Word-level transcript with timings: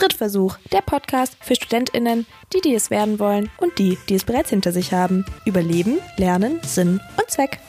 Drittversuch, 0.00 0.56
der 0.72 0.80
Podcast 0.80 1.36
für 1.40 1.54
StudentInnen, 1.54 2.26
die, 2.52 2.60
die 2.60 2.74
es 2.74 2.90
werden 2.90 3.18
wollen 3.18 3.50
und 3.58 3.78
die, 3.78 3.98
die 4.08 4.14
es 4.14 4.24
bereits 4.24 4.50
hinter 4.50 4.72
sich 4.72 4.92
haben. 4.92 5.24
Über 5.44 5.62
Leben, 5.62 5.98
Lernen, 6.16 6.58
Sinn 6.64 7.00
und 7.16 7.30
Zweck. 7.30 7.60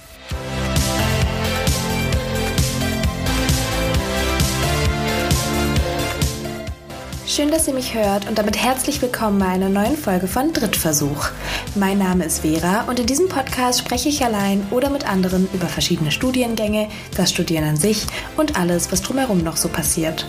Schön, 7.31 7.49
dass 7.49 7.65
ihr 7.65 7.73
mich 7.73 7.93
hört 7.93 8.27
und 8.27 8.37
damit 8.37 8.61
herzlich 8.61 9.01
willkommen 9.01 9.39
bei 9.39 9.45
einer 9.45 9.69
neuen 9.69 9.95
Folge 9.95 10.27
von 10.27 10.51
Drittversuch. 10.51 11.29
Mein 11.75 11.97
Name 11.97 12.25
ist 12.25 12.39
Vera 12.39 12.81
und 12.89 12.99
in 12.99 13.05
diesem 13.05 13.29
Podcast 13.29 13.79
spreche 13.79 14.09
ich 14.09 14.25
allein 14.25 14.67
oder 14.69 14.89
mit 14.89 15.07
anderen 15.07 15.47
über 15.53 15.67
verschiedene 15.67 16.11
Studiengänge, 16.11 16.89
das 17.15 17.31
Studieren 17.31 17.63
an 17.63 17.77
sich 17.77 18.05
und 18.35 18.59
alles, 18.59 18.91
was 18.91 19.01
drumherum 19.01 19.45
noch 19.45 19.55
so 19.55 19.69
passiert. 19.69 20.27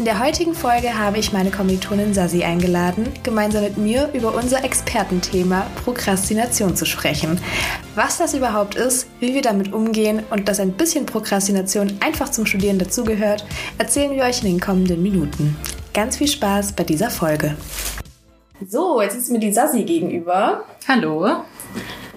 In 0.00 0.04
der 0.04 0.18
heutigen 0.18 0.52
Folge 0.52 0.98
habe 0.98 1.18
ich 1.18 1.32
meine 1.32 1.52
Kommilitonin 1.52 2.12
Sasi 2.12 2.42
eingeladen, 2.42 3.06
gemeinsam 3.22 3.62
mit 3.62 3.78
mir 3.78 4.10
über 4.12 4.34
unser 4.34 4.64
Expertenthema 4.64 5.68
Prokrastination 5.84 6.74
zu 6.74 6.86
sprechen. 6.86 7.40
Was 7.94 8.18
das 8.18 8.34
überhaupt 8.34 8.74
ist, 8.74 9.06
wie 9.20 9.32
wir 9.32 9.42
damit 9.42 9.72
umgehen 9.72 10.24
und 10.30 10.48
dass 10.48 10.58
ein 10.58 10.72
bisschen 10.72 11.06
Prokrastination 11.06 11.98
einfach 12.00 12.30
zum 12.30 12.46
Studieren 12.46 12.80
dazugehört, 12.80 13.46
erzählen 13.78 14.16
wir 14.16 14.24
euch 14.24 14.42
in 14.42 14.48
den 14.48 14.60
kommenden 14.60 15.04
Minuten. 15.04 15.56
Ganz 15.94 16.16
viel 16.16 16.28
Spaß 16.28 16.72
bei 16.72 16.84
dieser 16.84 17.10
Folge. 17.10 17.54
So, 18.66 19.02
jetzt 19.02 19.14
ist 19.14 19.30
mir 19.30 19.40
die 19.40 19.52
Sassi 19.52 19.82
gegenüber. 19.82 20.64
Hallo. 20.88 21.42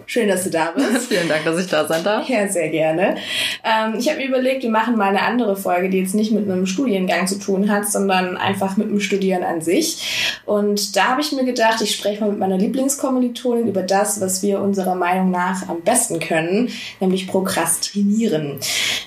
Schön, 0.06 0.30
dass 0.30 0.46
du 0.46 0.50
da 0.50 0.72
bist. 0.76 1.08
Vielen 1.10 1.28
Dank, 1.28 1.44
dass 1.44 1.60
ich 1.60 1.68
da 1.68 1.86
sein 1.86 2.02
darf. 2.02 2.30
Ja, 2.30 2.48
sehr 2.48 2.70
gerne. 2.70 3.18
Ähm, 3.66 3.96
ich 4.00 4.08
habe 4.08 4.20
mir 4.20 4.28
überlegt, 4.28 4.64
wir 4.64 4.70
machen 4.70 4.96
mal 4.96 5.10
eine 5.10 5.24
andere 5.24 5.58
Folge, 5.58 5.90
die 5.90 6.00
jetzt 6.00 6.16
nicht 6.16 6.32
mit 6.32 6.50
einem 6.50 6.66
Studiengang 6.66 7.28
zu 7.28 7.38
tun 7.38 7.70
hat, 7.70 7.92
sondern 7.92 8.38
einfach 8.38 8.78
mit 8.78 8.90
dem 8.90 9.02
Studieren 9.02 9.44
an 9.44 9.60
sich. 9.60 10.40
Und 10.46 10.96
da 10.96 11.10
habe 11.10 11.20
ich 11.20 11.34
mir 11.34 11.44
gedacht, 11.44 11.82
ich 11.82 11.94
spreche 11.94 12.22
mal 12.22 12.30
mit 12.30 12.40
meiner 12.40 12.58
Lieblingskommilitonin 12.58 13.68
über 13.68 13.84
das, 13.84 14.22
was 14.22 14.42
wir 14.42 14.62
unserer 14.62 14.96
Meinung 14.96 15.32
nach 15.32 15.68
am 15.68 15.82
besten 15.82 16.22
können, 16.22 16.70
nämlich 17.02 17.28
prokrastinieren. 17.28 18.58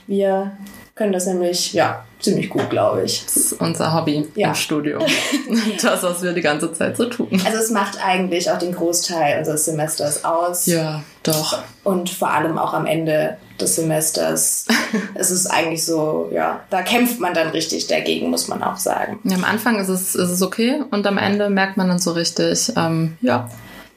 Wir 0.07 0.59
können 0.95 1.15
das 1.15 1.27
nämlich, 1.27 1.73
ja, 1.73 2.05
ziemlich 2.21 2.51
gut, 2.51 2.69
glaube 2.71 3.05
ich. 3.05 3.25
Das 3.25 3.37
ist 3.37 3.53
unser 3.55 3.95
Hobby 3.95 4.27
ja. 4.35 4.49
im 4.49 4.55
Studium. 4.55 5.03
das, 5.83 6.03
was 6.03 6.23
wir 6.23 6.33
die 6.33 6.41
ganze 6.41 6.73
Zeit 6.73 6.97
so 6.97 7.07
tun. 7.07 7.29
Also 7.45 7.59
es 7.59 7.71
macht 7.71 7.99
eigentlich 8.05 8.51
auch 8.51 8.59
den 8.59 8.73
Großteil 8.73 9.39
unseres 9.39 9.65
Semesters 9.65 10.25
aus. 10.25 10.67
Ja, 10.67 11.03
doch. 11.23 11.63
Und 11.85 12.11
vor 12.11 12.31
allem 12.31 12.59
auch 12.59 12.75
am 12.75 12.87
Ende 12.87 13.37
des 13.61 13.77
Semesters. 13.77 14.67
es 15.15 15.31
ist 15.31 15.47
eigentlich 15.47 15.85
so, 15.85 16.31
ja, 16.33 16.61
da 16.71 16.83
kämpft 16.83 17.21
man 17.21 17.35
dann 17.35 17.49
richtig 17.49 17.87
dagegen, 17.87 18.31
muss 18.31 18.49
man 18.49 18.63
auch 18.63 18.77
sagen. 18.77 19.21
Ja, 19.25 19.37
am 19.37 19.45
Anfang 19.45 19.79
ist 19.79 19.89
es, 19.89 20.15
ist 20.15 20.31
es 20.31 20.43
okay 20.43 20.83
und 20.91 21.07
am 21.07 21.19
Ende 21.19 21.51
merkt 21.51 21.77
man 21.77 21.89
dann 21.89 21.99
so 21.99 22.13
richtig, 22.13 22.73
ähm, 22.77 23.17
ja, 23.21 23.49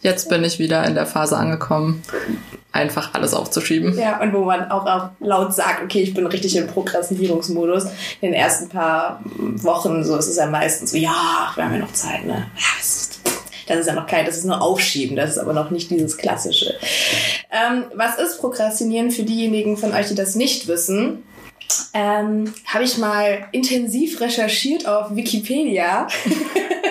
jetzt 0.01 0.29
bin 0.29 0.43
ich 0.43 0.59
wieder 0.59 0.83
in 0.85 0.95
der 0.95 1.05
Phase 1.05 1.37
angekommen, 1.37 2.01
einfach 2.71 3.13
alles 3.13 3.33
aufzuschieben. 3.33 3.97
Ja, 3.97 4.21
und 4.21 4.33
wo 4.33 4.45
man 4.45 4.71
auch, 4.71 5.09
laut 5.19 5.53
sagt, 5.53 5.83
okay, 5.83 6.01
ich 6.01 6.13
bin 6.13 6.25
richtig 6.25 6.55
im 6.55 6.67
Prokrastinierungsmodus. 6.67 7.85
In 8.21 8.31
den 8.31 8.33
ersten 8.33 8.69
paar 8.69 9.21
Wochen, 9.25 10.03
so 10.03 10.15
ist 10.15 10.27
es 10.27 10.37
ja 10.37 10.45
meistens 10.45 10.91
so, 10.91 10.97
ja, 10.97 11.51
wir 11.55 11.63
haben 11.63 11.73
ja 11.73 11.79
noch 11.79 11.93
Zeit, 11.93 12.25
ne? 12.25 12.47
Das 13.67 13.79
ist 13.79 13.87
ja 13.87 13.93
noch 13.93 14.07
kein, 14.07 14.25
das 14.25 14.37
ist 14.37 14.45
nur 14.45 14.61
Aufschieben, 14.61 15.15
das 15.15 15.31
ist 15.31 15.37
aber 15.37 15.53
noch 15.53 15.69
nicht 15.69 15.89
dieses 15.91 16.17
Klassische. 16.17 16.75
Ähm, 17.51 17.85
was 17.95 18.17
ist 18.17 18.39
Prokrastinieren 18.39 19.11
für 19.11 19.23
diejenigen 19.23 19.77
von 19.77 19.93
euch, 19.93 20.07
die 20.07 20.15
das 20.15 20.35
nicht 20.35 20.67
wissen? 20.67 21.23
Ähm, 21.93 22.53
Habe 22.65 22.83
ich 22.83 22.97
mal 22.97 23.47
intensiv 23.51 24.19
recherchiert 24.19 24.87
auf 24.87 25.15
Wikipedia. 25.15 26.07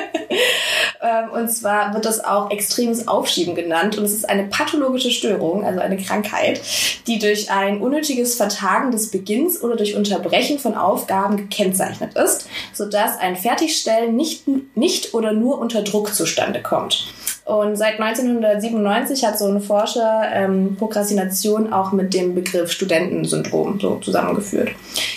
Ähm, 1.11 1.31
und 1.31 1.51
zwar 1.51 1.93
wird 1.95 2.05
das 2.05 2.23
auch 2.25 2.51
extremes 2.51 3.09
Aufschieben 3.09 3.55
genannt. 3.55 3.99
Und 3.99 4.05
es 4.05 4.13
ist 4.13 4.29
eine 4.29 4.45
pathologische 4.45 5.11
Störung, 5.11 5.65
also 5.65 5.81
eine 5.81 5.97
Krankheit, 5.97 6.61
die 7.07 7.19
durch 7.19 7.51
ein 7.51 7.81
unnötiges 7.81 8.35
Vertagen 8.35 8.91
des 8.91 9.11
Beginns 9.11 9.63
oder 9.63 9.77
durch 9.77 9.97
Unterbrechen 9.97 10.59
von 10.59 10.75
Aufgaben 10.75 11.37
gekennzeichnet 11.37 12.15
ist, 12.15 12.49
sodass 12.73 13.19
ein 13.19 13.37
Fertigstellen 13.37 14.17
nicht, 14.17 14.45
nicht 14.75 15.15
oder 15.15 15.33
nur 15.33 15.59
unter 15.59 15.83
Druck 15.83 16.15
zustande 16.15 16.63
kommt. 16.63 17.07
Und 17.51 17.75
seit 17.75 17.99
1997 17.99 19.25
hat 19.25 19.37
so 19.37 19.49
ein 19.49 19.61
Forscher 19.61 20.23
ähm, 20.33 20.77
Prokrastination 20.77 21.73
auch 21.73 21.91
mit 21.91 22.15
dem 22.15 22.37
Begriff 22.37 22.71
Studentensyndrom 22.71 23.81
so 23.81 23.97
zusammengeführt. 23.97 24.71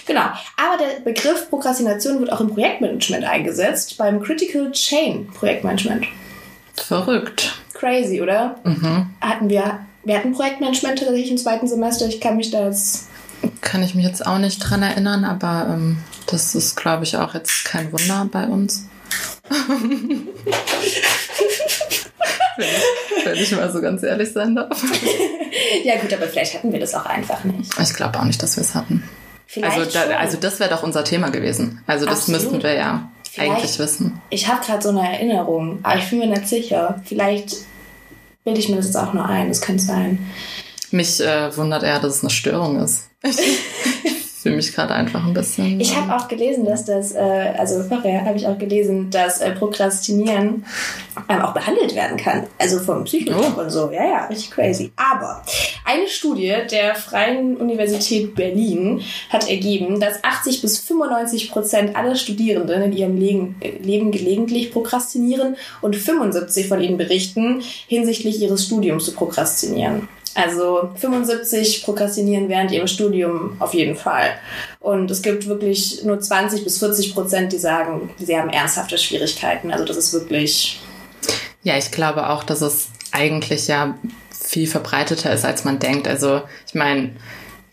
Genau. 0.08 0.24
Aber 0.58 0.78
der 0.80 1.02
Begriff 1.04 1.48
Prokrastination 1.52 2.22
wird 2.22 2.32
auch 2.32 2.42
im 2.42 2.50
Projektmanagement 2.50 3.24
eingesetzt, 3.24 4.00
beim 4.00 4.20
Critical 4.20 4.72
Chain 4.72 5.28
Projektmanagement. 5.28 6.08
Verrückt. 6.74 7.54
Crazy, 7.74 8.20
oder? 8.20 8.56
Mhm. 8.64 9.12
Hatten 9.22 9.52
wir, 9.52 9.82
wir 10.04 10.18
hatten 10.18 10.34
Projektmanagement 10.34 10.98
tatsächlich 10.98 11.30
im 11.30 11.38
zweiten 11.38 11.68
Semester. 11.68 12.08
Ich 12.08 12.20
kann 12.20 12.36
mich 12.36 12.50
da 12.50 12.66
jetzt. 12.66 13.10
Kann 13.62 13.84
ich 13.84 13.94
mich 13.94 14.06
jetzt 14.06 14.26
auch 14.26 14.40
nicht 14.40 14.58
dran 14.58 14.82
erinnern, 14.82 15.24
aber 15.24 15.68
ähm, 15.72 15.98
das 16.26 16.56
ist, 16.56 16.78
glaube 16.78 17.04
ich, 17.04 17.16
auch 17.16 17.36
jetzt 17.36 17.66
kein 17.66 17.92
Wunder 17.92 18.28
bei 18.32 18.48
uns. 18.48 18.88
wenn, 22.58 23.36
ich 23.36 23.52
mal 23.52 23.72
so 23.72 23.82
ganz 23.82 24.04
ehrlich 24.04 24.32
sein 24.32 24.56
darf. 24.56 24.82
ja 25.84 25.98
gut, 25.98 26.14
aber 26.14 26.28
vielleicht 26.28 26.56
hatten 26.56 26.72
wir 26.72 26.80
das 26.80 26.94
auch 26.94 27.06
einfach 27.06 27.44
nicht. 27.44 27.72
Ich 27.80 27.94
glaube 27.94 28.20
auch 28.20 28.26
nicht, 28.26 28.42
dass 28.42 28.58
wir 28.58 28.62
es 28.62 28.76
hatten. 28.76 29.04
Vielleicht 29.48 29.78
also, 29.78 29.92
da, 29.92 30.18
also 30.18 30.38
das 30.38 30.60
wäre 30.60 30.70
doch 30.70 30.84
unser 30.84 31.04
Thema 31.04 31.30
gewesen. 31.30 31.82
Also 31.86 32.06
das 32.06 32.22
Absolut. 32.22 32.42
müssten 32.42 32.64
wir 32.64 32.74
ja 32.74 33.10
Vielleicht, 33.30 33.52
eigentlich 33.52 33.80
wissen. 33.80 34.22
Ich 34.30 34.48
habe 34.48 34.66
gerade 34.66 34.82
so 34.82 34.90
eine 34.90 35.12
Erinnerung, 35.12 35.80
aber 35.84 36.00
ich 36.00 36.10
bin 36.10 36.20
mir 36.20 36.28
nicht 36.28 36.48
sicher. 36.48 37.02
Vielleicht 37.06 37.56
bilde 38.44 38.60
ich 38.60 38.70
mir 38.70 38.78
das 38.78 38.86
jetzt 38.88 38.98
auch 38.98 39.14
nur 39.14 39.26
ein. 39.26 39.50
Das 39.50 39.62
könnte 39.62 39.84
sein. 39.84 40.20
Mich 40.92 41.20
äh, 41.20 41.56
wundert 41.56 41.84
eher, 41.84 42.00
dass 42.00 42.18
es 42.18 42.22
eine 42.22 42.30
Störung 42.30 42.80
ist. 42.80 43.10
fühle 44.44 44.58
mich 44.58 44.74
gerade 44.74 44.94
einfach 44.94 45.26
ein 45.26 45.34
bisschen. 45.34 45.80
Ich 45.80 45.96
habe 45.96 46.14
auch 46.16 46.28
gelesen, 46.28 46.66
dass 46.66 46.84
das, 46.84 47.14
äh, 47.14 47.54
also 47.58 47.82
vorher 47.84 48.26
habe 48.26 48.38
ich 48.38 48.46
auch 48.46 48.58
gelesen, 48.58 49.10
dass 49.10 49.40
äh, 49.40 49.52
Prokrastinieren 49.52 50.66
ähm, 51.30 51.42
auch 51.42 51.54
behandelt 51.54 51.96
werden 51.96 52.18
kann. 52.18 52.44
Also 52.60 52.80
vom 52.80 53.06
Psychologen 53.06 53.54
oh. 53.58 53.62
und 53.62 53.70
so. 53.70 53.90
Ja, 53.92 54.06
ja, 54.06 54.26
richtig 54.26 54.52
crazy. 54.52 54.92
Aber 54.98 55.44
eine 55.86 56.08
Studie 56.10 56.54
der 56.70 56.96
Freien 56.96 57.56
Universität 57.56 58.36
Berlin 58.36 59.02
hat 59.30 59.50
ergeben, 59.50 60.02
dass 60.02 60.22
80 60.22 60.62
bis 60.62 60.80
95 60.80 61.50
Prozent 61.50 61.96
aller 61.96 62.16
Studierenden 62.16 62.82
in 62.84 62.92
ihrem 62.92 63.18
Leben, 63.18 63.56
Leben 63.82 64.12
gelegentlich 64.12 64.74
prokrastinieren 64.74 65.56
und 65.82 65.96
75 65.96 66.68
von 66.68 66.82
ihnen 66.82 66.98
berichten, 66.98 67.62
hinsichtlich 67.88 68.42
ihres 68.42 68.66
Studiums 68.66 69.06
zu 69.06 69.14
prokrastinieren. 69.14 70.10
Also 70.36 70.90
75 70.96 71.84
prokrastinieren 71.84 72.50
während 72.50 72.72
ihrem 72.72 72.88
Studium 72.88 73.56
auf 73.60 73.74
jeden 73.74 73.96
Fall. 73.96 74.32
Und 74.80 75.12
es 75.12 75.22
gibt 75.22 75.48
wirklich 75.48 76.04
nur 76.04 76.20
20 76.20 76.64
bis 76.64 76.80
40 76.80 77.14
Prozent, 77.14 77.54
die 77.54 77.60
sagen, 77.60 78.10
sie 78.18 78.38
haben 78.38 78.50
ernsthafte 78.50 78.98
Schwierigkeiten. 78.98 79.72
Also 79.72 79.86
das 79.86 79.98
ist 79.98 80.14
wirklich. 80.14 80.82
Ja, 81.62 81.78
ich 81.78 81.92
glaube 81.92 82.30
auch, 82.30 82.44
dass 82.44 82.62
es 82.62 82.88
eigentlich 83.12 83.68
ja 83.68 83.96
viel 84.32 84.68
verbreiteter 84.68 85.32
ist, 85.34 85.46
als 85.46 85.64
man 85.64 85.80
denkt. 85.80 86.08
Also 86.08 86.42
ich 86.68 86.74
meine, 86.74 87.12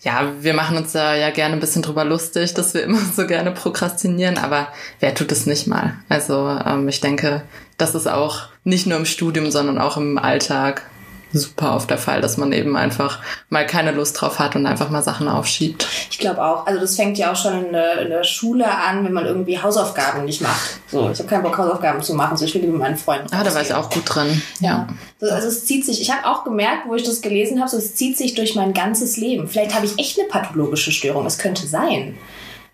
ja, 0.02 0.32
wir 0.40 0.54
machen 0.54 0.76
uns 0.76 0.92
da 0.92 1.14
ja 1.14 1.30
gerne 1.30 1.54
ein 1.54 1.60
bisschen 1.60 1.82
drüber 1.82 2.04
lustig, 2.04 2.54
dass 2.54 2.74
wir 2.74 2.82
immer 2.84 3.00
so 3.00 3.26
gerne 3.26 3.52
prokrastinieren, 3.52 4.38
aber 4.38 4.68
wer 5.00 5.14
tut 5.14 5.32
es 5.32 5.46
nicht 5.46 5.66
mal? 5.66 5.94
Also 6.08 6.48
ähm, 6.48 6.88
ich 6.88 7.00
denke, 7.00 7.42
das 7.78 7.94
ist 7.94 8.06
auch 8.06 8.48
nicht 8.64 8.86
nur 8.86 8.98
im 8.98 9.06
Studium, 9.06 9.50
sondern 9.50 9.78
auch 9.78 9.96
im 9.96 10.18
Alltag 10.18 10.89
super 11.32 11.76
oft 11.76 11.90
der 11.90 11.98
Fall, 11.98 12.20
dass 12.20 12.36
man 12.36 12.52
eben 12.52 12.76
einfach 12.76 13.20
mal 13.48 13.66
keine 13.66 13.92
Lust 13.92 14.20
drauf 14.20 14.38
hat 14.38 14.56
und 14.56 14.66
einfach 14.66 14.90
mal 14.90 15.02
Sachen 15.02 15.28
aufschiebt. 15.28 15.86
Ich 16.10 16.18
glaube 16.18 16.42
auch. 16.44 16.66
Also 16.66 16.80
das 16.80 16.96
fängt 16.96 17.18
ja 17.18 17.32
auch 17.32 17.36
schon 17.36 17.66
in 17.66 17.72
der, 17.72 18.02
in 18.02 18.10
der, 18.10 18.24
Schule 18.24 18.66
an, 18.70 19.04
wenn 19.04 19.12
man 19.12 19.24
irgendwie 19.26 19.60
Hausaufgaben 19.60 20.24
nicht 20.24 20.40
macht. 20.40 20.78
So, 20.88 21.10
ich 21.10 21.18
habe 21.18 21.28
keinen 21.28 21.42
Bock, 21.42 21.56
Hausaufgaben 21.56 22.02
zu 22.02 22.14
machen, 22.14 22.36
so 22.36 22.44
ich 22.44 22.54
will 22.54 22.62
mit 22.62 22.76
meinen 22.76 22.96
Freunden. 22.96 23.28
Ah, 23.32 23.42
da 23.42 23.54
war 23.54 23.62
ich 23.62 23.72
auch 23.74 23.90
gut 23.90 24.02
drin. 24.06 24.42
Ja. 24.60 24.88
ja. 25.20 25.28
Also 25.28 25.48
es 25.48 25.64
zieht 25.64 25.84
sich, 25.84 26.00
ich 26.00 26.10
habe 26.10 26.26
auch 26.26 26.44
gemerkt, 26.44 26.86
wo 26.86 26.94
ich 26.94 27.02
das 27.02 27.22
gelesen 27.22 27.60
habe, 27.60 27.70
so 27.70 27.76
es 27.78 27.94
zieht 27.94 28.18
sich 28.18 28.34
durch 28.34 28.54
mein 28.54 28.72
ganzes 28.74 29.16
Leben. 29.16 29.48
Vielleicht 29.48 29.74
habe 29.74 29.86
ich 29.86 29.98
echt 29.98 30.18
eine 30.18 30.28
pathologische 30.28 30.92
Störung, 30.92 31.26
es 31.26 31.38
könnte 31.38 31.66
sein. 31.66 32.16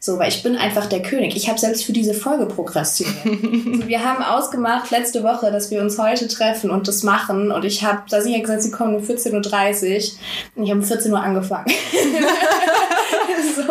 So, 0.07 0.21
weil 0.21 0.29
ich 0.29 0.45
bin 0.45 0.55
einfach 0.55 0.87
der 0.87 1.03
König. 1.03 1.35
Ich 1.35 1.49
habe 1.49 1.59
selbst 1.59 1.85
für 1.85 1.93
diese 1.93 2.15
Folge 2.15 2.47
prokrastiniert. 2.55 3.17
also 3.25 3.89
wir 3.89 4.05
haben 4.05 4.23
ausgemacht 4.23 4.93
letzte 4.93 5.25
Woche, 5.25 5.51
dass 5.51 5.73
wir 5.73 5.81
uns 5.81 5.99
heute 5.99 6.29
treffen 6.29 6.71
und 6.71 6.87
das 6.87 7.03
machen. 7.03 7.51
Und 7.51 7.65
ich 7.65 7.83
habe, 7.83 8.03
da 8.09 8.21
sie 8.21 8.33
ja 8.33 8.41
gesagt, 8.41 8.63
sie 8.63 8.71
kommen 8.71 8.95
um 8.95 9.03
14.30 9.03 9.33
Uhr. 9.33 10.19
Und 10.55 10.63
ich 10.63 10.71
habe 10.71 10.81
um 10.81 10.87
14 10.87 11.11
Uhr 11.11 11.21
angefangen. 11.21 11.67
so, 13.57 13.63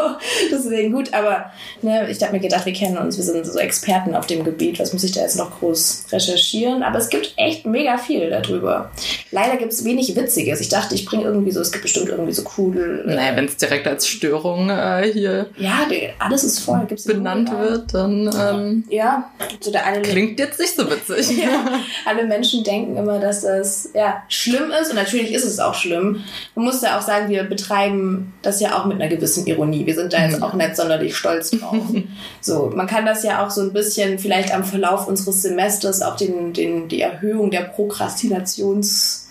deswegen 0.51 0.91
gut, 0.91 1.13
aber 1.13 1.51
ne, 1.81 2.09
ich 2.09 2.21
habe 2.21 2.33
mir 2.33 2.39
gedacht, 2.39 2.65
wir 2.65 2.73
kennen 2.73 2.97
uns, 2.97 3.17
wir 3.17 3.23
sind 3.23 3.45
so 3.45 3.59
Experten 3.59 4.15
auf 4.15 4.27
dem 4.27 4.43
Gebiet. 4.43 4.79
Was 4.79 4.91
muss 4.91 5.03
ich 5.03 5.11
da 5.13 5.21
jetzt 5.21 5.37
noch 5.37 5.59
groß 5.59 6.07
recherchieren? 6.11 6.83
Aber 6.83 6.97
es 6.97 7.09
gibt 7.09 7.33
echt 7.37 7.65
mega 7.65 7.97
viel 7.97 8.29
darüber. 8.29 8.91
Leider 9.31 9.57
gibt 9.57 9.71
es 9.71 9.85
wenig 9.85 10.15
Witziges. 10.15 10.59
Ich 10.61 10.69
dachte, 10.69 10.95
ich 10.95 11.05
bringe 11.05 11.23
irgendwie 11.23 11.51
so, 11.51 11.61
es 11.61 11.71
gibt 11.71 11.83
bestimmt 11.83 12.09
irgendwie 12.09 12.33
so 12.33 12.43
cool. 12.57 13.05
Äh, 13.07 13.15
naja, 13.15 13.35
wenn 13.35 13.45
es 13.45 13.57
direkt 13.57 13.87
als 13.87 14.07
Störung 14.07 14.69
äh, 14.69 15.09
hier 15.13 15.47
ja, 15.57 15.85
alles 16.25 16.43
ist 16.43 16.59
voll. 16.59 16.85
Gibt's 16.87 17.05
benannt 17.05 17.51
wird, 17.51 17.93
dann 17.93 18.29
ähm, 18.39 18.83
ja, 18.89 19.29
so 19.59 19.71
der 19.71 19.85
eine 19.85 20.01
klingt 20.01 20.39
jetzt 20.39 20.59
nicht 20.59 20.75
so 20.75 20.89
witzig. 20.89 21.37
ja, 21.43 21.79
alle 22.05 22.25
Menschen 22.25 22.63
denken 22.63 22.97
immer, 22.97 23.19
dass 23.19 23.41
das 23.41 23.89
ja 23.93 24.23
schlimm 24.27 24.71
ist 24.81 24.89
und 24.89 24.95
natürlich 24.95 25.31
ist 25.31 25.45
es 25.45 25.59
auch 25.59 25.73
schlimm. 25.73 26.23
Man 26.55 26.65
muss 26.65 26.81
ja 26.81 26.97
auch 26.97 27.01
sagen, 27.01 27.29
wir 27.29 27.43
betreiben 27.43 28.33
das 28.41 28.59
ja 28.59 28.77
auch 28.77 28.85
mit 28.85 29.01
einer 29.01 29.09
gewissen 29.09 29.45
Ironie. 29.45 29.85
Wir 29.85 29.95
sind 29.95 30.13
da 30.13 30.25
jetzt 30.25 30.41
auch 30.41 30.53
nicht 30.53 30.75
sonderlich 30.75 31.15
stolz 31.15 31.51
drauf. 31.51 31.83
so, 32.41 32.71
man 32.75 32.87
kann 32.87 33.05
das 33.05 33.23
ja 33.23 33.45
auch 33.45 33.51
so 33.51 33.61
ein 33.61 33.73
bisschen 33.73 34.19
vielleicht 34.19 34.53
am 34.53 34.63
Verlauf 34.63 35.07
unseres 35.07 35.41
Semesters 35.41 36.01
auch 36.01 36.15
den, 36.15 36.53
den, 36.53 36.87
die 36.87 37.01
Erhöhung 37.01 37.51
der 37.51 37.61
Prokrastinations 37.61 39.24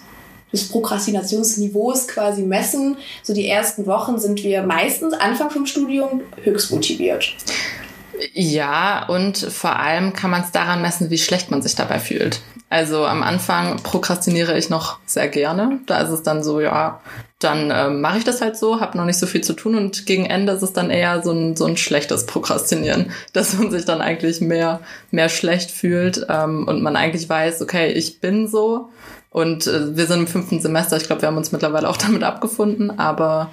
des 0.54 0.68
Prokrastinationsniveaus 0.68 2.08
quasi 2.08 2.42
messen. 2.42 2.96
So 3.22 3.34
die 3.34 3.48
ersten 3.48 3.86
Wochen 3.86 4.18
sind 4.18 4.42
wir 4.42 4.62
meistens 4.62 5.14
Anfang 5.14 5.50
vom 5.50 5.66
Studium 5.66 6.22
höchst 6.42 6.70
motiviert. 6.70 7.34
Ja, 8.32 9.06
und 9.08 9.36
vor 9.36 9.76
allem 9.76 10.12
kann 10.12 10.30
man 10.30 10.42
es 10.42 10.52
daran 10.52 10.82
messen, 10.82 11.10
wie 11.10 11.18
schlecht 11.18 11.50
man 11.50 11.62
sich 11.62 11.74
dabei 11.74 11.98
fühlt. 11.98 12.40
Also 12.70 13.04
am 13.04 13.22
Anfang 13.22 13.76
prokrastiniere 13.82 14.56
ich 14.56 14.70
noch 14.70 14.98
sehr 15.06 15.28
gerne. 15.28 15.80
Da 15.86 15.98
ist 16.00 16.10
es 16.10 16.22
dann 16.22 16.42
so, 16.42 16.60
ja, 16.60 17.00
dann 17.38 17.70
äh, 17.70 17.90
mache 17.90 18.18
ich 18.18 18.24
das 18.24 18.40
halt 18.40 18.56
so, 18.56 18.80
habe 18.80 18.96
noch 18.96 19.04
nicht 19.04 19.18
so 19.18 19.26
viel 19.26 19.42
zu 19.42 19.52
tun 19.52 19.74
und 19.74 20.06
gegen 20.06 20.26
Ende 20.26 20.52
ist 20.52 20.62
es 20.62 20.72
dann 20.72 20.90
eher 20.90 21.22
so 21.22 21.32
ein, 21.32 21.56
so 21.56 21.66
ein 21.66 21.76
schlechtes 21.76 22.26
Prokrastinieren, 22.26 23.12
dass 23.32 23.52
man 23.54 23.70
sich 23.70 23.84
dann 23.84 24.00
eigentlich 24.00 24.40
mehr, 24.40 24.80
mehr 25.10 25.28
schlecht 25.28 25.70
fühlt 25.70 26.26
ähm, 26.28 26.66
und 26.66 26.82
man 26.82 26.96
eigentlich 26.96 27.28
weiß, 27.28 27.62
okay, 27.62 27.92
ich 27.92 28.20
bin 28.20 28.48
so 28.48 28.88
und 29.34 29.66
äh, 29.66 29.96
wir 29.96 30.06
sind 30.06 30.20
im 30.20 30.26
fünften 30.28 30.60
Semester. 30.60 30.96
Ich 30.96 31.06
glaube, 31.06 31.22
wir 31.22 31.26
haben 31.26 31.36
uns 31.36 31.50
mittlerweile 31.50 31.88
auch 31.88 31.96
damit 31.96 32.22
abgefunden, 32.22 33.00
aber 33.00 33.50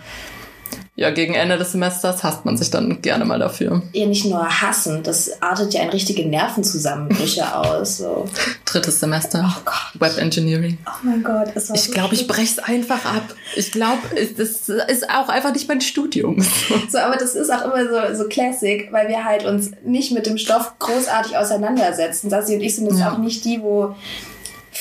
ja, 0.96 1.10
gegen 1.10 1.34
Ende 1.34 1.58
des 1.58 1.72
Semesters 1.72 2.24
hasst 2.24 2.46
man 2.46 2.56
sich 2.56 2.70
dann 2.70 3.02
gerne 3.02 3.26
mal 3.26 3.40
dafür. 3.40 3.82
Ja, 3.92 4.06
nicht 4.06 4.26
nur 4.26 4.48
hassen, 4.48 5.02
das 5.02 5.42
artet 5.42 5.74
ja 5.74 5.82
in 5.82 5.90
richtige 5.90 6.28
Nervenzusammenbrüche 6.30 7.56
aus. 7.56 7.98
So. 7.98 8.30
Drittes 8.66 9.00
Semester. 9.00 9.44
Oh 9.44 9.62
Gott. 9.66 10.00
Web 10.00 10.20
Engineering. 10.20 10.78
Oh 10.86 10.92
mein 11.02 11.24
Gott. 11.24 11.48
Es 11.56 11.70
war 11.70 11.76
ich 11.76 11.82
so 11.82 11.94
glaube, 11.94 12.14
ich 12.14 12.28
breche 12.28 12.44
es 12.44 12.60
einfach 12.60 13.04
ab. 13.04 13.34
Ich 13.56 13.72
glaube, 13.72 14.02
das 14.38 14.70
ist 14.70 15.10
auch 15.10 15.30
einfach 15.30 15.52
nicht 15.52 15.68
mein 15.68 15.82
Studium. 15.82 16.46
So, 16.90 17.00
aber 17.00 17.16
das 17.16 17.34
ist 17.34 17.50
auch 17.50 17.66
immer 17.66 18.12
so, 18.14 18.22
so 18.22 18.30
Classic, 18.30 18.88
weil 18.92 19.08
wir 19.08 19.26
halt 19.26 19.46
uns 19.46 19.72
nicht 19.84 20.12
mit 20.12 20.28
dem 20.28 20.38
Stoff 20.38 20.74
großartig 20.78 21.36
auseinandersetzen. 21.38 22.30
Sassi 22.30 22.54
und 22.54 22.62
ich 22.62 22.76
sind 22.76 22.86
jetzt 22.86 23.00
ja. 23.00 23.12
auch 23.12 23.18
nicht 23.18 23.44
die, 23.46 23.64
wo 23.64 23.96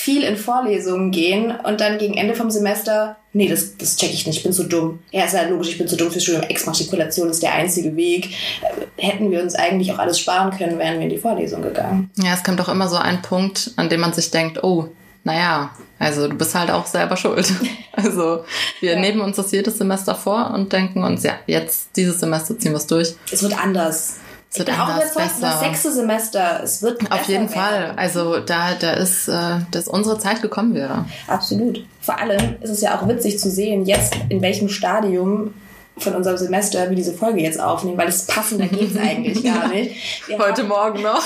viel 0.00 0.22
in 0.22 0.38
Vorlesungen 0.38 1.10
gehen 1.10 1.52
und 1.62 1.82
dann 1.82 1.98
gegen 1.98 2.14
Ende 2.14 2.34
vom 2.34 2.50
Semester, 2.50 3.16
nee, 3.34 3.48
das, 3.48 3.76
das 3.76 3.96
check 3.96 4.14
ich 4.14 4.26
nicht, 4.26 4.38
ich 4.38 4.42
bin 4.42 4.52
zu 4.54 4.64
dumm. 4.64 5.00
Ja, 5.10 5.26
ist 5.26 5.34
ja 5.34 5.42
logisch, 5.42 5.68
ich 5.68 5.78
bin 5.78 5.86
zu 5.86 5.96
dumm 5.96 6.10
fürs 6.10 6.22
Studium. 6.22 6.44
Exmatrikulation 6.44 7.28
ist 7.28 7.42
der 7.42 7.52
einzige 7.52 7.94
Weg. 7.96 8.30
Äh, 8.62 8.86
hätten 8.96 9.30
wir 9.30 9.42
uns 9.42 9.54
eigentlich 9.54 9.92
auch 9.92 9.98
alles 9.98 10.18
sparen 10.18 10.56
können, 10.56 10.78
wären 10.78 10.94
wir 10.94 11.04
in 11.04 11.10
die 11.10 11.18
Vorlesung 11.18 11.60
gegangen. 11.60 12.10
Ja, 12.16 12.32
es 12.32 12.42
kommt 12.42 12.58
doch 12.58 12.70
immer 12.70 12.88
so 12.88 12.96
ein 12.96 13.20
Punkt, 13.20 13.72
an 13.76 13.90
dem 13.90 14.00
man 14.00 14.14
sich 14.14 14.30
denkt, 14.30 14.64
oh, 14.64 14.88
naja, 15.22 15.70
also 15.98 16.28
du 16.28 16.34
bist 16.34 16.54
halt 16.54 16.70
auch 16.70 16.86
selber 16.86 17.16
schuld. 17.16 17.52
Also 17.92 18.44
wir 18.78 18.94
ja. 18.94 18.98
nehmen 18.98 19.20
uns 19.20 19.36
das 19.36 19.50
jedes 19.50 19.76
Semester 19.76 20.14
vor 20.14 20.52
und 20.54 20.72
denken 20.72 21.02
uns, 21.02 21.22
ja, 21.22 21.34
jetzt 21.46 21.90
dieses 21.96 22.20
Semester 22.20 22.58
ziehen 22.58 22.72
wir 22.72 22.78
es 22.78 22.86
durch. 22.86 23.14
Es 23.30 23.42
wird 23.42 23.62
anders. 23.62 24.20
Es 24.52 24.58
wird 24.58 24.70
auch 24.70 24.78
anders 24.78 25.14
besser. 25.14 25.40
Das 25.40 25.60
sechste 25.60 25.92
Semester, 25.92 26.60
es 26.64 26.82
wird 26.82 27.10
Auf 27.12 27.28
jeden 27.28 27.48
werden. 27.48 27.54
Fall. 27.54 27.94
Also 27.96 28.40
da, 28.40 28.74
da 28.74 28.94
ist, 28.94 29.28
äh, 29.28 29.58
dass 29.70 29.86
unsere 29.86 30.18
Zeit 30.18 30.42
gekommen 30.42 30.74
wäre. 30.74 31.04
Absolut. 31.28 31.84
Vor 32.00 32.18
allem 32.18 32.56
ist 32.60 32.70
es 32.70 32.80
ja 32.80 32.98
auch 32.98 33.06
witzig 33.06 33.38
zu 33.38 33.48
sehen, 33.48 33.86
jetzt 33.86 34.16
in 34.28 34.42
welchem 34.42 34.68
Stadium 34.68 35.54
von 35.98 36.14
unserem 36.14 36.36
Semester 36.36 36.88
wir 36.88 36.96
diese 36.96 37.12
Folge 37.12 37.40
jetzt 37.40 37.60
aufnehmen, 37.60 37.98
weil 37.98 38.08
es 38.08 38.26
passender 38.26 38.66
geht 38.66 38.90
es 38.90 38.96
eigentlich 39.00 39.44
gar 39.44 39.68
nicht. 39.68 39.94
Wir 40.26 40.38
Heute 40.38 40.62
haben, 40.62 40.68
Morgen 40.68 41.02
noch. 41.02 41.22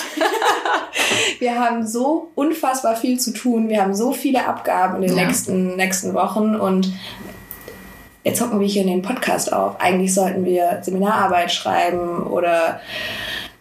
wir 1.38 1.58
haben 1.58 1.86
so 1.86 2.30
unfassbar 2.34 2.96
viel 2.96 3.18
zu 3.18 3.32
tun. 3.32 3.70
Wir 3.70 3.80
haben 3.80 3.94
so 3.94 4.12
viele 4.12 4.46
Abgaben 4.46 4.96
in 4.96 5.08
den 5.08 5.16
ja. 5.16 5.26
nächsten, 5.26 5.76
nächsten 5.76 6.12
Wochen 6.12 6.56
und 6.56 6.92
jetzt 8.24 8.40
hocken 8.40 8.58
wir 8.58 8.66
hier 8.66 8.82
in 8.82 8.88
den 8.88 9.02
Podcast 9.02 9.52
auf. 9.52 9.80
Eigentlich 9.80 10.12
sollten 10.12 10.44
wir 10.44 10.80
Seminararbeit 10.82 11.52
schreiben 11.52 12.26
oder 12.26 12.80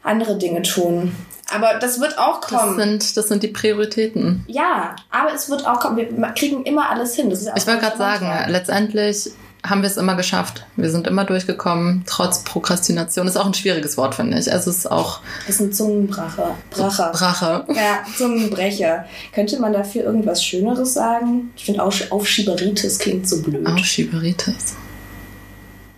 andere 0.01 0.38
Dinge 0.38 0.62
tun. 0.63 1.15
Aber 1.54 1.75
das 1.80 2.00
wird 2.00 2.18
auch 2.18 2.42
kommen. 2.42 2.77
Das 2.77 2.86
sind, 2.86 3.18
das 3.18 3.27
sind 3.27 3.44
die 3.44 3.50
Prioritäten. 3.50 4.44
Ja, 4.48 4.95
aber 5.12 5.33
es 5.33 5.50
wird 5.50 5.68
auch 5.68 5.80
kommen. 5.80 5.98
Wir 5.98 6.07
kriegen 6.31 6.63
immer 6.63 6.89
alles 6.89 7.15
hin. 7.15 7.30
ich 7.31 7.68
wollte 7.68 7.81
gerade 7.81 7.98
sagen, 7.98 8.51
letztendlich 8.51 9.30
haben 9.65 9.81
wir 9.81 9.88
es 9.88 9.98
immer 9.98 10.15
geschafft. 10.15 10.65
Wir 10.75 10.89
sind 10.89 11.07
immer 11.07 11.24
durchgekommen, 11.24 12.04
trotz 12.06 12.44
Prokrastination. 12.44 13.27
Ist 13.27 13.38
auch 13.38 13.45
ein 13.45 13.54
schwieriges 13.54 13.95
Wort, 13.98 14.15
finde 14.15 14.38
ich. 14.38 14.51
Also 14.51 14.69
es 14.69 14.80
ist 14.80 14.92
auch. 14.92 15.21
Das 15.48 15.56
ist 15.56 15.62
ein 15.62 15.74
Zungenbracher. 15.74 16.56
Bracher. 16.69 17.12
Brache. 17.12 17.65
Ja, 17.69 18.04
Zungenbrecher. 18.18 19.06
Könnte 19.33 19.60
man 19.60 19.71
dafür 19.71 20.04
irgendwas 20.04 20.44
Schöneres 20.44 20.94
sagen? 20.94 21.51
Ich 21.56 21.65
finde 21.65 21.81
Aufschieberitis 21.81 23.00
klingt 23.00 23.27
so 23.27 23.42
blöd. 23.42 23.65
Aufschieberitis. 23.65 24.75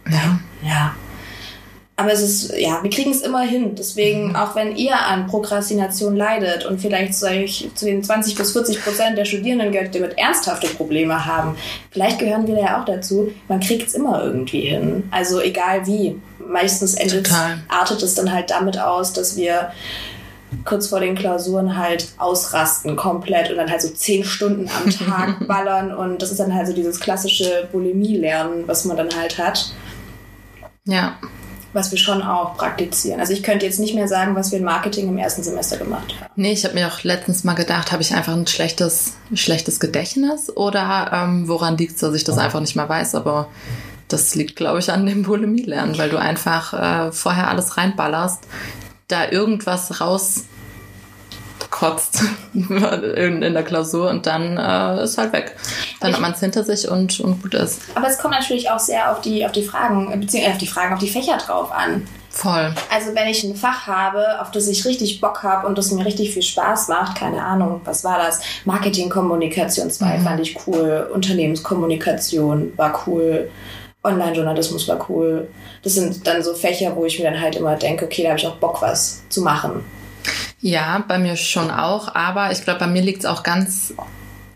Ja. 0.09 0.39
Ja. 0.63 0.95
Aber 1.97 2.11
es 2.11 2.21
ist, 2.21 2.57
ja, 2.57 2.83
wir 2.83 2.89
kriegen 2.89 3.11
es 3.11 3.21
immer 3.21 3.41
hin. 3.41 3.73
Deswegen, 3.75 4.29
mhm. 4.29 4.35
auch 4.35 4.53
wenn 4.55 4.75
ihr 4.75 4.99
an 4.99 5.27
Prokrastination 5.27 6.15
leidet 6.15 6.65
und 6.65 6.81
vielleicht 6.81 7.15
solch, 7.15 7.69
zu 7.73 7.85
den 7.85 8.03
20 8.03 8.35
bis 8.35 8.51
40 8.51 8.83
Prozent 8.83 9.17
der 9.17 9.23
Studierenden 9.23 9.71
gehört, 9.71 9.95
die 9.95 9.99
mit 9.99 10.17
ernsthafte 10.17 10.67
Probleme 10.67 11.25
haben, 11.25 11.55
vielleicht 11.91 12.19
gehören 12.19 12.47
wir 12.47 12.59
ja 12.59 12.81
auch 12.81 12.85
dazu. 12.85 13.31
Man 13.47 13.61
kriegt 13.61 13.87
es 13.87 13.93
immer 13.93 14.21
irgendwie 14.23 14.61
hin. 14.61 15.07
Also 15.11 15.39
egal 15.41 15.87
wie. 15.87 16.19
Meistens 16.47 16.93
endet, 16.93 17.31
artet 17.69 18.03
es 18.03 18.13
dann 18.13 18.31
halt 18.31 18.51
damit 18.51 18.77
aus, 18.77 19.13
dass 19.13 19.35
wir 19.35 19.71
kurz 20.63 20.87
vor 20.89 20.99
den 20.99 21.15
Klausuren 21.15 21.75
halt 21.75 22.09
ausrasten 22.19 22.95
komplett 22.95 23.49
und 23.49 23.57
dann 23.57 23.71
halt 23.71 23.81
so 23.81 23.89
zehn 23.89 24.23
Stunden 24.23 24.69
am 24.69 24.91
Tag 24.91 25.47
ballern 25.47 25.91
und 25.91 26.21
das 26.21 26.29
ist 26.29 26.39
dann 26.39 26.53
halt 26.53 26.67
so 26.67 26.73
dieses 26.73 26.99
klassische 26.99 27.67
Bulimie-Lernen, 27.71 28.67
was 28.67 28.85
man 28.85 28.95
dann 28.95 29.09
halt 29.15 29.39
hat. 29.39 29.73
Ja 30.85 31.17
was 31.75 31.91
wir 31.91 31.97
schon 31.97 32.21
auch 32.23 32.55
praktizieren. 32.57 33.19
Also 33.19 33.33
ich 33.33 33.43
könnte 33.43 33.65
jetzt 33.65 33.79
nicht 33.79 33.93
mehr 33.93 34.07
sagen, 34.07 34.35
was 34.35 34.51
wir 34.51 34.59
in 34.59 34.65
Marketing 34.65 35.09
im 35.09 35.17
ersten 35.17 35.43
Semester 35.43 35.77
gemacht 35.77 36.15
haben. 36.19 36.31
Nee, 36.35 36.53
ich 36.53 36.63
habe 36.63 36.73
mir 36.73 36.87
auch 36.87 37.03
letztens 37.03 37.43
mal 37.43 37.53
gedacht, 37.53 37.91
habe 37.91 38.01
ich 38.01 38.15
einfach 38.15 38.33
ein 38.33 38.47
schlechtes, 38.47 39.13
schlechtes 39.33 39.79
Gedächtnis 39.79 40.49
oder 40.55 41.11
ähm, 41.13 41.47
woran 41.47 41.77
liegt 41.77 41.95
es, 41.95 41.99
dass 41.99 42.15
ich 42.15 42.23
das 42.23 42.37
einfach 42.37 42.61
nicht 42.61 42.75
mehr 42.75 42.89
weiß, 42.89 43.13
aber 43.15 43.49
das 44.07 44.35
liegt, 44.35 44.55
glaube 44.55 44.79
ich, 44.79 44.91
an 44.91 45.05
dem 45.05 45.23
Bulimie-Lernen, 45.23 45.97
weil 45.97 46.09
du 46.09 46.17
einfach 46.17 47.07
äh, 47.07 47.11
vorher 47.11 47.49
alles 47.49 47.77
reinballerst, 47.77 48.43
da 49.07 49.29
irgendwas 49.29 49.99
raus 49.99 50.43
kotzt 51.75 52.23
in, 52.53 53.41
der 53.41 53.63
Klausur 53.63 54.09
und 54.09 54.25
dann 54.25 54.57
äh, 54.57 55.03
ist 55.03 55.17
halt 55.17 55.33
weg. 55.33 55.55
Dann 55.99 56.13
hat 56.13 56.21
man 56.21 56.31
es 56.31 56.39
hinter 56.39 56.63
sich 56.63 56.89
und, 56.89 57.19
und 57.19 57.41
gut 57.41 57.53
ist. 57.53 57.81
Aber 57.95 58.07
es 58.07 58.17
kommt 58.17 58.33
natürlich 58.33 58.69
auch 58.69 58.79
sehr 58.79 59.11
auf 59.11 59.19
die, 59.21 59.45
auf 59.45 59.51
die 59.51 59.63
Fragen, 59.63 60.07
beziehungsweise 60.19 60.53
auf 60.53 60.59
die 60.59 60.67
Fragen, 60.67 60.93
auf 60.93 60.99
die 60.99 61.09
Fächer 61.09 61.37
drauf 61.37 61.71
an. 61.71 62.07
Voll. 62.29 62.73
Also 62.89 63.13
wenn 63.13 63.27
ich 63.27 63.43
ein 63.43 63.55
Fach 63.55 63.87
habe, 63.87 64.41
auf 64.41 64.51
das 64.51 64.67
ich 64.67 64.85
richtig 64.85 65.19
Bock 65.19 65.43
habe 65.43 65.67
und 65.67 65.77
das 65.77 65.91
mir 65.91 66.05
richtig 66.05 66.33
viel 66.33 66.41
Spaß 66.41 66.87
macht, 66.87 67.17
keine 67.17 67.43
Ahnung, 67.43 67.81
was 67.83 68.03
war 68.03 68.19
das? 68.19 68.41
Marketingkommunikation 68.63 69.89
2 69.89 70.17
mhm. 70.17 70.23
fand 70.23 70.39
ich 70.41 70.57
cool, 70.67 71.09
Unternehmenskommunikation 71.13 72.73
war 72.77 73.03
cool, 73.05 73.49
Online-Journalismus 74.03 74.87
war 74.87 75.09
cool. 75.09 75.49
Das 75.83 75.95
sind 75.95 76.25
dann 76.25 76.41
so 76.41 76.53
Fächer, 76.53 76.95
wo 76.95 77.05
ich 77.05 77.19
mir 77.19 77.25
dann 77.25 77.41
halt 77.41 77.55
immer 77.55 77.75
denke, 77.75 78.05
okay, 78.05 78.23
da 78.23 78.29
habe 78.29 78.39
ich 78.39 78.47
auch 78.47 78.57
Bock, 78.57 78.81
was 78.81 79.23
zu 79.29 79.41
machen. 79.41 79.83
Ja, 80.65 81.03
bei 81.07 81.19
mir 81.19 81.35
schon 81.35 81.69
auch, 81.69 82.15
aber 82.15 82.51
ich 82.51 82.63
glaube, 82.63 82.79
bei 82.79 82.87
mir 82.87 83.03
liegt 83.03 83.19
es 83.19 83.27
auch 83.27 83.43
ganz 83.43 83.93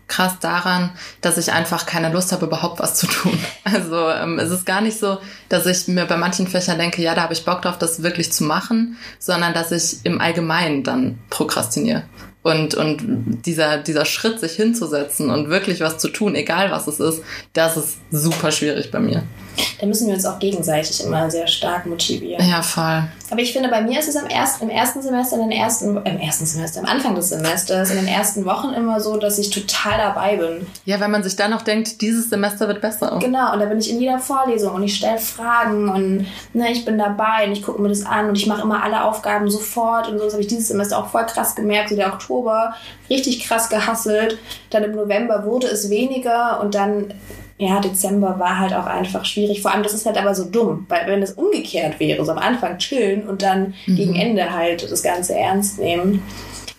krass 0.08 0.40
daran, 0.40 0.90
dass 1.20 1.38
ich 1.38 1.52
einfach 1.52 1.86
keine 1.86 2.10
Lust 2.10 2.32
habe, 2.32 2.46
überhaupt 2.46 2.80
was 2.80 2.96
zu 2.96 3.06
tun. 3.06 3.38
Also 3.64 4.10
ähm, 4.10 4.40
es 4.40 4.50
ist 4.50 4.66
gar 4.66 4.80
nicht 4.80 4.98
so, 4.98 5.18
dass 5.48 5.66
ich 5.66 5.86
mir 5.86 6.06
bei 6.06 6.16
manchen 6.16 6.48
Fächern 6.48 6.78
denke, 6.78 7.00
ja, 7.00 7.14
da 7.14 7.22
habe 7.22 7.32
ich 7.32 7.44
Bock 7.44 7.62
drauf, 7.62 7.78
das 7.78 8.02
wirklich 8.02 8.32
zu 8.32 8.42
machen, 8.42 8.96
sondern 9.20 9.54
dass 9.54 9.70
ich 9.70 10.04
im 10.04 10.20
Allgemeinen 10.20 10.82
dann 10.82 11.20
prokrastiniere. 11.30 12.02
Und, 12.42 12.74
und 12.74 13.44
dieser, 13.46 13.78
dieser 13.78 14.04
Schritt, 14.04 14.40
sich 14.40 14.54
hinzusetzen 14.54 15.30
und 15.30 15.48
wirklich 15.48 15.78
was 15.78 15.98
zu 15.98 16.08
tun, 16.08 16.34
egal 16.34 16.72
was 16.72 16.88
es 16.88 16.98
ist, 16.98 17.22
das 17.52 17.76
ist 17.76 17.98
super 18.10 18.50
schwierig 18.50 18.90
bei 18.90 18.98
mir. 18.98 19.22
Da 19.80 19.86
müssen 19.86 20.06
wir 20.06 20.14
uns 20.14 20.26
auch 20.26 20.38
gegenseitig 20.38 21.02
immer 21.04 21.30
sehr 21.30 21.46
stark 21.46 21.86
motivieren. 21.86 22.46
Ja, 22.48 22.62
voll. 22.62 23.04
Aber 23.30 23.40
ich 23.40 23.52
finde, 23.52 23.68
bei 23.68 23.80
mir 23.80 24.00
ist 24.00 24.08
es 24.08 24.16
am 24.16 24.26
ersten, 24.26 24.64
im 24.64 24.70
ersten 24.70 25.02
Semester, 25.02 25.36
in 25.36 25.42
den 25.42 25.52
ersten, 25.52 25.96
im 26.04 26.18
ersten 26.18 26.46
Semester, 26.46 26.80
am 26.80 26.86
Anfang 26.86 27.14
des 27.14 27.28
Semesters, 27.28 27.90
in 27.90 27.96
den 27.96 28.08
ersten 28.08 28.44
Wochen 28.44 28.74
immer 28.74 29.00
so, 29.00 29.16
dass 29.16 29.38
ich 29.38 29.50
total 29.50 29.98
dabei 29.98 30.36
bin. 30.36 30.66
Ja, 30.84 30.98
weil 30.98 31.08
man 31.08 31.22
sich 31.22 31.36
dann 31.36 31.52
noch 31.52 31.62
denkt, 31.62 32.00
dieses 32.00 32.28
Semester 32.28 32.66
wird 32.66 32.80
besser. 32.80 33.18
Genau, 33.20 33.52
und 33.52 33.60
da 33.60 33.66
bin 33.66 33.78
ich 33.78 33.90
in 33.90 34.00
jeder 34.00 34.18
Vorlesung 34.18 34.74
und 34.74 34.82
ich 34.82 34.96
stelle 34.96 35.18
Fragen 35.18 35.88
und 35.88 36.26
ne, 36.54 36.72
ich 36.72 36.84
bin 36.84 36.98
dabei 36.98 37.46
und 37.46 37.52
ich 37.52 37.62
gucke 37.62 37.80
mir 37.80 37.88
das 37.88 38.04
an 38.04 38.28
und 38.28 38.36
ich 38.36 38.46
mache 38.46 38.62
immer 38.62 38.82
alle 38.82 39.04
Aufgaben 39.04 39.48
sofort 39.48 40.08
und 40.08 40.18
so. 40.18 40.24
Das 40.24 40.32
habe 40.32 40.42
ich 40.42 40.48
dieses 40.48 40.68
Semester 40.68 40.98
auch 40.98 41.08
voll 41.08 41.26
krass 41.26 41.54
gemerkt. 41.54 41.90
So 41.90 41.96
der 41.96 42.12
Oktober 42.12 42.74
richtig 43.08 43.46
krass 43.46 43.68
gehasselt. 43.68 44.38
Dann 44.70 44.82
im 44.82 44.92
November 44.92 45.44
wurde 45.44 45.68
es 45.68 45.88
weniger 45.88 46.60
und 46.60 46.74
dann 46.74 47.14
ja, 47.60 47.78
Dezember 47.78 48.38
war 48.38 48.58
halt 48.58 48.72
auch 48.72 48.86
einfach 48.86 49.26
schwierig. 49.26 49.60
Vor 49.60 49.70
allem, 49.70 49.82
das 49.82 49.92
ist 49.92 50.06
halt 50.06 50.16
aber 50.16 50.34
so 50.34 50.44
dumm, 50.44 50.86
weil 50.88 51.06
wenn 51.06 51.22
es 51.22 51.32
umgekehrt 51.32 52.00
wäre, 52.00 52.24
so 52.24 52.32
am 52.32 52.38
Anfang 52.38 52.78
chillen 52.78 53.28
und 53.28 53.42
dann 53.42 53.74
mhm. 53.86 53.96
gegen 53.96 54.16
Ende 54.16 54.50
halt 54.50 54.90
das 54.90 55.02
Ganze 55.02 55.34
ernst 55.34 55.78
nehmen. 55.78 56.22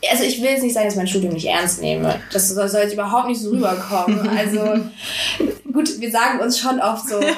Also 0.09 0.23
ich 0.23 0.41
will 0.41 0.49
jetzt 0.49 0.63
nicht 0.63 0.73
sagen, 0.73 0.87
dass 0.87 0.95
ich 0.95 0.97
mein 0.97 1.07
Studium 1.07 1.33
nicht 1.33 1.45
ernst 1.45 1.83
nehme. 1.83 2.15
Das 2.33 2.49
soll, 2.49 2.67
soll 2.67 2.81
jetzt 2.81 2.93
überhaupt 2.93 3.27
nicht 3.27 3.39
so 3.39 3.51
rüberkommen. 3.51 4.27
Also 4.35 4.81
gut, 5.71 6.01
wir 6.01 6.09
sagen 6.09 6.39
uns 6.39 6.57
schon 6.57 6.79
oft 6.79 7.07
so, 7.07 7.21
ja. 7.21 7.35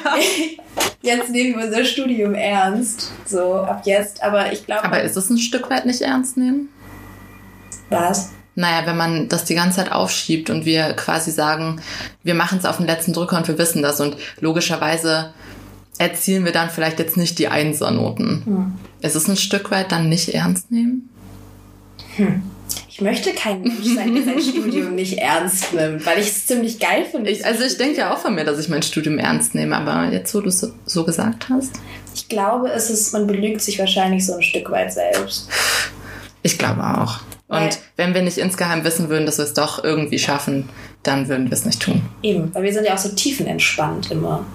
jetzt 1.01 1.29
nehmen 1.29 1.59
wir 1.59 1.65
unser 1.65 1.83
Studium 1.83 2.35
ernst. 2.35 3.11
So, 3.25 3.55
ab 3.55 3.81
jetzt. 3.83 4.23
Aber 4.23 4.53
ich 4.53 4.65
glaube. 4.65 4.85
Aber 4.85 5.03
ist 5.03 5.17
es 5.17 5.29
ein 5.29 5.37
Stück 5.37 5.69
weit 5.69 5.85
nicht 5.85 6.01
ernst 6.01 6.37
nehmen? 6.37 6.69
Was? 7.89 8.29
Naja, 8.55 8.85
wenn 8.85 8.97
man 8.97 9.29
das 9.29 9.45
die 9.45 9.55
ganze 9.55 9.77
Zeit 9.77 9.91
aufschiebt 9.91 10.49
und 10.49 10.65
wir 10.65 10.93
quasi 10.93 11.31
sagen, 11.31 11.81
wir 12.23 12.35
machen 12.35 12.59
es 12.59 12.65
auf 12.65 12.77
den 12.77 12.85
letzten 12.85 13.13
Drücker 13.13 13.37
und 13.37 13.47
wir 13.47 13.57
wissen 13.57 13.81
das 13.81 13.99
und 13.99 14.15
logischerweise 14.39 15.33
erzielen 15.97 16.45
wir 16.45 16.51
dann 16.51 16.69
vielleicht 16.69 16.99
jetzt 16.99 17.17
nicht 17.17 17.39
die 17.39 17.47
Einsernoten. 17.47 18.43
Hm. 18.45 18.73
Ist 19.01 19.15
es 19.15 19.27
ein 19.27 19.37
Stück 19.37 19.71
weit 19.71 19.91
dann 19.91 20.09
nicht 20.09 20.29
ernst 20.29 20.71
nehmen? 20.71 21.09
Hm. 22.15 22.43
Ich 22.89 23.01
möchte 23.01 23.33
kein 23.33 23.61
Mensch 23.61 23.95
sein, 23.95 24.13
der 24.13 24.23
sein 24.23 24.39
Studium 24.39 24.95
nicht 24.95 25.17
ernst 25.17 25.73
nimmt, 25.73 26.05
weil 26.05 26.19
ich 26.19 26.27
es 26.27 26.45
ziemlich 26.45 26.79
geil 26.79 27.05
finde. 27.09 27.31
Ich, 27.31 27.45
also 27.45 27.63
ich 27.63 27.77
denke 27.77 27.97
ja 27.97 28.13
auch 28.13 28.19
von 28.19 28.35
mir, 28.35 28.43
dass 28.43 28.59
ich 28.59 28.69
mein 28.69 28.83
Studium 28.83 29.17
ernst 29.17 29.55
nehme, 29.55 29.75
aber 29.75 30.11
jetzt, 30.11 30.33
wo 30.35 30.41
du 30.41 30.49
es 30.49 30.59
so, 30.59 30.67
so 30.85 31.03
gesagt 31.03 31.49
hast. 31.49 31.73
Ich 32.13 32.29
glaube, 32.29 32.69
es 32.71 32.89
ist, 32.89 33.11
man 33.13 33.25
belügt 33.25 33.61
sich 33.61 33.79
wahrscheinlich 33.79 34.25
so 34.25 34.35
ein 34.35 34.43
Stück 34.43 34.69
weit 34.69 34.93
selbst. 34.93 35.49
Ich 36.43 36.57
glaube 36.59 36.83
auch. 36.83 37.21
Und 37.47 37.79
wenn 37.95 38.13
wir 38.13 38.21
nicht 38.21 38.37
insgeheim 38.37 38.83
wissen 38.83 39.09
würden, 39.09 39.25
dass 39.25 39.37
wir 39.37 39.45
es 39.45 39.53
doch 39.53 39.83
irgendwie 39.83 40.19
schaffen, 40.19 40.69
dann 41.03 41.27
würden 41.27 41.45
wir 41.45 41.53
es 41.53 41.65
nicht 41.65 41.81
tun. 41.81 42.01
Eben, 42.21 42.53
weil 42.53 42.63
wir 42.63 42.73
sind 42.73 42.85
ja 42.85 42.93
auch 42.93 42.99
so 42.99 43.09
tiefenentspannt 43.09 44.11
immer. 44.11 44.45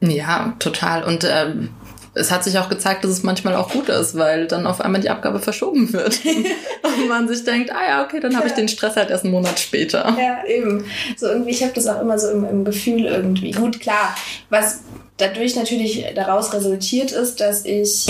Ja, 0.00 0.54
total. 0.58 1.04
Und 1.04 1.24
ähm, 1.30 1.70
es 2.14 2.30
hat 2.30 2.42
sich 2.42 2.58
auch 2.58 2.68
gezeigt, 2.68 3.04
dass 3.04 3.10
es 3.10 3.22
manchmal 3.22 3.54
auch 3.54 3.70
gut 3.70 3.88
ist, 3.88 4.16
weil 4.16 4.46
dann 4.46 4.66
auf 4.66 4.80
einmal 4.80 5.00
die 5.00 5.10
Abgabe 5.10 5.38
verschoben 5.38 5.92
wird. 5.92 6.20
und 6.24 7.08
man 7.08 7.28
sich 7.28 7.44
denkt, 7.44 7.70
ah 7.70 7.88
ja, 7.88 8.04
okay, 8.04 8.18
dann 8.20 8.36
habe 8.36 8.48
ich 8.48 8.54
den 8.54 8.68
Stress 8.68 8.96
halt 8.96 9.10
erst 9.10 9.24
einen 9.24 9.32
Monat 9.32 9.60
später. 9.60 10.16
Ja, 10.18 10.44
eben. 10.46 10.84
So 11.16 11.26
irgendwie, 11.26 11.50
ich 11.50 11.62
habe 11.62 11.72
das 11.74 11.86
auch 11.86 12.00
immer 12.00 12.18
so 12.18 12.30
im, 12.30 12.44
im 12.44 12.64
Gefühl 12.64 13.04
irgendwie. 13.04 13.52
Gut, 13.52 13.78
klar, 13.80 14.14
was 14.48 14.80
dadurch 15.18 15.54
natürlich 15.54 16.04
daraus 16.14 16.52
resultiert 16.52 17.12
ist, 17.12 17.40
dass 17.40 17.64
ich 17.64 18.06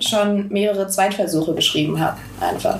schon 0.00 0.48
mehrere 0.48 0.88
Zweitversuche 0.88 1.54
geschrieben 1.54 2.00
habe. 2.00 2.18
Einfach. 2.40 2.78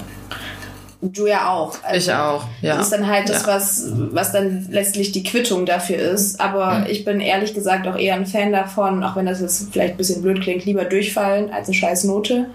Du 1.04 1.26
ja 1.26 1.50
auch. 1.50 1.76
Also 1.82 2.12
ich 2.12 2.16
auch, 2.16 2.44
ja. 2.60 2.76
Das 2.76 2.84
ist 2.86 2.92
dann 2.92 3.08
halt 3.08 3.28
das, 3.28 3.42
ja. 3.42 3.48
was, 3.48 3.86
was 4.12 4.30
dann 4.30 4.68
letztlich 4.70 5.10
die 5.10 5.24
Quittung 5.24 5.66
dafür 5.66 5.98
ist. 5.98 6.40
Aber 6.40 6.80
mhm. 6.80 6.86
ich 6.86 7.04
bin 7.04 7.20
ehrlich 7.20 7.54
gesagt 7.54 7.88
auch 7.88 7.96
eher 7.96 8.14
ein 8.14 8.24
Fan 8.24 8.52
davon, 8.52 9.02
auch 9.02 9.16
wenn 9.16 9.26
das 9.26 9.40
jetzt 9.40 9.72
vielleicht 9.72 9.94
ein 9.94 9.96
bisschen 9.96 10.22
blöd 10.22 10.40
klingt, 10.40 10.64
lieber 10.64 10.84
durchfallen 10.84 11.52
als 11.52 11.66
eine 11.66 11.74
scheiß 11.74 12.04
Note. 12.04 12.46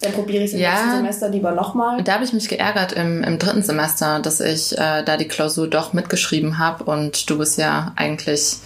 Dann 0.00 0.12
probiere 0.12 0.44
ich 0.44 0.50
es 0.50 0.54
im 0.54 0.60
ja, 0.60 0.70
nächsten 0.70 0.96
Semester 0.98 1.28
lieber 1.28 1.50
nochmal. 1.50 2.04
Da 2.04 2.14
habe 2.14 2.24
ich 2.24 2.32
mich 2.32 2.48
geärgert 2.48 2.92
im, 2.92 3.24
im 3.24 3.38
dritten 3.40 3.64
Semester, 3.64 4.20
dass 4.20 4.40
ich 4.40 4.78
äh, 4.78 5.02
da 5.02 5.16
die 5.16 5.28
Klausur 5.28 5.68
doch 5.68 5.92
mitgeschrieben 5.92 6.58
habe 6.58 6.84
und 6.84 7.28
du 7.28 7.36
bist 7.36 7.58
ja 7.58 7.92
eigentlich, 7.96 8.58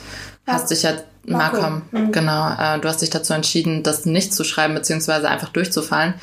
ja. 0.46 0.52
hast 0.52 0.70
dich 0.70 0.82
ja 0.82 0.92
Malcolm, 1.26 1.82
mhm. 1.90 2.12
genau. 2.12 2.50
Äh, 2.50 2.78
du 2.80 2.88
hast 2.88 3.00
dich 3.00 3.10
dazu 3.10 3.32
entschieden, 3.32 3.82
das 3.82 4.04
nicht 4.04 4.34
zu 4.34 4.44
schreiben, 4.44 4.74
beziehungsweise 4.74 5.28
einfach 5.28 5.48
durchzufallen. 5.48 6.14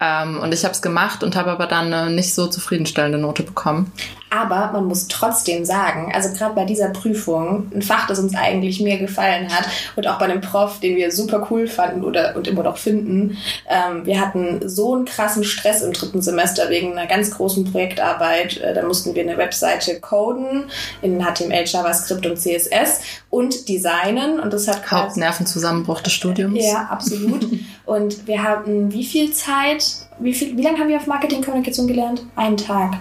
Ähm, 0.00 0.38
und 0.40 0.54
ich 0.54 0.64
habe 0.64 0.72
es 0.72 0.82
gemacht 0.82 1.22
und 1.22 1.36
habe 1.36 1.50
aber 1.50 1.66
dann 1.66 1.92
eine 1.92 2.10
nicht 2.10 2.34
so 2.34 2.46
zufriedenstellende 2.46 3.18
Note 3.18 3.42
bekommen. 3.42 3.92
Aber 4.30 4.70
man 4.72 4.86
muss 4.86 5.08
trotzdem 5.08 5.64
sagen, 5.64 6.12
also 6.14 6.30
gerade 6.36 6.54
bei 6.54 6.64
dieser 6.64 6.90
Prüfung, 6.90 7.70
ein 7.74 7.82
Fach, 7.82 8.06
das 8.06 8.18
uns 8.18 8.34
eigentlich 8.34 8.80
mehr 8.80 8.98
gefallen 8.98 9.48
hat 9.52 9.66
und 9.96 10.06
auch 10.06 10.18
bei 10.18 10.26
einem 10.26 10.40
Prof, 10.40 10.80
den 10.80 10.96
wir 10.96 11.10
super 11.12 11.46
cool 11.50 11.66
fanden 11.66 12.04
oder 12.04 12.36
und 12.36 12.46
immer 12.46 12.62
noch 12.62 12.76
finden, 12.76 13.38
ähm, 13.68 14.04
wir 14.04 14.20
hatten 14.20 14.68
so 14.68 14.94
einen 14.94 15.04
krassen 15.04 15.44
Stress 15.44 15.82
im 15.82 15.92
dritten 15.92 16.20
Semester 16.20 16.68
wegen 16.68 16.92
einer 16.92 17.06
ganz 17.06 17.30
großen 17.30 17.70
Projektarbeit. 17.70 18.58
Äh, 18.58 18.74
da 18.74 18.82
mussten 18.82 19.14
wir 19.14 19.22
eine 19.22 19.38
Webseite 19.38 20.00
coden 20.00 20.64
in 21.00 21.24
HTML, 21.24 21.64
JavaScript 21.64 22.26
und 22.26 22.36
CSS 22.36 23.00
und 23.30 23.68
designen 23.68 24.40
und 24.40 24.52
das 24.52 24.68
hat 24.68 24.90
Hauptnervenzusammenbruch 24.90 26.00
des 26.00 26.12
Studiums. 26.12 26.64
Ja, 26.64 26.88
absolut. 26.90 27.46
und 27.86 28.26
wir 28.26 28.42
hatten 28.42 28.92
wie 28.92 29.04
viel 29.04 29.32
Zeit? 29.32 29.84
Wie 30.18 30.34
viel? 30.34 30.56
Wie 30.56 30.62
lange 30.62 30.78
haben 30.78 30.88
wir 30.88 30.96
auf 30.96 31.06
Marketingkommunikation 31.06 31.86
gelernt? 31.86 32.22
Einen 32.36 32.56
Tag. 32.56 32.98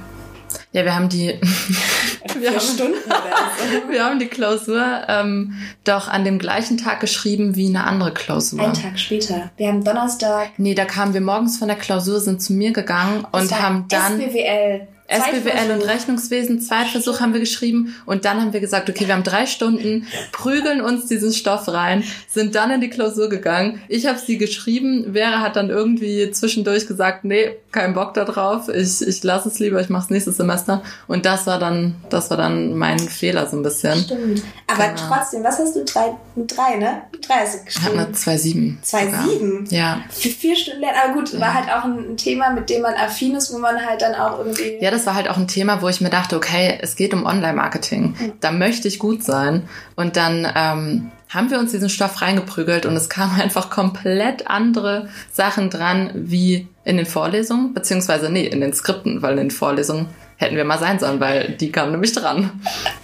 Ja, 0.78 0.86
wir 0.86 0.94
haben 0.94 1.10
die 1.10 1.30
wir 2.40 2.52
haben, 2.52 2.60
Stunden 2.60 2.94
so. 3.04 3.90
wir 3.92 4.06
haben 4.06 4.20
die 4.20 4.28
Klausur 4.28 4.86
ähm, 5.08 5.56
doch 5.84 6.08
an 6.08 6.24
dem 6.24 6.38
gleichen 6.38 6.78
Tag 6.78 7.00
geschrieben 7.00 7.56
wie 7.56 7.68
eine 7.68 7.86
andere 7.86 8.14
Klausur. 8.14 8.60
Einen 8.62 8.74
Tag 8.76 9.00
später. 9.00 9.50
Wir 9.58 9.70
haben 9.70 9.84
Donnerstag. 9.84 10.52
Nee, 10.58 10.76
da 10.76 10.86
kamen 10.86 11.16
wir 11.16 11.22
morgens 11.22 11.58
von 11.58 11.68
der 11.68 11.78
Klausur, 11.78 12.20
sind 12.20 12.44
zu 12.44 12.54
mir 12.54 12.74
gegangen 12.74 13.26
und 13.32 13.60
haben 13.60 13.88
dann 13.90 14.22
SBWL 14.22 14.88
SBWL 15.08 15.72
und 15.72 15.88
Rechnungswesen, 15.88 16.60
Zweitversuch 16.60 17.22
haben 17.22 17.34
wir 17.34 17.40
geschrieben 17.40 17.96
und 18.06 18.26
dann 18.26 18.42
haben 18.42 18.52
wir 18.52 18.60
gesagt, 18.60 18.90
okay, 18.90 19.08
wir 19.08 19.14
haben 19.14 19.24
drei 19.24 19.46
Stunden, 19.46 20.06
prügeln 20.32 20.82
uns 20.82 21.06
diesen 21.06 21.32
Stoff 21.32 21.68
rein, 21.70 22.04
sind 22.28 22.56
dann 22.56 22.72
in 22.72 22.82
die 22.82 22.90
Klausur 22.90 23.30
gegangen. 23.30 23.82
Ich 23.88 24.06
habe 24.06 24.20
sie 24.20 24.38
geschrieben, 24.38 25.14
Vera 25.14 25.40
hat 25.40 25.56
dann 25.56 25.70
irgendwie 25.70 26.30
zwischendurch 26.32 26.88
gesagt, 26.88 27.24
nee, 27.24 27.56
kein 27.72 27.94
Bock 27.94 28.14
da 28.16 28.26
drauf, 28.26 28.68
ich, 28.70 29.02
ich 29.02 29.24
lasse 29.24 29.48
es 29.50 29.60
lieber, 29.60 29.80
ich 29.80 29.90
mache 29.90 30.06
es 30.06 30.10
nächstes 30.10 30.38
Semester 30.38 30.82
und 31.08 31.26
das 31.26 31.48
war 31.48 31.60
dann, 31.60 31.96
das 32.10 32.30
war 32.30 32.38
dann 32.38 32.76
mein 32.76 33.00
Fehler 33.00 33.48
so 33.48 33.56
ein 33.56 33.64
bisschen. 33.64 33.98
Stimmt. 34.00 34.44
Aber 34.68 34.90
genau. 34.90 35.02
trotzdem, 35.08 35.44
was 35.44 35.60
hast 35.60 35.76
du? 35.76 35.86
Drei, 35.86 36.12
drei 36.36 36.76
ne? 36.76 37.04
Drei 37.26 37.36
hast 37.36 37.60
du 37.60 37.66
geschrieben. 37.66 37.94
Ich 37.94 38.00
habe 38.00 38.12
zwei 38.12 38.38
sieben. 38.38 38.80
Zwei 38.82 39.08
sieben? 39.08 39.66
Ja. 39.70 40.02
Für 40.10 40.30
vier 40.30 40.56
Stunden 40.56 40.82
lernen, 40.82 40.98
aber 41.04 41.14
gut, 41.14 41.32
ja. 41.32 41.40
war 41.40 41.54
halt 41.54 41.70
auch 41.70 41.86
ein 41.86 42.18
Thema, 42.18 42.52
mit 42.52 42.70
dem 42.70 42.82
man 42.82 42.94
affin 42.96 43.36
ist, 43.36 43.54
wo 43.54 43.58
man 43.60 43.86
halt 43.86 44.02
dann 44.02 44.16
auch 44.16 44.40
irgendwie... 44.40 44.78
Ja, 44.82 44.92
das 44.98 45.06
war 45.06 45.14
halt 45.14 45.30
auch 45.30 45.38
ein 45.38 45.48
Thema, 45.48 45.84
wo 45.84 45.90
ich 45.90 46.02
mir 46.02 46.10
dachte, 46.10 46.36
okay, 46.36 46.80
es 46.82 46.96
geht 46.96 47.14
um 47.14 47.26
Online-Marketing. 47.26 48.16
Da 48.40 48.52
möchte 48.52 48.88
ich 48.88 48.98
gut 48.98 49.24
sein. 49.24 49.70
Und 49.96 50.18
dann 50.18 50.52
ähm, 50.56 51.12
haben 51.30 51.52
wir 51.52 51.60
uns 51.60 51.72
diesen 51.72 51.90
Stoff 51.90 52.22
reingeprügelt 52.24 52.88
und 52.88 52.96
es 52.96 53.08
kamen 53.08 53.40
einfach 53.42 53.70
komplett 53.70 54.48
andere 54.48 55.08
Sachen 55.32 55.70
dran 55.70 56.10
wie 56.16 56.68
in 56.84 56.98
den 56.98 57.06
Vorlesungen, 57.06 57.76
beziehungsweise 57.76 58.32
nee, 58.32 58.46
in 58.46 58.60
den 58.60 58.74
Skripten, 58.74 59.22
weil 59.22 59.34
in 59.34 59.50
den 59.50 59.52
Vorlesungen 59.52 60.08
hätten 60.38 60.56
wir 60.56 60.66
mal 60.66 60.80
sein 60.80 60.98
sollen, 61.00 61.20
weil 61.20 61.50
die 61.50 61.72
kamen 61.72 61.92
nämlich 61.92 62.14
dran. 62.14 62.52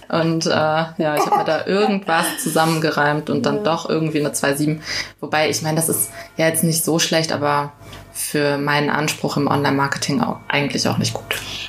Und 0.08 0.46
äh, 0.46 0.50
ja, 0.50 1.16
ich 1.16 1.26
habe 1.26 1.38
mir 1.38 1.44
da 1.44 1.66
irgendwas 1.66 2.26
zusammengereimt 2.42 3.30
und 3.30 3.46
dann 3.46 3.56
ja. 3.56 3.62
doch 3.62 3.88
irgendwie 3.88 4.20
eine 4.20 4.30
2,7. 4.30 4.80
Wobei, 5.20 5.48
ich 5.48 5.62
meine, 5.62 5.76
das 5.76 5.88
ist 5.88 6.10
ja 6.36 6.46
jetzt 6.46 6.64
nicht 6.64 6.84
so 6.84 6.98
schlecht, 6.98 7.32
aber 7.32 7.72
für 8.14 8.58
meinen 8.58 8.90
Anspruch 8.90 9.36
im 9.36 9.48
Online-Marketing 9.48 10.24
eigentlich 10.46 10.86
auch 10.86 10.98
nicht 10.98 11.14
gut. 11.14 11.24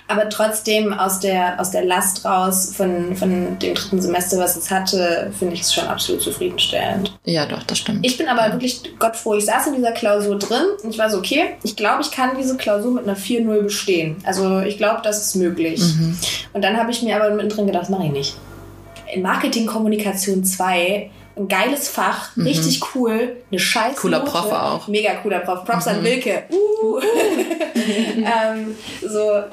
Aber 0.07 0.29
trotzdem 0.29 0.93
aus 0.93 1.19
der, 1.19 1.59
aus 1.59 1.71
der 1.71 1.83
Last 1.83 2.23
raus 2.23 2.71
von, 2.77 3.15
von 3.15 3.57
dem 3.57 3.73
dritten 3.73 3.99
Semester, 3.99 4.37
was 4.37 4.55
es 4.55 4.69
hatte, 4.69 5.31
finde 5.37 5.55
ich 5.55 5.61
es 5.61 5.73
schon 5.73 5.87
absolut 5.87 6.21
zufriedenstellend. 6.21 7.17
Ja, 7.25 7.47
doch, 7.47 7.63
das 7.63 7.79
stimmt. 7.79 8.05
Ich 8.05 8.19
bin 8.19 8.27
aber 8.27 8.45
ja. 8.45 8.53
wirklich 8.53 8.79
Gott 8.99 9.15
froh. 9.15 9.33
Ich 9.33 9.45
saß 9.45 9.65
in 9.67 9.73
dieser 9.73 9.91
Klausur 9.93 10.37
drin 10.37 10.65
und 10.83 10.91
ich 10.91 10.99
war 10.99 11.09
so, 11.09 11.17
okay, 11.17 11.55
ich 11.63 11.75
glaube, 11.75 12.03
ich 12.03 12.11
kann 12.11 12.37
diese 12.39 12.55
Klausur 12.57 12.91
mit 12.91 13.05
einer 13.05 13.17
4-0 13.17 13.63
bestehen. 13.63 14.17
Also 14.23 14.59
ich 14.59 14.77
glaube, 14.77 15.01
das 15.03 15.25
ist 15.25 15.35
möglich. 15.35 15.81
Mhm. 15.81 16.15
Und 16.53 16.63
dann 16.63 16.77
habe 16.77 16.91
ich 16.91 17.01
mir 17.01 17.15
aber 17.15 17.33
mittendrin 17.33 17.65
gedacht, 17.65 17.89
mache 17.89 18.05
ich 18.05 18.11
nicht. 18.11 18.35
In 19.11 19.23
Marketing 19.23 19.65
Kommunikation 19.65 20.43
2 20.43 21.09
ein 21.37 21.47
geiles 21.47 21.89
Fach, 21.89 22.35
mhm. 22.35 22.47
richtig 22.47 22.81
cool, 22.95 23.37
eine 23.51 23.59
scheiße 23.59 23.95
Cooler 23.97 24.19
Note. 24.19 24.31
Prof 24.31 24.51
auch. 24.51 24.87
Mega 24.87 25.15
cooler 25.15 25.39
Prof. 25.39 25.65
Props 25.65 25.85
mhm. 25.85 25.91
an 25.91 26.03
Wilke. 26.03 26.43
Uh. 26.49 26.99
ähm, 28.17 28.75
so, 29.01 29.31
äh, 29.31 29.43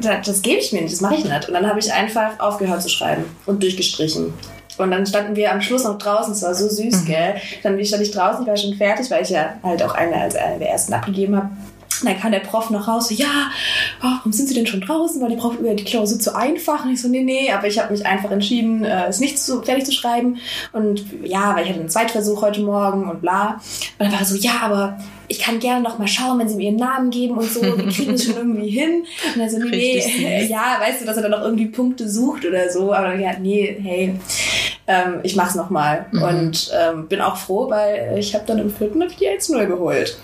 das, 0.00 0.26
das 0.26 0.42
gebe 0.42 0.60
ich 0.60 0.72
mir 0.72 0.82
nicht, 0.82 0.94
das 0.94 1.00
mache 1.00 1.16
ich 1.16 1.24
nicht. 1.24 1.48
Und 1.48 1.54
dann 1.54 1.66
habe 1.66 1.78
ich 1.80 1.92
einfach 1.92 2.38
aufgehört 2.38 2.82
zu 2.82 2.88
schreiben 2.88 3.24
und 3.46 3.62
durchgestrichen. 3.62 4.32
Und 4.78 4.90
dann 4.92 5.04
standen 5.04 5.36
wir 5.36 5.52
am 5.52 5.60
Schluss 5.60 5.84
noch 5.84 5.98
draußen, 5.98 6.32
es 6.32 6.42
war 6.42 6.54
so 6.54 6.68
süß, 6.68 7.02
mhm. 7.02 7.06
gell? 7.06 7.34
Dann 7.62 7.84
stand 7.84 8.02
ich 8.02 8.12
draußen, 8.12 8.42
ich 8.42 8.48
war 8.48 8.56
schon 8.56 8.74
fertig, 8.74 9.10
weil 9.10 9.22
ich 9.22 9.30
ja 9.30 9.54
halt 9.62 9.82
auch 9.82 9.94
eine 9.94 10.14
als 10.14 10.36
eine 10.36 10.58
der 10.58 10.70
ersten 10.70 10.94
abgegeben 10.94 11.36
habe. 11.36 11.50
Und 12.00 12.08
dann 12.08 12.18
kam 12.18 12.32
der 12.32 12.40
Prof 12.40 12.70
noch 12.70 12.88
raus, 12.88 13.08
so, 13.08 13.14
ja, 13.14 13.50
oh, 14.02 14.06
warum 14.16 14.32
sind 14.32 14.48
Sie 14.48 14.54
denn 14.54 14.66
schon 14.66 14.80
draußen? 14.80 15.20
War 15.20 15.28
die 15.28 15.36
Prof 15.36 15.58
über 15.58 15.74
die 15.74 15.84
Klausur 15.84 16.18
zu 16.18 16.34
einfach? 16.34 16.84
Und 16.84 16.92
ich 16.92 17.02
so, 17.02 17.08
nee, 17.08 17.22
nee, 17.22 17.52
aber 17.52 17.66
ich 17.66 17.78
habe 17.78 17.92
mich 17.92 18.06
einfach 18.06 18.30
entschieden, 18.30 18.84
äh, 18.84 19.06
es 19.08 19.20
nicht 19.20 19.38
zu, 19.38 19.62
fertig 19.62 19.84
zu 19.84 19.92
schreiben. 19.92 20.38
Und 20.72 21.04
ja, 21.22 21.54
weil 21.54 21.64
ich 21.64 21.70
hatte 21.70 21.80
einen 21.80 21.88
Zweitversuch 21.88 22.42
heute 22.42 22.60
Morgen 22.60 23.08
und 23.08 23.20
bla. 23.20 23.60
Und 23.98 24.06
dann 24.06 24.12
war 24.12 24.20
er 24.20 24.24
so, 24.24 24.36
ja, 24.36 24.60
aber 24.62 24.98
ich 25.30 25.38
kann 25.38 25.60
gerne 25.60 25.80
noch 25.80 25.98
mal 25.98 26.08
schauen, 26.08 26.40
wenn 26.40 26.48
sie 26.48 26.56
mir 26.56 26.70
ihren 26.70 26.76
Namen 26.76 27.10
geben 27.10 27.38
und 27.38 27.48
so, 27.48 27.62
wir 27.62 27.86
kriegen 27.86 28.14
es 28.14 28.24
schon 28.24 28.34
irgendwie 28.36 28.68
hin. 28.68 29.04
Und 29.32 29.40
dann 29.40 29.48
so, 29.48 29.58
nee, 29.58 30.02
nee, 30.18 30.44
ja, 30.50 30.78
weißt 30.80 31.00
du, 31.00 31.06
dass 31.06 31.16
er 31.16 31.22
dann 31.22 31.30
noch 31.30 31.42
irgendwie 31.42 31.66
Punkte 31.66 32.08
sucht 32.08 32.44
oder 32.44 32.68
so, 32.70 32.92
aber 32.92 33.14
ja, 33.14 33.38
nee, 33.38 33.78
hey, 33.80 34.14
ähm, 34.88 35.20
ich 35.22 35.36
mach's 35.36 35.54
noch 35.54 35.70
mal. 35.70 36.06
Mhm. 36.10 36.22
Und 36.22 36.70
ähm, 36.76 37.06
bin 37.06 37.20
auch 37.20 37.36
froh, 37.36 37.70
weil 37.70 38.16
ich 38.18 38.34
habe 38.34 38.44
dann 38.46 38.58
im 38.58 38.70
vierten 38.70 39.00
die 39.20 39.28
1-0 39.28 39.66
geholt. 39.66 40.18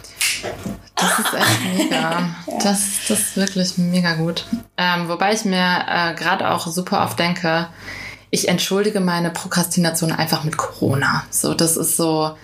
Das 0.94 1.18
ist 1.18 1.34
echt 1.34 1.76
mega. 1.76 2.28
das, 2.62 2.80
das 3.08 3.20
ist 3.20 3.36
wirklich 3.36 3.78
mega 3.78 4.14
gut. 4.14 4.46
Ähm, 4.76 5.08
wobei 5.08 5.32
ich 5.32 5.44
mir 5.44 5.84
äh, 5.88 6.14
gerade 6.14 6.50
auch 6.50 6.66
super 6.66 7.04
oft 7.04 7.18
denke, 7.18 7.68
ich 8.30 8.48
entschuldige 8.48 9.00
meine 9.00 9.30
Prokrastination 9.30 10.12
einfach 10.12 10.44
mit 10.44 10.56
Corona. 10.56 11.24
So, 11.30 11.54
das 11.54 11.76
ist 11.76 11.96
so 11.96 12.36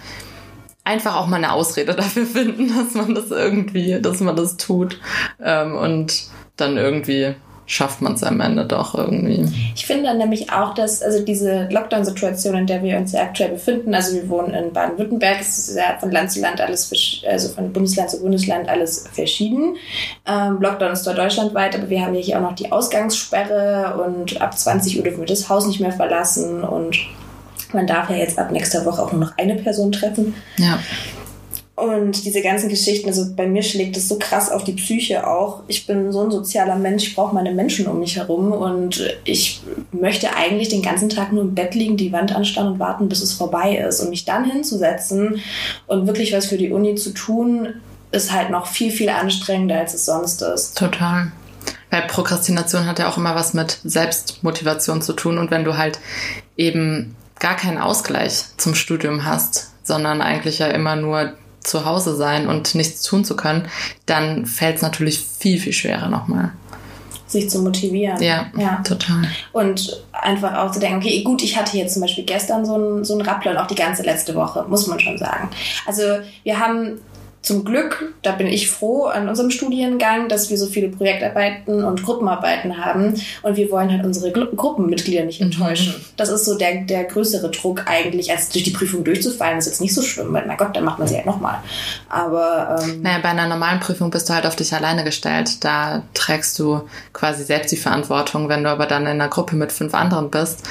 einfach 0.84 1.16
auch 1.16 1.26
mal 1.26 1.37
eine 1.37 1.52
Ausrede 1.52 1.94
dafür 1.96 2.26
finden, 2.26 2.75
dass 2.76 2.94
man 2.94 3.14
das 3.14 3.30
irgendwie, 3.30 4.00
dass 4.00 4.20
man 4.20 4.37
das 4.37 4.56
tut 4.56 4.99
ähm, 5.42 5.75
und 5.75 6.25
dann 6.56 6.76
irgendwie 6.76 7.34
schafft 7.73 8.02
man 8.02 8.12
es 8.12 8.23
am 8.23 8.38
Ende 8.41 8.67
doch 8.67 8.95
irgendwie. 8.95 9.49
Ich 9.75 9.87
finde 9.87 10.14
nämlich 10.14 10.52
auch, 10.52 10.75
dass 10.75 11.00
also 11.00 11.25
diese 11.25 11.71
Lockdown-Situation, 11.71 12.55
in 12.55 12.67
der 12.67 12.83
wir 12.83 12.99
uns 12.99 13.12
ja 13.12 13.23
aktuell 13.23 13.49
befinden, 13.49 13.95
also 13.95 14.14
wir 14.14 14.29
wohnen 14.29 14.52
in 14.52 14.75
Baden-Württemberg, 14.75 15.41
es 15.41 15.69
ist 15.69 15.76
ja 15.79 15.97
von 15.99 16.11
Land 16.11 16.33
zu 16.33 16.43
Land 16.43 16.61
alles, 16.61 16.93
also 17.26 17.49
von 17.49 17.73
Bundesland 17.73 18.11
zu 18.11 18.21
Bundesland 18.21 18.69
alles 18.69 19.09
verschieden. 19.11 19.76
Ähm, 20.26 20.59
Lockdown 20.61 20.93
ist 20.93 21.05
zwar 21.05 21.14
deutschlandweit, 21.14 21.75
aber 21.75 21.88
wir 21.88 22.02
haben 22.02 22.12
hier 22.12 22.37
auch 22.37 22.43
noch 22.43 22.55
die 22.55 22.71
Ausgangssperre 22.71 23.99
und 24.05 24.38
ab 24.43 24.59
20 24.59 24.99
Uhr 24.99 25.05
dürfen 25.05 25.21
wir 25.21 25.26
das 25.26 25.49
Haus 25.49 25.67
nicht 25.67 25.81
mehr 25.81 25.93
verlassen 25.93 26.64
und 26.64 26.99
man 27.73 27.87
darf 27.87 28.11
ja 28.11 28.17
jetzt 28.17 28.38
ab 28.38 28.50
nächster 28.50 28.85
Woche 28.85 29.02
auch 29.02 29.12
nur 29.12 29.23
noch 29.23 29.38
eine 29.38 29.55
Person 29.55 29.93
treffen. 29.93 30.35
Ja. 30.59 30.79
Und 31.83 32.25
diese 32.25 32.43
ganzen 32.43 32.69
Geschichten, 32.69 33.09
also 33.09 33.35
bei 33.35 33.49
mir 33.49 33.65
schlägt 33.65 33.97
es 33.97 34.09
so 34.09 34.17
krass 34.17 34.53
auf 34.53 34.62
die 34.62 34.75
Psyche 34.75 35.27
auch. 35.27 35.65
Ich 35.67 35.85
bin 35.85 36.12
so 36.12 36.23
ein 36.23 36.31
sozialer 36.31 36.77
Mensch, 36.77 37.09
ich 37.09 37.17
brauche 37.17 37.35
meine 37.35 37.51
Menschen 37.51 37.89
um 37.89 37.99
mich 37.99 38.15
herum 38.15 38.53
und 38.53 39.03
ich 39.25 39.62
möchte 39.91 40.37
eigentlich 40.37 40.69
den 40.69 40.83
ganzen 40.83 41.09
Tag 41.09 41.33
nur 41.33 41.43
im 41.43 41.57
Bett 41.57 41.75
liegen, 41.75 41.97
die 41.97 42.12
Wand 42.12 42.33
anstarren 42.37 42.75
und 42.75 42.79
warten, 42.79 43.09
bis 43.09 43.21
es 43.21 43.33
vorbei 43.33 43.79
ist. 43.79 43.99
Und 43.99 44.11
mich 44.11 44.25
dann 44.25 44.49
hinzusetzen 44.49 45.41
und 45.89 46.07
wirklich 46.07 46.33
was 46.33 46.47
für 46.47 46.57
die 46.57 46.71
Uni 46.71 46.95
zu 46.95 47.11
tun, 47.11 47.75
ist 48.12 48.31
halt 48.31 48.51
noch 48.51 48.69
viel, 48.69 48.93
viel 48.93 49.09
anstrengender, 49.09 49.81
als 49.81 49.93
es 49.93 50.05
sonst 50.05 50.41
ist. 50.41 50.79
Total. 50.79 51.33
Weil 51.91 52.03
Prokrastination 52.03 52.87
hat 52.87 53.01
ja 53.01 53.09
auch 53.09 53.17
immer 53.17 53.35
was 53.35 53.55
mit 53.55 53.81
Selbstmotivation 53.83 55.03
zu 55.03 55.15
tun 55.15 55.37
und 55.37 55.51
wenn 55.51 55.65
du 55.65 55.77
halt 55.77 55.99
eben 56.57 57.17
gar 57.41 57.57
keinen 57.57 57.79
Ausgleich 57.79 58.45
zum 58.57 58.77
Studium 58.77 59.25
hast, 59.25 59.73
sondern 59.83 60.23
eigentlich 60.23 60.61
ja 60.61 60.69
immer 60.69 60.95
nur 60.95 61.33
zu 61.62 61.85
Hause 61.85 62.16
sein 62.16 62.49
und 62.49 62.75
nichts 62.75 63.02
tun 63.02 63.25
zu 63.25 63.37
können, 63.37 63.69
dann 64.07 64.47
fällt 64.47 64.76
es 64.76 64.83
natürlich 64.83 65.21
viel, 65.21 65.59
viel 65.59 65.73
schwerer 65.73 66.09
nochmal. 66.09 66.52
Sich 67.26 67.49
zu 67.49 67.62
motivieren. 67.62 68.21
Ja, 68.23 68.47
ja, 68.59 68.83
total. 68.87 69.26
Und 69.52 70.02
einfach 70.12 70.54
auch 70.59 70.71
zu 70.71 70.81
denken, 70.81 70.99
okay, 70.99 71.23
gut, 71.23 71.42
ich 71.42 71.57
hatte 71.57 71.78
jetzt 71.78 71.95
zum 71.95 72.02
Beispiel 72.02 72.25
gestern 72.25 72.66
so 72.66 72.75
einen, 72.75 73.04
so 73.04 73.14
einen 73.14 73.23
Rappler 73.23 73.52
und 73.52 73.57
auch 73.57 73.66
die 73.66 73.75
ganze 73.75 74.02
letzte 74.02 74.35
Woche, 74.35 74.66
muss 74.69 74.87
man 74.87 75.00
schon 75.00 75.16
sagen. 75.16 75.49
Also 75.87 76.02
wir 76.42 76.59
haben 76.59 77.00
zum 77.42 77.64
Glück, 77.64 78.14
da 78.22 78.32
bin 78.32 78.46
ich 78.46 78.70
froh 78.70 79.06
an 79.06 79.28
unserem 79.28 79.50
Studiengang, 79.50 80.28
dass 80.28 80.49
wir 80.49 80.56
so 80.56 80.66
viele 80.66 80.88
Projektarbeiten 80.88 81.82
und 81.82 82.04
Gruppenarbeiten 82.04 82.84
haben 82.84 83.20
und 83.42 83.56
wir 83.56 83.68
wollen 83.72 83.90
halt 83.90 84.04
unsere 84.04 84.30
Gru 84.30 84.46
Gruppenmitglieder 84.54 85.25
nicht 85.25 85.40
mhm. 85.40 85.46
enttäuschen. 85.46 85.92
Mhm. 85.92 86.04
Das 86.16 86.28
ist 86.28 86.44
so 86.44 86.56
der, 86.56 86.82
der 86.82 87.02
größere 87.04 87.50
Druck 87.50 87.82
eigentlich, 87.87 88.30
als 88.30 88.49
durch 88.50 88.64
die 88.64 88.70
Prüfung 88.70 89.02
durchzufallen, 89.02 89.58
ist 89.58 89.66
jetzt 89.66 89.80
nicht 89.80 89.92
so 89.92 90.02
schlimm, 90.02 90.32
weil, 90.32 90.46
mein 90.46 90.56
Gott, 90.56 90.76
dann 90.76 90.84
macht 90.84 91.00
man 91.00 91.08
sie 91.08 91.16
halt 91.16 91.26
nochmal. 91.26 91.58
Aber. 92.08 92.80
Ähm, 92.80 93.02
naja, 93.02 93.18
bei 93.20 93.30
einer 93.30 93.49
normalen 93.49 93.80
Prüfung 93.80 94.11
bist 94.11 94.28
du 94.28 94.34
halt 94.34 94.46
auf 94.46 94.54
dich 94.54 94.72
alleine 94.72 95.02
gestellt. 95.02 95.64
Da 95.64 96.04
trägst 96.14 96.58
du 96.61 96.82
quasi 97.12 97.42
selbst 97.42 97.72
die 97.72 97.76
Verantwortung. 97.76 98.49
Wenn 98.49 98.62
du 98.62 98.70
aber 98.70 98.87
dann 98.87 99.02
in 99.02 99.08
einer 99.08 99.28
Gruppe 99.28 99.56
mit 99.56 99.72
fünf 99.72 99.94
anderen 99.94 100.30
bist, 100.30 100.62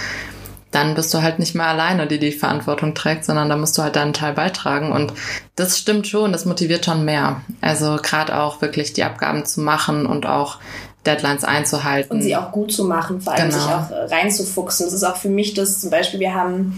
dann 0.71 0.95
bist 0.95 1.13
du 1.13 1.21
halt 1.21 1.37
nicht 1.37 1.53
mehr 1.53 1.67
alleine, 1.67 2.07
die 2.07 2.17
die 2.17 2.31
Verantwortung 2.31 2.95
trägt, 2.95 3.25
sondern 3.25 3.49
da 3.49 3.57
musst 3.57 3.77
du 3.77 3.83
halt 3.83 3.95
deinen 3.97 4.13
Teil 4.13 4.33
beitragen. 4.33 4.91
Und 4.91 5.13
das 5.55 5.77
stimmt 5.77 6.07
schon, 6.07 6.31
das 6.31 6.45
motiviert 6.45 6.85
schon 6.85 7.03
mehr. 7.05 7.41
Also 7.59 7.97
gerade 8.01 8.39
auch 8.39 8.61
wirklich 8.61 8.93
die 8.93 9.03
Abgaben 9.03 9.45
zu 9.45 9.61
machen 9.61 10.05
und 10.05 10.25
auch 10.25 10.59
Deadlines 11.05 11.43
einzuhalten. 11.43 12.17
Und 12.17 12.21
sie 12.21 12.35
auch 12.35 12.51
gut 12.51 12.71
zu 12.71 12.85
machen, 12.85 13.21
vor 13.21 13.33
allem 13.33 13.49
genau. 13.49 13.61
sich 13.61 13.71
auch 13.71 14.11
reinzufuchsen. 14.11 14.85
Das 14.85 14.93
ist 14.93 15.03
auch 15.03 15.17
für 15.17 15.29
mich 15.29 15.53
das, 15.53 15.81
zum 15.81 15.89
Beispiel, 15.89 16.19
wir 16.19 16.33
haben 16.33 16.77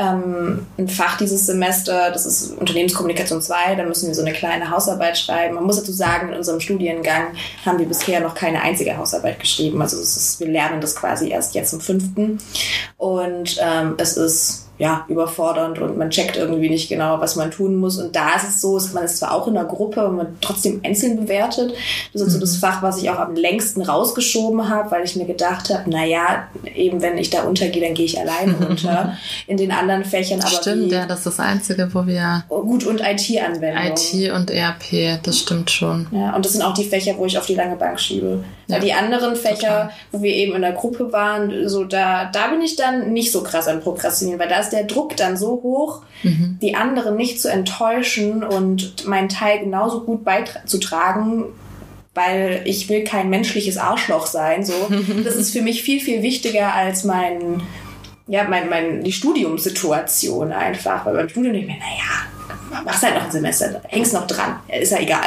ähm, 0.00 0.66
ein 0.78 0.88
Fach 0.88 1.18
dieses 1.18 1.46
Semester, 1.46 2.10
das 2.10 2.24
ist 2.24 2.52
Unternehmenskommunikation 2.58 3.42
2, 3.42 3.74
da 3.74 3.84
müssen 3.84 4.08
wir 4.08 4.14
so 4.14 4.22
eine 4.22 4.32
kleine 4.32 4.70
Hausarbeit 4.70 5.18
schreiben. 5.18 5.54
Man 5.54 5.64
muss 5.64 5.76
dazu 5.76 5.92
sagen, 5.92 6.30
in 6.30 6.38
unserem 6.38 6.60
Studiengang 6.60 7.34
haben 7.66 7.78
wir 7.78 7.86
bisher 7.86 8.20
noch 8.20 8.34
keine 8.34 8.62
einzige 8.62 8.96
Hausarbeit 8.96 9.38
geschrieben. 9.38 9.80
Also 9.82 10.00
ist, 10.00 10.40
wir 10.40 10.48
lernen 10.48 10.80
das 10.80 10.96
quasi 10.96 11.28
erst 11.28 11.54
jetzt 11.54 11.74
im 11.74 11.80
fünften. 11.80 12.38
Und 12.96 13.58
ähm, 13.60 13.94
es 13.98 14.16
ist 14.16 14.69
ja, 14.80 15.04
überfordernd 15.08 15.78
und 15.78 15.98
man 15.98 16.08
checkt 16.08 16.38
irgendwie 16.38 16.70
nicht 16.70 16.88
genau, 16.88 17.20
was 17.20 17.36
man 17.36 17.50
tun 17.50 17.76
muss. 17.76 17.98
Und 17.98 18.16
da 18.16 18.34
ist 18.36 18.48
es 18.48 18.62
so, 18.62 18.80
man 18.94 19.04
ist 19.04 19.18
zwar 19.18 19.34
auch 19.34 19.46
in 19.46 19.52
der 19.52 19.64
Gruppe, 19.64 20.00
aber 20.00 20.10
man 20.10 20.38
trotzdem 20.40 20.80
einzeln 20.82 21.20
bewertet. 21.20 21.74
Das 22.14 22.22
ist 22.22 22.28
mhm. 22.28 22.32
so 22.32 22.40
das 22.40 22.56
Fach, 22.56 22.82
was 22.82 23.02
ich 23.02 23.10
auch 23.10 23.18
am 23.18 23.34
längsten 23.34 23.82
rausgeschoben 23.82 24.70
habe, 24.70 24.90
weil 24.90 25.04
ich 25.04 25.16
mir 25.16 25.26
gedacht 25.26 25.68
habe, 25.68 25.82
na 25.84 26.06
ja, 26.06 26.48
eben 26.74 27.02
wenn 27.02 27.18
ich 27.18 27.28
da 27.28 27.42
untergehe, 27.42 27.82
dann 27.82 27.92
gehe 27.92 28.06
ich 28.06 28.18
alleine 28.18 28.56
unter. 28.70 29.18
In 29.46 29.58
den 29.58 29.70
anderen 29.70 30.06
Fächern 30.06 30.40
aber 30.40 30.48
Stimmt, 30.48 30.90
wie, 30.90 30.94
ja, 30.94 31.04
das 31.04 31.18
ist 31.18 31.26
das 31.26 31.40
Einzige, 31.40 31.90
wo 31.92 32.06
wir... 32.06 32.44
Oh, 32.48 32.62
gut, 32.62 32.86
und 32.86 33.02
IT-Anwendung. 33.02 33.84
IT 33.84 34.32
und 34.32 34.50
ERP, 34.50 35.22
das 35.22 35.40
stimmt 35.40 35.70
schon. 35.70 36.06
Ja, 36.10 36.34
und 36.34 36.46
das 36.46 36.52
sind 36.52 36.62
auch 36.62 36.72
die 36.72 36.84
Fächer, 36.84 37.18
wo 37.18 37.26
ich 37.26 37.36
auf 37.36 37.44
die 37.44 37.54
lange 37.54 37.76
Bank 37.76 38.00
schiebe. 38.00 38.42
Ja, 38.70 38.78
die 38.78 38.92
anderen 38.92 39.36
Fächer, 39.36 39.56
total. 39.56 39.90
wo 40.12 40.22
wir 40.22 40.32
eben 40.32 40.54
in 40.54 40.62
der 40.62 40.72
Gruppe 40.72 41.12
waren, 41.12 41.68
so 41.68 41.84
da, 41.84 42.26
da 42.26 42.48
bin 42.48 42.60
ich 42.62 42.76
dann 42.76 43.12
nicht 43.12 43.32
so 43.32 43.42
krass 43.42 43.68
am 43.68 43.80
Prokrastinieren, 43.80 44.40
weil 44.40 44.48
da 44.48 44.60
ist 44.60 44.70
der 44.70 44.84
Druck 44.84 45.16
dann 45.16 45.36
so 45.36 45.60
hoch, 45.62 46.02
mhm. 46.22 46.58
die 46.60 46.74
anderen 46.74 47.16
nicht 47.16 47.40
zu 47.40 47.50
enttäuschen 47.50 48.42
und 48.42 49.06
meinen 49.06 49.28
Teil 49.28 49.60
genauso 49.60 50.02
gut 50.02 50.24
beizutragen, 50.24 51.46
weil 52.14 52.62
ich 52.64 52.88
will 52.88 53.04
kein 53.04 53.30
menschliches 53.30 53.76
Arschloch 53.76 54.26
sein. 54.26 54.64
So, 54.64 54.74
das 55.24 55.36
ist 55.36 55.52
für 55.52 55.62
mich 55.62 55.82
viel 55.82 56.00
viel 56.00 56.22
wichtiger 56.22 56.74
als 56.74 57.04
mein 57.04 57.62
ja 58.26 58.44
mein, 58.44 58.68
mein 58.68 59.02
die 59.02 59.12
Studiumssituation 59.12 60.52
einfach, 60.52 61.04
weil 61.04 61.14
beim 61.14 61.28
Studium 61.28 61.52
denke 61.52 61.72
ich 61.72 61.74
mir, 61.74 61.80
naja, 61.80 62.84
machst 62.84 63.02
halt 63.02 63.16
noch 63.16 63.24
ein 63.24 63.30
Semester, 63.30 63.82
hängst 63.88 64.12
noch 64.12 64.26
dran, 64.26 64.60
ist 64.68 64.92
ja 64.92 64.98
egal. 64.98 65.26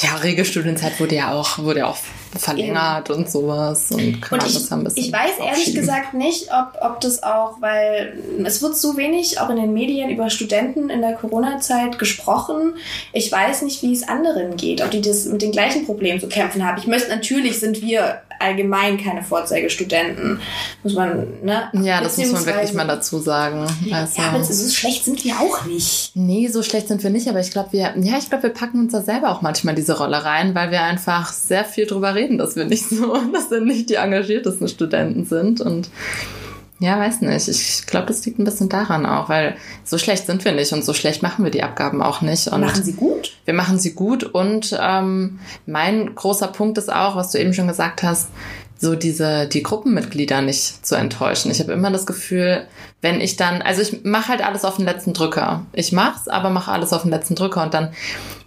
Ja, 0.00 0.16
Regelstudienzeit 0.16 0.98
wurde 0.98 1.14
ja 1.14 1.32
auch 1.32 1.58
wurde 1.58 1.80
ja 1.80 1.86
auch 1.86 1.98
verlängert 2.36 3.10
und 3.10 3.28
sowas 3.28 3.90
und 3.90 4.20
kann 4.20 4.38
und 4.38 4.46
ich, 4.46 4.54
das 4.54 4.70
ein 4.70 4.84
bisschen 4.84 5.04
Ich 5.04 5.12
weiß 5.12 5.38
ehrlich 5.44 5.74
gesagt 5.74 6.14
nicht, 6.14 6.48
ob, 6.52 6.78
ob 6.80 7.00
das 7.00 7.22
auch, 7.22 7.60
weil 7.60 8.18
es 8.44 8.62
wird 8.62 8.76
so 8.76 8.96
wenig 8.96 9.40
auch 9.40 9.50
in 9.50 9.56
den 9.56 9.72
Medien 9.72 10.10
über 10.10 10.30
Studenten 10.30 10.90
in 10.90 11.00
der 11.00 11.14
Corona-Zeit 11.14 11.98
gesprochen. 11.98 12.74
Ich 13.12 13.32
weiß 13.32 13.62
nicht, 13.62 13.82
wie 13.82 13.92
es 13.92 14.06
anderen 14.06 14.56
geht, 14.56 14.82
ob 14.82 14.90
die 14.90 15.00
das 15.00 15.24
mit 15.26 15.42
den 15.42 15.52
gleichen 15.52 15.86
Problemen 15.86 16.20
zu 16.20 16.28
kämpfen 16.28 16.64
haben. 16.64 16.78
Ich 16.78 16.86
möchte, 16.86 17.10
natürlich 17.10 17.58
sind 17.58 17.82
wir 17.82 18.22
allgemein 18.40 18.98
keine 18.98 19.22
Vorzeigestudenten. 19.22 20.40
Muss 20.82 20.94
man, 20.94 21.26
ne? 21.42 21.70
Ja, 21.82 22.00
das 22.00 22.16
muss 22.16 22.32
man 22.32 22.46
wirklich 22.46 22.72
mal 22.72 22.86
dazu 22.86 23.18
sagen. 23.18 23.66
Also, 23.92 24.20
ja, 24.20 24.28
aber 24.28 24.42
so 24.42 24.68
schlecht 24.72 25.04
sind 25.04 25.24
wir 25.24 25.34
auch 25.40 25.64
nicht. 25.66 26.12
Nee, 26.14 26.48
so 26.48 26.62
schlecht 26.62 26.88
sind 26.88 27.02
wir 27.02 27.10
nicht, 27.10 27.28
aber 27.28 27.40
ich 27.40 27.50
glaube, 27.50 27.72
wir, 27.72 27.94
ja, 27.96 28.18
ich 28.18 28.28
glaube, 28.28 28.44
wir 28.44 28.50
packen 28.50 28.80
uns 28.80 28.92
da 28.92 29.02
selber 29.02 29.30
auch 29.30 29.42
manchmal 29.42 29.74
diese 29.74 29.96
Rolle 29.98 30.24
rein, 30.24 30.54
weil 30.54 30.70
wir 30.70 30.82
einfach 30.82 31.32
sehr 31.32 31.64
viel 31.64 31.86
drüber 31.86 32.14
reden, 32.14 32.38
dass 32.38 32.56
wir 32.56 32.64
nicht 32.64 32.88
so, 32.88 33.16
dass 33.32 33.50
wir 33.50 33.60
nicht 33.60 33.90
die 33.90 33.94
engagiertesten 33.94 34.68
Studenten 34.68 35.24
sind 35.24 35.60
und 35.60 35.90
ja, 36.80 36.98
weiß 36.98 37.20
nicht. 37.20 37.46
Ich 37.46 37.84
glaube, 37.86 38.06
das 38.06 38.24
liegt 38.24 38.38
ein 38.38 38.44
bisschen 38.44 38.70
daran 38.70 39.04
auch, 39.04 39.28
weil 39.28 39.56
so 39.84 39.98
schlecht 39.98 40.26
sind 40.26 40.44
wir 40.46 40.52
nicht 40.52 40.72
und 40.72 40.82
so 40.82 40.94
schlecht 40.94 41.22
machen 41.22 41.44
wir 41.44 41.50
die 41.50 41.62
Abgaben 41.62 42.02
auch 42.02 42.22
nicht. 42.22 42.48
Und 42.48 42.62
machen 42.62 42.82
sie 42.82 42.94
gut? 42.94 43.36
Wir 43.44 43.52
machen 43.52 43.78
sie 43.78 43.92
gut 43.92 44.24
und 44.24 44.76
ähm, 44.80 45.40
mein 45.66 46.14
großer 46.14 46.48
Punkt 46.48 46.78
ist 46.78 46.90
auch, 46.90 47.16
was 47.16 47.32
du 47.32 47.38
eben 47.38 47.52
schon 47.52 47.68
gesagt 47.68 48.02
hast, 48.02 48.28
so 48.78 48.96
diese 48.96 49.46
die 49.46 49.62
Gruppenmitglieder 49.62 50.40
nicht 50.40 50.86
zu 50.86 50.94
enttäuschen. 50.94 51.50
Ich 51.50 51.60
habe 51.60 51.72
immer 51.72 51.90
das 51.90 52.06
Gefühl, 52.06 52.66
wenn 53.02 53.20
ich 53.20 53.36
dann, 53.36 53.60
also 53.60 53.82
ich 53.82 54.02
mache 54.04 54.28
halt 54.28 54.42
alles 54.42 54.64
auf 54.64 54.76
den 54.76 54.86
letzten 54.86 55.12
Drücker. 55.12 55.66
Ich 55.74 55.92
mach's, 55.92 56.28
aber 56.28 56.48
mache 56.48 56.72
alles 56.72 56.94
auf 56.94 57.02
den 57.02 57.10
letzten 57.10 57.34
Drücker 57.34 57.62
und 57.62 57.74
dann 57.74 57.92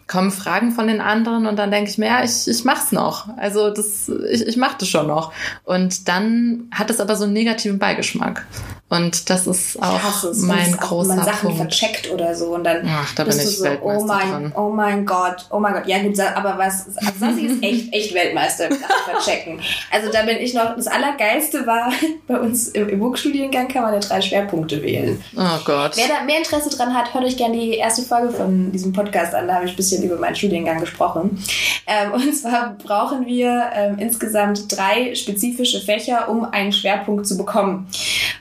kommen 0.08 0.32
Fragen 0.32 0.72
von 0.72 0.88
den 0.88 1.02
anderen 1.02 1.46
und 1.46 1.58
dann 1.58 1.72
denke 1.72 1.90
ich 1.90 1.98
mir, 1.98 2.08
ja, 2.08 2.24
ich, 2.24 2.48
ich 2.48 2.66
mach's 2.66 2.92
noch. 2.92 3.28
Also 3.38 3.70
das, 3.70 4.10
ich, 4.10 4.46
ich 4.46 4.58
mach 4.58 4.76
das 4.76 4.90
schon 4.90 5.08
noch. 5.08 5.34
Und 5.64 6.08
dann 6.08 6.68
hat 6.72 6.90
es 6.90 7.00
aber 7.00 7.16
so 7.16 7.24
einen 7.24 7.34
negativen 7.34 7.80
Beigeschmack. 7.80 8.46
Und 8.94 9.28
das 9.32 9.48
ist 9.48 9.82
auch 9.82 10.00
mein 10.36 10.72
großer 10.78 11.10
Wenn 11.10 11.16
man 11.16 11.26
Sachen 11.26 11.50
Punkt. 11.50 11.58
vercheckt 11.58 12.12
oder 12.12 12.36
so 12.36 12.54
und 12.54 12.64
dann 12.64 12.88
Ach, 12.88 13.16
da 13.16 13.24
bist 13.24 13.40
bin 13.40 13.48
du 13.48 13.52
ich 13.52 13.58
so, 13.58 13.68
oh 13.82 14.04
mein, 14.04 14.30
dran. 14.30 14.54
oh 14.56 14.70
mein 14.70 15.04
Gott, 15.04 15.48
oh 15.50 15.60
mein 15.60 15.74
Gott. 15.74 15.88
Ja 15.88 15.98
gut, 16.04 16.20
aber 16.20 16.60
was, 16.60 16.86
also 16.98 17.12
Sassi 17.20 17.48
ist 17.48 17.64
echt, 17.64 17.92
echt 17.92 18.14
Weltmeister 18.14 18.70
im 18.70 18.78
verchecken. 19.12 19.60
Also 19.90 20.12
da 20.12 20.22
bin 20.22 20.38
ich 20.38 20.54
noch, 20.54 20.76
das 20.76 20.86
Allergeilste 20.86 21.66
war, 21.66 21.92
bei 22.28 22.40
uns 22.40 22.68
im 22.68 22.88
E-Book-Studiengang 22.88 23.68
kann 23.68 23.82
man 23.82 23.96
ja 23.96 24.00
drei 24.00 24.22
Schwerpunkte 24.22 24.84
wählen. 24.84 25.20
Oh 25.36 25.60
Gott. 25.66 25.94
Wer 25.96 26.10
da 26.10 26.24
mehr 26.24 26.38
Interesse 26.38 26.70
dran 26.70 26.94
hat, 26.94 27.16
hört 27.16 27.24
euch 27.26 27.38
gerne 27.38 27.58
die 27.58 27.74
erste 27.74 28.04
Folge 28.04 28.32
von 28.32 28.72
diesem 28.72 28.94
Podcast 28.94 29.34
an. 29.34 29.48
Da 29.48 29.56
habe 29.56 29.66
ich 29.66 29.72
ein 29.72 29.78
bisschen 29.78 30.04
über 30.04 30.18
meinen 30.18 30.36
Studiengang 30.36 30.80
gesprochen. 30.80 31.44
Ähm, 31.88 32.12
und 32.14 32.36
zwar 32.36 32.76
brauchen 32.84 33.26
wir 33.26 33.72
ähm, 33.74 33.98
insgesamt 33.98 34.72
drei 34.78 35.16
spezifische 35.16 35.82
Fächer, 35.82 36.30
um 36.30 36.46
einen 36.46 36.72
Schwerpunkt 36.72 37.26
zu 37.26 37.38
bekommen. 37.38 37.88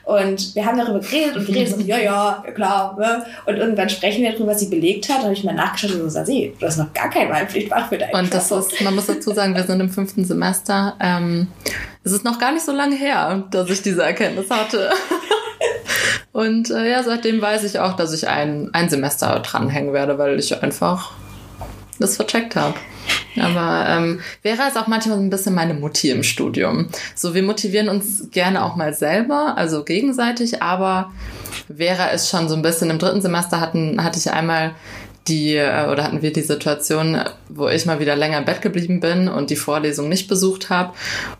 Und 0.03 0.42
wir 0.53 0.65
haben 0.65 0.77
darüber 0.77 0.99
geredet 0.99 1.37
und 1.37 1.45
geredet, 1.45 1.75
so, 1.75 1.81
ja, 1.81 1.97
ja, 1.97 2.43
klar. 2.53 2.95
Ne? 2.99 3.25
Und 3.45 3.57
irgendwann 3.57 3.89
sprechen 3.89 4.23
wir 4.23 4.31
darüber, 4.31 4.51
was 4.51 4.59
sie 4.59 4.69
belegt 4.69 5.09
hat. 5.09 5.19
Da 5.19 5.23
habe 5.23 5.33
ich 5.33 5.43
mal 5.43 5.53
nachgeschaut 5.53 5.91
und 5.91 6.01
so, 6.01 6.09
Sassi, 6.09 6.53
du 6.59 6.65
hast 6.65 6.77
noch 6.77 6.93
gar 6.93 7.09
kein 7.09 7.29
Wahlpflichtfach 7.29 7.89
für 7.89 7.97
deinen 7.97 8.13
Und 8.13 8.33
das 8.33 8.51
ist, 8.51 8.81
man 8.81 8.95
muss 8.95 9.07
dazu 9.07 9.31
sagen, 9.33 9.55
wir 9.55 9.63
sind 9.63 9.79
im 9.79 9.89
fünften 9.89 10.25
Semester. 10.25 10.95
Ähm, 10.99 11.47
es 12.03 12.11
ist 12.11 12.25
noch 12.25 12.39
gar 12.39 12.51
nicht 12.51 12.65
so 12.65 12.71
lange 12.71 12.95
her, 12.95 13.43
dass 13.51 13.69
ich 13.69 13.81
diese 13.81 14.03
Erkenntnis 14.03 14.49
hatte. 14.49 14.89
Und 16.31 16.71
äh, 16.71 16.89
ja, 16.89 17.03
seitdem 17.03 17.41
weiß 17.41 17.63
ich 17.63 17.79
auch, 17.79 17.95
dass 17.95 18.11
ich 18.11 18.27
ein, 18.27 18.69
ein 18.73 18.89
Semester 18.89 19.39
dranhängen 19.39 19.93
werde, 19.93 20.17
weil 20.17 20.39
ich 20.39 20.61
einfach 20.63 21.11
das 22.03 22.15
vercheckt 22.15 22.55
habe. 22.55 22.75
Aber 23.41 23.85
ähm, 23.89 24.19
Vera 24.41 24.67
ist 24.67 24.77
auch 24.77 24.87
manchmal 24.87 25.17
ein 25.17 25.29
bisschen 25.29 25.55
meine 25.55 25.73
Mutti 25.73 26.09
im 26.09 26.23
Studium. 26.23 26.87
So, 27.15 27.33
wir 27.33 27.43
motivieren 27.43 27.89
uns 27.89 28.29
gerne 28.31 28.63
auch 28.63 28.75
mal 28.75 28.93
selber, 28.93 29.57
also 29.57 29.83
gegenseitig, 29.83 30.61
aber 30.61 31.11
Vera 31.75 32.07
ist 32.07 32.29
schon 32.29 32.47
so 32.49 32.55
ein 32.55 32.61
bisschen 32.61 32.89
im 32.89 32.99
dritten 32.99 33.21
Semester 33.21 33.59
hatten, 33.59 34.03
hatte 34.03 34.19
ich 34.19 34.31
einmal 34.31 34.75
die, 35.27 35.55
äh, 35.55 35.87
oder 35.89 36.03
hatten 36.03 36.21
wir 36.21 36.33
die 36.33 36.41
Situation, 36.41 37.17
wo 37.49 37.69
ich 37.69 37.85
mal 37.85 37.99
wieder 37.99 38.15
länger 38.15 38.39
im 38.39 38.45
Bett 38.45 38.61
geblieben 38.61 38.99
bin 38.99 39.27
und 39.29 39.49
die 39.49 39.55
Vorlesung 39.55 40.09
nicht 40.09 40.27
besucht 40.27 40.69
habe. 40.69 40.93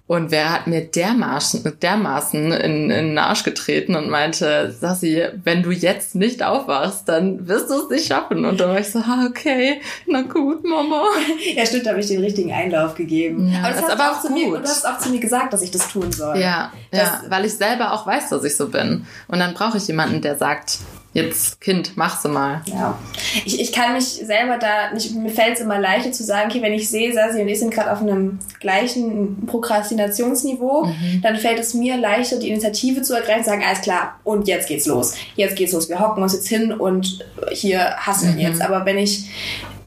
Und 0.07 0.29
Vera 0.29 0.49
hat 0.51 0.67
mir 0.67 0.81
dermaßen, 0.81 1.63
dermaßen 1.81 2.51
in, 2.53 2.89
in 2.89 3.07
den 3.09 3.17
Arsch 3.17 3.43
getreten 3.43 3.95
und 3.95 4.09
meinte, 4.09 4.71
Sassi, 4.71 5.23
wenn 5.43 5.63
du 5.63 5.71
jetzt 5.71 6.15
nicht 6.15 6.43
aufwachst, 6.43 7.09
dann 7.09 7.47
wirst 7.47 7.69
du 7.69 7.73
es 7.83 7.89
nicht 7.89 8.07
schaffen. 8.07 8.45
Und 8.45 8.59
dann 8.59 8.69
war 8.69 8.79
ich 8.79 8.89
so, 8.89 8.99
ah, 8.99 9.25
okay, 9.29 9.81
na 10.07 10.21
gut, 10.21 10.63
Mama. 10.63 11.03
Ja, 11.55 11.65
stimmt, 11.65 11.85
da 11.85 11.91
habe 11.91 11.99
ich 11.99 12.07
den 12.07 12.21
richtigen 12.21 12.51
Einlauf 12.53 12.95
gegeben. 12.95 13.51
Ja, 13.51 13.67
das 13.67 13.77
ist 13.77 13.83
hast 13.83 13.89
du 13.89 13.93
aber 13.93 14.11
auch 14.11 14.17
auch 14.17 14.21
zu 14.21 14.31
mir, 14.31 14.49
du 14.51 14.61
hast 14.63 14.85
auch 14.87 14.97
zu 14.99 15.09
mir 15.09 15.19
gesagt, 15.19 15.51
dass 15.53 15.61
ich 15.61 15.71
das 15.71 15.89
tun 15.89 16.11
soll. 16.11 16.37
Ja, 16.37 16.71
Das- 16.91 16.99
ja, 17.01 17.21
weil 17.29 17.45
ich 17.45 17.53
selber 17.53 17.91
auch 17.93 18.07
weiß, 18.07 18.29
dass 18.29 18.43
ich 18.43 18.55
so 18.55 18.69
bin. 18.69 19.05
Und 19.27 19.39
dann 19.39 19.53
brauche 19.53 19.77
ich 19.77 19.87
jemanden, 19.87 20.21
der 20.21 20.37
sagt, 20.37 20.77
jetzt 21.13 21.61
Kind, 21.61 21.95
mach's 21.95 22.23
mal. 22.23 22.61
Ja. 22.65 22.97
Ich, 23.45 23.59
ich 23.61 23.71
kann 23.71 23.93
mich 23.93 24.05
selber 24.05 24.57
da 24.57 24.91
nicht, 24.93 25.13
mir 25.15 25.29
fällt 25.29 25.55
es 25.55 25.59
immer 25.61 25.79
leichter 25.79 26.11
zu 26.11 26.23
sagen, 26.23 26.49
okay, 26.49 26.61
wenn 26.61 26.73
ich 26.73 26.89
sehe, 26.89 27.13
Sasi 27.13 27.39
und 27.41 27.47
ich 27.47 27.59
sind 27.59 27.71
gerade 27.73 27.91
auf 27.91 28.01
einem 28.01 28.39
gleichen 28.59 29.45
Prokrastinationsniveau, 29.45 30.85
Mhm. 30.85 31.21
dann 31.21 31.37
fällt 31.37 31.59
es 31.59 31.73
mir 31.73 31.97
leichter, 31.97 32.37
die 32.39 32.49
Initiative 32.49 33.01
zu 33.03 33.13
ergreifen, 33.13 33.43
sagen, 33.43 33.63
alles 33.65 33.81
klar, 33.81 34.19
und 34.23 34.47
jetzt 34.47 34.67
geht's 34.67 34.85
los. 34.87 35.13
Jetzt 35.35 35.55
geht's 35.55 35.71
los. 35.73 35.87
Wir 35.89 35.99
hocken 35.99 36.23
uns 36.23 36.33
jetzt 36.33 36.47
hin 36.47 36.71
und 36.73 37.23
hier 37.51 37.95
hasseln 37.97 38.33
Mhm. 38.33 38.39
jetzt. 38.39 38.61
Aber 38.61 38.85
wenn 38.85 38.97
ich 38.97 39.29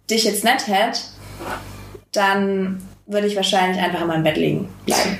dich 0.08 0.24
jetzt 0.24 0.44
nicht 0.44 0.68
hätte, 0.68 1.00
dann 2.12 2.80
würde 3.06 3.26
ich 3.26 3.36
wahrscheinlich 3.36 3.82
einfach 3.82 4.00
in 4.02 4.06
meinem 4.06 4.22
Bett 4.24 4.36
liegen 4.36 4.68
bleiben. 4.84 5.18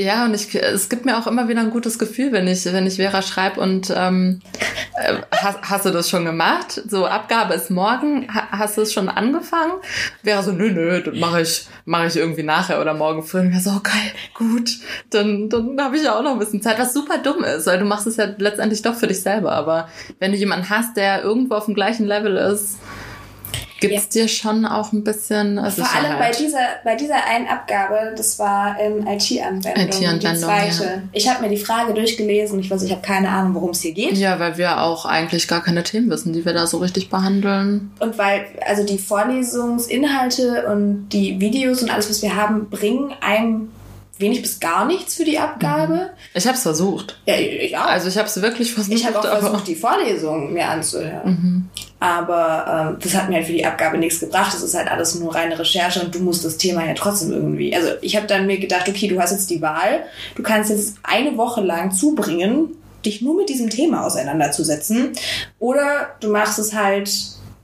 Ja, 0.00 0.24
und 0.24 0.32
ich, 0.32 0.54
es 0.54 0.88
gibt 0.88 1.04
mir 1.04 1.18
auch 1.18 1.26
immer 1.26 1.48
wieder 1.48 1.60
ein 1.60 1.70
gutes 1.70 1.98
Gefühl, 1.98 2.32
wenn 2.32 2.48
ich, 2.48 2.64
wenn 2.64 2.86
ich 2.86 2.96
Vera 2.96 3.20
schreibe 3.20 3.60
und 3.60 3.92
ähm, 3.94 4.40
äh, 4.96 5.16
hast, 5.30 5.58
hast 5.60 5.84
du 5.84 5.90
das 5.90 6.08
schon 6.08 6.24
gemacht? 6.24 6.82
So, 6.88 7.04
Abgabe 7.04 7.52
ist 7.52 7.70
morgen, 7.70 8.26
ha, 8.34 8.48
hast 8.50 8.78
du 8.78 8.82
es 8.82 8.94
schon 8.94 9.10
angefangen? 9.10 9.74
Vera 10.24 10.42
so, 10.42 10.52
nö, 10.52 10.70
nö, 10.70 11.02
das 11.02 11.14
mache 11.16 11.42
ich, 11.42 11.66
mache 11.84 12.06
ich 12.06 12.16
irgendwie 12.16 12.42
nachher 12.42 12.80
oder 12.80 12.94
morgen 12.94 13.22
früh. 13.22 13.40
Und 13.40 13.52
ich 13.52 13.62
so, 13.62 13.72
okay, 13.72 14.12
gut, 14.32 14.70
dann, 15.10 15.50
dann 15.50 15.78
habe 15.78 15.96
ich 15.96 16.04
ja 16.04 16.18
auch 16.18 16.22
noch 16.22 16.32
ein 16.32 16.38
bisschen 16.38 16.62
Zeit, 16.62 16.78
was 16.78 16.94
super 16.94 17.18
dumm 17.18 17.44
ist, 17.44 17.66
weil 17.66 17.78
du 17.78 17.84
machst 17.84 18.06
es 18.06 18.16
ja 18.16 18.26
letztendlich 18.38 18.80
doch 18.80 18.94
für 18.94 19.06
dich 19.06 19.20
selber. 19.20 19.52
Aber 19.52 19.90
wenn 20.18 20.32
du 20.32 20.38
jemanden 20.38 20.70
hast, 20.70 20.96
der 20.96 21.22
irgendwo 21.22 21.56
auf 21.56 21.66
dem 21.66 21.74
gleichen 21.74 22.06
Level 22.06 22.38
ist, 22.38 22.78
gibt's 23.80 24.08
dir 24.08 24.28
schon 24.28 24.66
auch 24.66 24.92
ein 24.92 25.02
bisschen 25.02 25.58
äh, 25.58 25.70
Vor 25.70 25.88
allem 25.94 26.18
bei 26.18 26.30
dieser, 26.30 26.58
bei 26.84 26.96
dieser 26.96 27.24
einen 27.24 27.48
Abgabe, 27.48 28.14
das 28.16 28.38
war 28.38 28.76
ähm, 28.78 29.06
IT-Anwendung, 29.06 29.84
IT-Anwendung, 29.84 30.32
die 30.32 30.38
zweite. 30.38 30.84
ja. 30.84 31.02
Ich 31.12 31.28
habe 31.28 31.42
mir 31.42 31.48
die 31.48 31.56
Frage 31.56 31.94
durchgelesen. 31.94 32.60
Ich 32.60 32.70
weiß, 32.70 32.82
ich 32.82 32.92
habe 32.92 33.02
keine 33.02 33.30
Ahnung, 33.30 33.54
worum 33.54 33.70
es 33.70 33.80
hier 33.80 33.92
geht. 33.92 34.16
Ja, 34.16 34.38
weil 34.38 34.56
wir 34.58 34.80
auch 34.82 35.06
eigentlich 35.06 35.48
gar 35.48 35.62
keine 35.62 35.82
Themen 35.82 36.10
wissen, 36.10 36.32
die 36.32 36.44
wir 36.44 36.52
da 36.52 36.66
so 36.66 36.78
richtig 36.78 37.10
behandeln. 37.10 37.90
Und 37.98 38.18
weil, 38.18 38.46
also 38.66 38.84
die 38.84 38.98
Vorlesungsinhalte 38.98 40.66
und 40.66 41.08
die 41.08 41.40
Videos 41.40 41.82
und 41.82 41.92
alles, 41.92 42.10
was 42.10 42.22
wir 42.22 42.36
haben, 42.36 42.68
bringen 42.68 43.12
einem 43.20 43.70
wenig 44.20 44.42
bis 44.42 44.60
gar 44.60 44.84
nichts 44.84 45.14
für 45.16 45.24
die 45.24 45.38
Abgabe. 45.38 46.10
Ich 46.34 46.46
habe 46.46 46.56
es 46.56 46.62
versucht. 46.62 47.18
Ja, 47.26 47.36
ja. 47.36 47.84
Also 47.84 48.08
ich 48.08 48.18
habe 48.18 48.28
es 48.28 48.40
wirklich 48.40 48.72
versucht. 48.72 48.94
ich 48.94 49.06
habe 49.06 49.18
auch 49.18 49.38
versucht, 49.40 49.66
die 49.66 49.74
Vorlesungen 49.74 50.52
mir 50.52 50.68
anzuhören. 50.68 51.24
Mhm. 51.24 51.68
Aber 51.98 52.92
ähm, 52.92 52.98
das 53.02 53.14
hat 53.14 53.28
mir 53.28 53.36
halt 53.36 53.46
für 53.46 53.52
die 53.52 53.64
Abgabe 53.64 53.98
nichts 53.98 54.20
gebracht. 54.20 54.54
Das 54.54 54.62
ist 54.62 54.74
halt 54.74 54.90
alles 54.90 55.14
nur 55.16 55.34
reine 55.34 55.58
Recherche 55.58 56.00
und 56.00 56.14
du 56.14 56.20
musst 56.20 56.44
das 56.44 56.56
Thema 56.56 56.86
ja 56.86 56.94
trotzdem 56.94 57.32
irgendwie. 57.32 57.74
Also 57.74 57.88
ich 58.00 58.16
habe 58.16 58.26
dann 58.26 58.46
mir 58.46 58.58
gedacht, 58.58 58.88
okay, 58.88 59.08
du 59.08 59.20
hast 59.20 59.32
jetzt 59.32 59.50
die 59.50 59.60
Wahl. 59.60 60.04
Du 60.34 60.42
kannst 60.42 60.70
jetzt 60.70 60.96
eine 61.02 61.36
Woche 61.36 61.60
lang 61.62 61.92
zubringen, 61.92 62.76
dich 63.04 63.22
nur 63.22 63.36
mit 63.36 63.48
diesem 63.48 63.70
Thema 63.70 64.06
auseinanderzusetzen. 64.06 65.12
Oder 65.58 66.10
du 66.20 66.30
machst 66.30 66.58
es 66.58 66.74
halt 66.74 67.10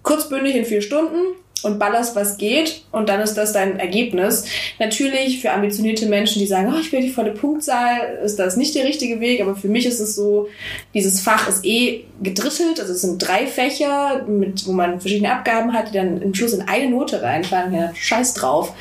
kurzbündig 0.02 0.54
in 0.54 0.64
vier 0.64 0.82
Stunden 0.82 1.18
und 1.62 1.78
ballerst, 1.78 2.14
was 2.14 2.36
geht. 2.36 2.82
Und 2.92 3.08
dann 3.08 3.20
ist 3.20 3.34
das 3.34 3.52
dein 3.52 3.78
Ergebnis. 3.80 4.44
Natürlich 4.78 5.40
für 5.40 5.50
ambitionierte 5.52 6.06
Menschen, 6.06 6.38
die 6.38 6.46
sagen, 6.46 6.72
oh, 6.74 6.78
ich 6.78 6.92
will 6.92 7.00
die 7.00 7.10
volle 7.10 7.32
Punktzahl, 7.32 8.18
ist 8.22 8.38
das 8.38 8.56
nicht 8.56 8.74
der 8.74 8.84
richtige 8.84 9.20
Weg. 9.20 9.40
Aber 9.40 9.56
für 9.56 9.68
mich 9.68 9.86
ist 9.86 9.98
es 9.98 10.14
so, 10.14 10.48
dieses 10.94 11.20
Fach 11.20 11.48
ist 11.48 11.64
eh 11.64 12.04
gedrittelt. 12.22 12.78
Also 12.78 12.92
es 12.92 13.00
sind 13.00 13.18
drei 13.26 13.46
Fächer, 13.46 14.24
mit, 14.28 14.66
wo 14.66 14.72
man 14.72 15.00
verschiedene 15.00 15.32
Abgaben 15.32 15.72
hat, 15.72 15.88
die 15.88 15.94
dann 15.94 16.20
im 16.22 16.34
Schluss 16.34 16.52
in 16.52 16.62
eine 16.68 16.90
Note 16.90 17.22
reinfallen. 17.22 17.72
Ja, 17.74 17.90
scheiß 17.94 18.34
drauf. 18.34 18.72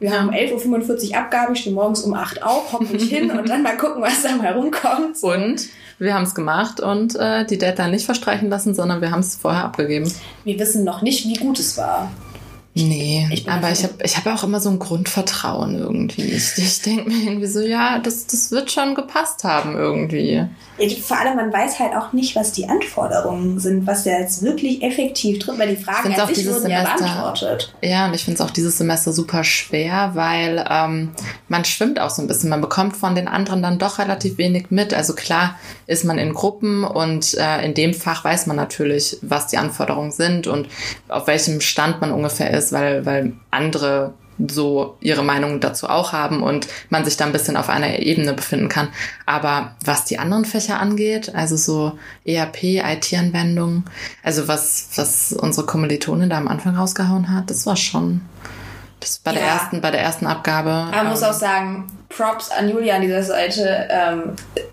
Wir 0.00 0.10
Ja. 0.10 0.20
haben 0.20 0.28
um 0.30 0.34
11.45 0.34 1.10
Uhr 1.10 1.16
Abgabe, 1.18 1.52
ich 1.52 1.60
stehe 1.60 1.74
morgens 1.74 2.00
um 2.02 2.14
8 2.14 2.42
auf, 2.42 2.72
hock 2.72 2.90
mich 2.92 3.04
hin 3.04 3.30
und 3.30 3.48
dann 3.48 3.62
mal 3.62 3.76
gucken, 3.76 4.02
was 4.02 4.22
da 4.22 4.34
mal 4.36 4.52
rumkommt. 4.52 5.22
Und 5.22 5.68
wir 5.98 6.14
haben 6.14 6.24
es 6.24 6.34
gemacht 6.34 6.80
und 6.80 7.14
äh, 7.14 7.44
die 7.46 7.58
Deadline 7.58 7.92
nicht 7.92 8.06
verstreichen 8.06 8.48
lassen, 8.50 8.74
sondern 8.74 9.00
wir 9.00 9.10
haben 9.12 9.20
es 9.20 9.36
vorher 9.36 9.64
abgegeben. 9.64 10.12
Wir 10.44 10.58
wissen 10.58 10.82
noch 10.82 11.02
nicht, 11.02 11.26
wie 11.26 11.34
gut 11.34 11.58
es 11.60 11.76
war. 11.78 12.10
Nee, 12.74 13.28
Ich 13.30 13.46
aber 13.50 13.70
ich 13.70 13.82
habe 13.82 13.94
ich 14.02 14.16
hab 14.16 14.26
auch 14.26 14.44
immer 14.44 14.58
so 14.58 14.70
ein 14.70 14.78
Grundvertrauen 14.78 15.78
irgendwie. 15.78 16.22
Ich, 16.22 16.56
ich 16.56 16.80
denke 16.80 17.10
mir 17.10 17.22
irgendwie 17.22 17.46
so, 17.46 17.60
ja, 17.60 17.98
das, 17.98 18.26
das 18.26 18.50
wird 18.50 18.72
schon 18.72 18.94
gepasst 18.94 19.44
haben 19.44 19.76
irgendwie. 19.76 20.32
Ja, 20.78 20.88
Vor 21.02 21.18
allem, 21.18 21.36
man 21.36 21.52
weiß 21.52 21.78
halt 21.80 21.94
auch 21.94 22.14
nicht, 22.14 22.34
was 22.34 22.52
die 22.52 22.66
Anforderungen 22.70 23.60
sind, 23.60 23.86
was 23.86 24.04
da 24.04 24.12
jetzt 24.12 24.42
wirklich 24.42 24.82
effektiv 24.82 25.40
drin, 25.40 25.56
weil 25.58 25.76
die 25.76 25.82
Fragen 25.82 26.14
an 26.18 26.34
sich 26.34 26.46
wurden 26.48 26.70
ja 26.70 26.78
Semester- 26.86 27.04
beantwortet. 27.04 27.74
Ja, 27.82 28.06
und 28.06 28.14
ich 28.14 28.24
finde 28.24 28.42
es 28.42 28.48
auch 28.48 28.50
dieses 28.50 28.78
Semester 28.78 29.12
super 29.12 29.44
schwer, 29.44 30.12
weil 30.14 30.64
ähm, 30.70 31.10
man 31.48 31.66
schwimmt 31.66 32.00
auch 32.00 32.08
so 32.10 32.22
ein 32.22 32.26
bisschen. 32.26 32.48
Man 32.48 32.62
bekommt 32.62 32.96
von 32.96 33.14
den 33.14 33.28
anderen 33.28 33.62
dann 33.62 33.78
doch 33.78 33.98
relativ 33.98 34.38
wenig 34.38 34.70
mit. 34.70 34.94
Also 34.94 35.12
klar 35.14 35.56
ist 35.86 36.06
man 36.06 36.16
in 36.16 36.32
Gruppen 36.32 36.84
und 36.84 37.34
äh, 37.34 37.62
in 37.66 37.74
dem 37.74 37.92
Fach 37.92 38.24
weiß 38.24 38.46
man 38.46 38.56
natürlich, 38.56 39.18
was 39.20 39.48
die 39.48 39.58
Anforderungen 39.58 40.10
sind 40.10 40.46
und 40.46 40.68
auf 41.08 41.26
welchem 41.26 41.60
Stand 41.60 42.00
man 42.00 42.12
ungefähr 42.12 42.50
ist, 42.50 42.61
weil, 42.70 43.04
weil 43.06 43.32
andere 43.50 44.12
so 44.48 44.96
ihre 45.00 45.22
Meinung 45.22 45.60
dazu 45.60 45.88
auch 45.88 46.12
haben 46.12 46.42
und 46.42 46.66
man 46.90 47.04
sich 47.04 47.16
da 47.16 47.26
ein 47.26 47.32
bisschen 47.32 47.56
auf 47.56 47.68
einer 47.68 47.98
Ebene 48.00 48.32
befinden 48.32 48.68
kann. 48.68 48.88
Aber 49.26 49.76
was 49.84 50.04
die 50.04 50.18
anderen 50.18 50.44
Fächer 50.44 50.80
angeht, 50.80 51.34
also 51.34 51.56
so 51.56 51.98
ERP, 52.24 52.62
IT-Anwendungen, 52.62 53.84
also 54.22 54.48
was, 54.48 54.88
was 54.96 55.32
unsere 55.32 55.66
Kommilitonin 55.66 56.30
da 56.30 56.38
am 56.38 56.48
Anfang 56.48 56.76
rausgehauen 56.76 57.32
hat, 57.32 57.50
das 57.50 57.66
war 57.66 57.76
schon, 57.76 58.22
das 59.00 59.18
bei 59.18 59.32
der 59.32 59.42
Ja. 59.42 59.48
ersten, 59.54 59.80
bei 59.80 59.90
der 59.90 60.00
ersten 60.00 60.26
Abgabe. 60.26 60.70
Man 60.90 61.08
muss 61.08 61.22
ähm, 61.22 61.28
auch 61.28 61.32
sagen, 61.34 61.86
Props 62.08 62.50
an 62.50 62.68
Julia 62.68 62.96
an 62.96 63.02
dieser 63.02 63.22
Seite. 63.22 63.86
Ähm, 63.90 64.22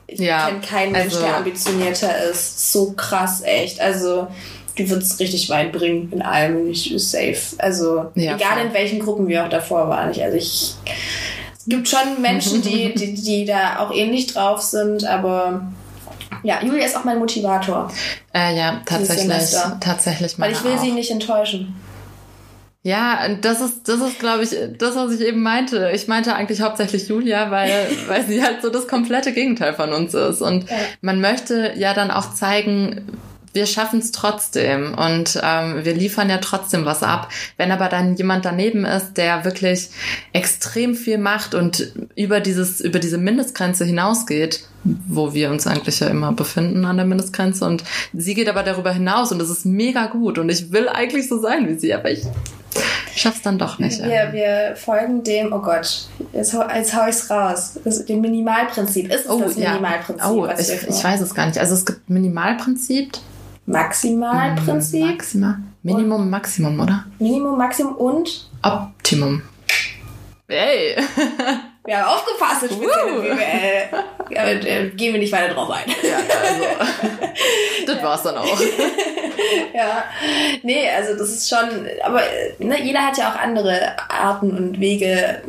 ich 0.07 0.19
Ja, 0.19 0.47
kenne 0.47 0.61
keinen 0.61 0.91
Mensch, 0.93 1.13
also- 1.13 1.25
der 1.25 1.37
ambitionierter 1.37 2.23
ist. 2.31 2.71
So 2.71 2.93
krass, 2.93 3.41
echt. 3.43 3.79
Also, 3.81 4.27
du 4.79 4.89
würdest 4.89 5.19
richtig 5.19 5.49
weit 5.49 5.71
bringen 5.71 6.09
in 6.11 6.21
allem. 6.21 6.69
Ich 6.69 6.93
ist 6.93 7.11
safe. 7.11 7.37
Also, 7.57 8.11
Ja, 8.15 8.35
egal 8.35 8.57
voll. 8.57 8.67
in 8.67 8.73
welchen 8.73 8.99
Gruppen 8.99 9.27
wir 9.27 9.45
auch 9.45 9.49
davor 9.49 9.89
waren. 9.89 10.11
Ich, 10.11 10.23
also, 10.23 10.37
ich. 10.37 10.75
Es 11.57 11.65
gibt 11.67 11.87
schon 11.87 12.21
Menschen, 12.21 12.61
die, 12.61 12.93
die, 12.97 13.13
die 13.13 13.45
da 13.45 13.79
auch 13.79 13.93
ähnlich 13.93 14.27
drauf 14.27 14.61
sind, 14.61 15.05
aber. 15.05 15.71
Ja, 16.43 16.63
Julia 16.63 16.85
ist 16.85 16.95
auch 16.95 17.03
mein 17.03 17.19
Motivator. 17.19 17.91
Äh, 18.33 18.55
ja, 18.55 18.81
tatsächlich, 18.85 19.57
tatsächlich 19.81 20.39
Weil 20.39 20.53
ich 20.53 20.63
will 20.63 20.75
auch. 20.75 20.81
sie 20.81 20.91
nicht 20.91 21.11
enttäuschen. 21.11 21.75
Ja, 22.81 23.27
das 23.41 23.59
ist, 23.59 23.89
das 23.89 23.99
ist, 23.99 24.19
glaube 24.19 24.43
ich, 24.43 24.55
das, 24.77 24.95
was 24.95 25.13
ich 25.13 25.19
eben 25.19 25.43
meinte. 25.43 25.91
Ich 25.93 26.07
meinte 26.07 26.33
eigentlich 26.33 26.61
hauptsächlich 26.61 27.09
Julia, 27.09 27.51
weil, 27.51 27.89
weil 28.07 28.25
sie 28.25 28.41
halt 28.41 28.61
so 28.61 28.69
das 28.69 28.87
komplette 28.87 29.33
Gegenteil 29.33 29.73
von 29.73 29.91
uns 29.91 30.13
ist. 30.13 30.41
Und 30.41 30.69
ja. 30.69 30.77
man 31.01 31.19
möchte 31.19 31.73
ja 31.75 31.93
dann 31.93 32.09
auch 32.09 32.33
zeigen, 32.33 33.19
wir 33.53 33.65
schaffen 33.65 33.99
es 33.99 34.11
trotzdem 34.11 34.95
und 34.95 35.39
ähm, 35.43 35.83
wir 35.83 35.93
liefern 35.93 36.29
ja 36.29 36.37
trotzdem 36.37 36.85
was 36.85 37.03
ab. 37.03 37.29
Wenn 37.57 37.71
aber 37.71 37.89
dann 37.89 38.15
jemand 38.15 38.45
daneben 38.45 38.85
ist, 38.85 39.13
der 39.13 39.45
wirklich 39.45 39.89
extrem 40.33 40.95
viel 40.95 41.17
macht 41.17 41.55
und 41.55 41.93
über 42.15 42.39
dieses 42.39 42.81
über 42.81 42.99
diese 42.99 43.17
Mindestgrenze 43.17 43.85
hinausgeht, 43.85 44.65
wo 44.83 45.33
wir 45.33 45.49
uns 45.49 45.67
eigentlich 45.67 45.99
ja 45.99 46.07
immer 46.07 46.31
befinden 46.31 46.85
an 46.85 46.97
der 46.97 47.05
Mindestgrenze 47.05 47.65
und 47.65 47.83
sie 48.13 48.33
geht 48.33 48.49
aber 48.49 48.63
darüber 48.63 48.91
hinaus 48.91 49.31
und 49.31 49.39
das 49.39 49.49
ist 49.49 49.65
mega 49.65 50.07
gut 50.07 50.37
und 50.37 50.49
ich 50.49 50.71
will 50.71 50.87
eigentlich 50.87 51.27
so 51.27 51.39
sein 51.39 51.67
wie 51.67 51.77
sie, 51.77 51.93
aber 51.93 52.11
ich 52.11 52.23
schaff's 53.15 53.41
dann 53.41 53.57
doch 53.57 53.79
nicht. 53.79 54.01
Wir, 54.01 54.31
wir 54.31 54.75
folgen 54.75 55.23
dem, 55.23 55.51
oh 55.51 55.59
Gott, 55.59 56.07
jetzt, 56.33 56.53
jetzt 56.53 56.95
hau 56.95 57.07
ich's 57.07 57.29
raus. 57.29 57.79
Das, 57.83 58.05
dem 58.05 58.21
Minimalprinzip. 58.21 59.11
Ist 59.11 59.25
es 59.25 59.29
oh, 59.29 59.41
das 59.41 59.55
Minimalprinzip? 59.55 60.23
Ja. 60.23 60.31
Oh, 60.31 60.47
ich, 60.57 60.69
ich 60.69 61.03
weiß 61.03 61.21
es 61.21 61.33
gar 61.33 61.47
nicht. 61.47 61.59
Also 61.59 61.73
es 61.73 61.85
gibt 61.85 62.09
Minimalprinzip, 62.09 63.11
Maximalprinzip. 63.69 65.05
Maximal. 65.05 65.57
Minimum, 65.83 66.29
Maximum, 66.29 66.79
oder? 66.79 67.05
Minimum, 67.19 67.57
Maximum 67.57 67.95
und? 67.95 68.49
Optimum. 68.63 69.43
Hey! 70.47 70.95
Wir 71.85 71.97
haben 71.97 72.15
aufgepasst, 72.15 72.63
das 72.63 72.71
spezielle 72.71 73.21
BWL. 73.21 74.35
Ja, 74.35 74.43
äh, 74.49 74.89
gehen 74.89 75.13
wir 75.13 75.19
nicht 75.19 75.31
weiter 75.31 75.53
drauf 75.53 75.71
ein. 75.71 75.89
Ja, 76.03 76.17
also. 76.43 76.63
das 77.87 78.03
war's 78.03 78.23
dann 78.23 78.37
auch. 78.37 78.59
ja. 79.73 80.03
Nee, 80.61 80.87
also 80.89 81.17
das 81.17 81.29
ist 81.29 81.49
schon, 81.49 81.87
aber 82.03 82.21
ne, 82.59 82.83
jeder 82.83 83.07
hat 83.07 83.17
ja 83.17 83.31
auch 83.31 83.39
andere 83.39 83.95
Arten 84.07 84.51
und 84.51 84.79
Wege, 84.79 85.41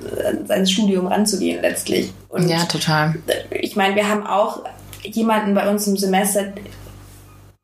sein 0.46 0.66
Studium 0.66 1.08
ranzugehen 1.08 1.60
letztlich. 1.60 2.12
Und 2.28 2.48
ja, 2.48 2.64
total. 2.64 3.16
Ich 3.50 3.76
meine, 3.76 3.96
wir 3.96 4.08
haben 4.08 4.26
auch 4.26 4.64
jemanden 5.02 5.54
bei 5.54 5.68
uns 5.68 5.86
im 5.86 5.98
Semester, 5.98 6.52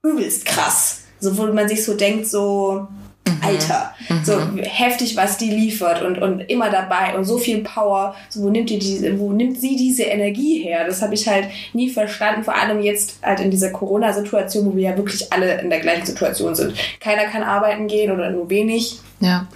übelst 0.06 0.44
krass. 0.44 1.02
So, 1.20 1.36
wo 1.38 1.46
man 1.46 1.68
sich 1.68 1.84
so 1.84 1.94
denkt, 1.94 2.26
so, 2.26 2.86
mhm. 3.26 3.38
Alter, 3.42 3.94
mhm. 4.08 4.24
so 4.24 4.38
heftig, 4.62 5.16
was 5.16 5.38
die 5.38 5.50
liefert 5.50 6.02
und, 6.02 6.18
und 6.18 6.40
immer 6.40 6.70
dabei 6.70 7.16
und 7.16 7.24
so 7.24 7.38
viel 7.38 7.62
Power. 7.62 8.14
So, 8.28 8.42
wo 8.42 8.50
nimmt 8.50 8.70
die 8.70 8.78
diese, 8.78 9.18
wo 9.18 9.32
nimmt 9.32 9.60
sie 9.60 9.76
diese 9.76 10.04
Energie 10.04 10.62
her? 10.62 10.86
Das 10.86 11.02
habe 11.02 11.14
ich 11.14 11.26
halt 11.26 11.48
nie 11.72 11.90
verstanden, 11.90 12.44
vor 12.44 12.54
allem 12.54 12.80
jetzt 12.80 13.18
halt 13.22 13.40
in 13.40 13.50
dieser 13.50 13.70
Corona-Situation, 13.70 14.66
wo 14.66 14.76
wir 14.76 14.90
ja 14.90 14.96
wirklich 14.96 15.32
alle 15.32 15.60
in 15.60 15.70
der 15.70 15.80
gleichen 15.80 16.06
Situation 16.06 16.54
sind. 16.54 16.74
Keiner 17.00 17.24
kann 17.24 17.42
arbeiten 17.42 17.88
gehen 17.88 18.10
oder 18.10 18.30
nur 18.30 18.50
wenig. 18.50 19.00
Ja. 19.20 19.46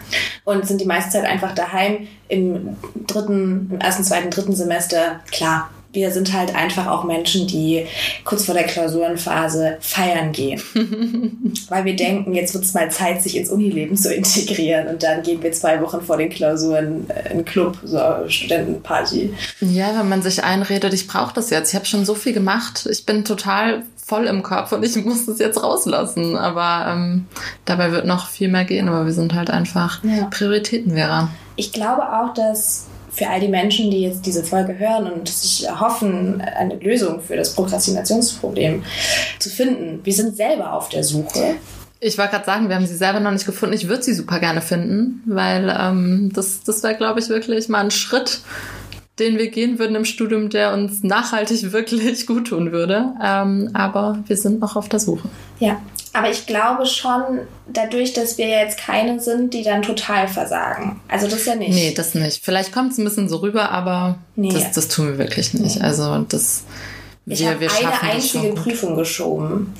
Und 0.44 0.66
sind 0.66 0.80
die 0.80 0.86
meiste 0.86 1.10
Zeit 1.10 1.24
einfach 1.24 1.54
daheim 1.54 2.08
im 2.28 2.76
dritten, 3.06 3.68
im 3.72 3.80
ersten, 3.80 4.04
zweiten, 4.04 4.30
dritten 4.30 4.54
Semester. 4.54 5.20
Klar, 5.30 5.68
wir 5.92 6.10
sind 6.12 6.32
halt 6.32 6.54
einfach 6.54 6.86
auch 6.86 7.04
Menschen, 7.04 7.46
die 7.46 7.86
kurz 8.24 8.44
vor 8.44 8.54
der 8.54 8.64
Klausurenphase 8.64 9.76
feiern 9.80 10.32
gehen. 10.32 10.60
Weil 11.68 11.84
wir 11.84 11.96
denken, 11.96 12.34
jetzt 12.34 12.54
wird 12.54 12.64
es 12.64 12.74
mal 12.74 12.90
Zeit, 12.90 13.22
sich 13.22 13.36
ins 13.36 13.50
Unileben 13.50 13.96
zu 13.96 14.14
integrieren. 14.14 14.86
Und 14.88 15.02
dann 15.02 15.22
gehen 15.22 15.42
wir 15.42 15.52
zwei 15.52 15.80
Wochen 15.80 16.00
vor 16.00 16.16
den 16.16 16.30
Klausuren 16.30 17.06
in 17.08 17.30
einen 17.30 17.44
Club, 17.44 17.78
so 17.82 17.98
Studentenparty. 18.28 19.34
Ja, 19.60 19.98
wenn 19.98 20.08
man 20.08 20.22
sich 20.22 20.44
einredet, 20.44 20.94
ich 20.94 21.06
brauche 21.06 21.34
das 21.34 21.50
jetzt. 21.50 21.70
Ich 21.70 21.74
habe 21.74 21.86
schon 21.86 22.04
so 22.04 22.14
viel 22.14 22.32
gemacht. 22.32 22.88
Ich 22.90 23.04
bin 23.04 23.24
total 23.24 23.82
voll 23.96 24.26
im 24.26 24.42
Kopf 24.42 24.72
und 24.72 24.84
ich 24.84 24.96
muss 25.04 25.26
das 25.26 25.38
jetzt 25.38 25.62
rauslassen. 25.62 26.36
Aber 26.36 26.92
ähm, 26.92 27.26
dabei 27.64 27.90
wird 27.90 28.06
noch 28.06 28.28
viel 28.28 28.48
mehr 28.48 28.64
gehen. 28.64 28.88
Aber 28.88 29.06
wir 29.06 29.12
sind 29.12 29.34
halt 29.34 29.50
einfach 29.50 30.04
ja. 30.04 30.26
Prioritätenwehrer. 30.26 31.30
Ich 31.56 31.72
glaube 31.72 32.02
auch, 32.02 32.32
dass 32.34 32.86
für 33.20 33.28
all 33.28 33.38
die 33.38 33.48
Menschen, 33.48 33.90
die 33.90 34.00
jetzt 34.00 34.24
diese 34.24 34.42
Folge 34.42 34.78
hören 34.78 35.12
und 35.12 35.28
sich 35.28 35.66
erhoffen, 35.66 36.40
eine 36.40 36.76
Lösung 36.76 37.20
für 37.20 37.36
das 37.36 37.54
Prokrastinationsproblem 37.54 38.82
zu 39.38 39.50
finden. 39.50 40.00
Wir 40.02 40.14
sind 40.14 40.34
selber 40.34 40.72
auf 40.72 40.88
der 40.88 41.04
Suche. 41.04 41.56
Ich 42.00 42.16
wollte 42.16 42.30
gerade 42.30 42.46
sagen, 42.46 42.68
wir 42.70 42.76
haben 42.76 42.86
sie 42.86 42.96
selber 42.96 43.20
noch 43.20 43.30
nicht 43.30 43.44
gefunden. 43.44 43.74
Ich 43.74 43.88
würde 43.88 44.02
sie 44.02 44.14
super 44.14 44.40
gerne 44.40 44.62
finden, 44.62 45.22
weil 45.26 45.68
ähm, 45.78 46.32
das, 46.34 46.62
das 46.62 46.82
wäre, 46.82 46.94
glaube 46.94 47.20
ich, 47.20 47.28
wirklich 47.28 47.68
mal 47.68 47.84
ein 47.84 47.90
Schritt, 47.90 48.40
den 49.20 49.38
wir 49.38 49.48
gehen 49.48 49.78
würden 49.78 49.94
im 49.94 50.04
Studium, 50.04 50.48
der 50.48 50.72
uns 50.72 51.02
nachhaltig 51.02 51.72
wirklich 51.72 52.26
gut 52.26 52.48
tun 52.48 52.72
würde. 52.72 53.12
Ähm, 53.22 53.70
aber 53.74 54.18
wir 54.26 54.36
sind 54.36 54.60
noch 54.60 54.76
auf 54.76 54.88
der 54.88 54.98
Suche. 54.98 55.28
Ja, 55.58 55.80
aber 56.12 56.30
ich 56.30 56.46
glaube 56.46 56.86
schon, 56.86 57.40
dadurch, 57.68 58.12
dass 58.12 58.36
wir 58.36 58.48
jetzt 58.48 58.78
keine 58.78 59.20
sind, 59.20 59.54
die 59.54 59.62
dann 59.62 59.82
total 59.82 60.26
versagen. 60.26 61.00
Also 61.06 61.28
das 61.28 61.46
ja 61.46 61.54
nicht. 61.54 61.72
Nee, 61.72 61.94
das 61.94 62.14
nicht. 62.14 62.44
Vielleicht 62.44 62.72
kommt 62.72 62.92
es 62.92 62.98
ein 62.98 63.04
bisschen 63.04 63.28
so 63.28 63.36
rüber, 63.36 63.70
aber 63.70 64.18
nee. 64.34 64.52
das, 64.52 64.72
das 64.72 64.88
tun 64.88 65.06
wir 65.06 65.18
wirklich 65.18 65.54
nicht. 65.54 65.76
Nee. 65.76 65.82
Also 65.82 66.18
das. 66.28 66.64
Ich 67.26 67.46
habe 67.46 67.58
eine 67.60 68.12
einzige 68.12 68.54
Prüfung 68.54 68.96
geschoben. 68.96 69.72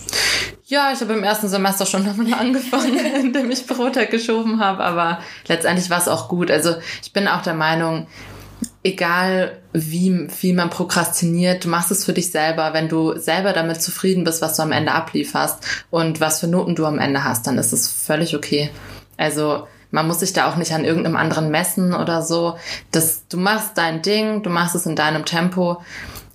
Ja, 0.67 0.93
ich 0.93 1.01
habe 1.01 1.15
im 1.15 1.25
ersten 1.25 1.49
Semester 1.49 1.85
schon 1.85 2.05
damit 2.17 2.33
angefangen, 2.33 2.97
indem 3.21 3.51
ich 3.51 3.67
Brotag 3.67 4.11
geschoben 4.11 4.61
habe, 4.61 4.85
aber 4.85 5.19
letztendlich 5.49 5.91
war 5.91 5.99
es 5.99 6.07
auch 6.07 6.29
gut. 6.29 6.49
Also 6.49 6.77
ich 7.03 7.13
bin 7.13 7.27
auch 7.27 7.43
der 7.43 7.55
Meinung, 7.55 8.07
egal 8.83 9.59
wie 9.73 10.29
viel 10.29 10.55
man 10.55 10.71
prokrastiniert, 10.71 11.65
du 11.65 11.69
machst 11.69 11.91
es 11.91 12.05
für 12.05 12.13
dich 12.13 12.31
selber. 12.31 12.73
Wenn 12.73 12.89
du 12.89 13.19
selber 13.19 13.53
damit 13.53 13.83
zufrieden 13.83 14.25
bist, 14.25 14.43
was 14.43 14.57
du 14.57 14.63
am 14.63 14.73
Ende 14.73 14.93
ablieferst 14.93 15.59
und 15.91 16.21
was 16.21 16.41
für 16.41 16.47
Noten 16.47 16.75
du 16.75 16.87
am 16.87 16.99
Ende 16.99 17.25
hast, 17.25 17.47
dann 17.47 17.59
ist 17.59 17.73
es 17.73 17.89
völlig 17.89 18.35
okay. 18.35 18.71
Also 19.17 19.67
man 19.91 20.07
muss 20.07 20.21
sich 20.21 20.33
da 20.33 20.49
auch 20.49 20.57
nicht 20.57 20.73
an 20.73 20.85
irgendeinem 20.85 21.17
anderen 21.17 21.51
messen 21.51 21.95
oder 21.95 22.23
so. 22.23 22.57
Das, 22.91 23.27
du 23.29 23.37
machst 23.37 23.77
dein 23.77 24.03
Ding, 24.03 24.43
du 24.43 24.51
machst 24.51 24.75
es 24.75 24.87
in 24.87 24.97
deinem 24.97 25.25
Tempo. 25.25 25.83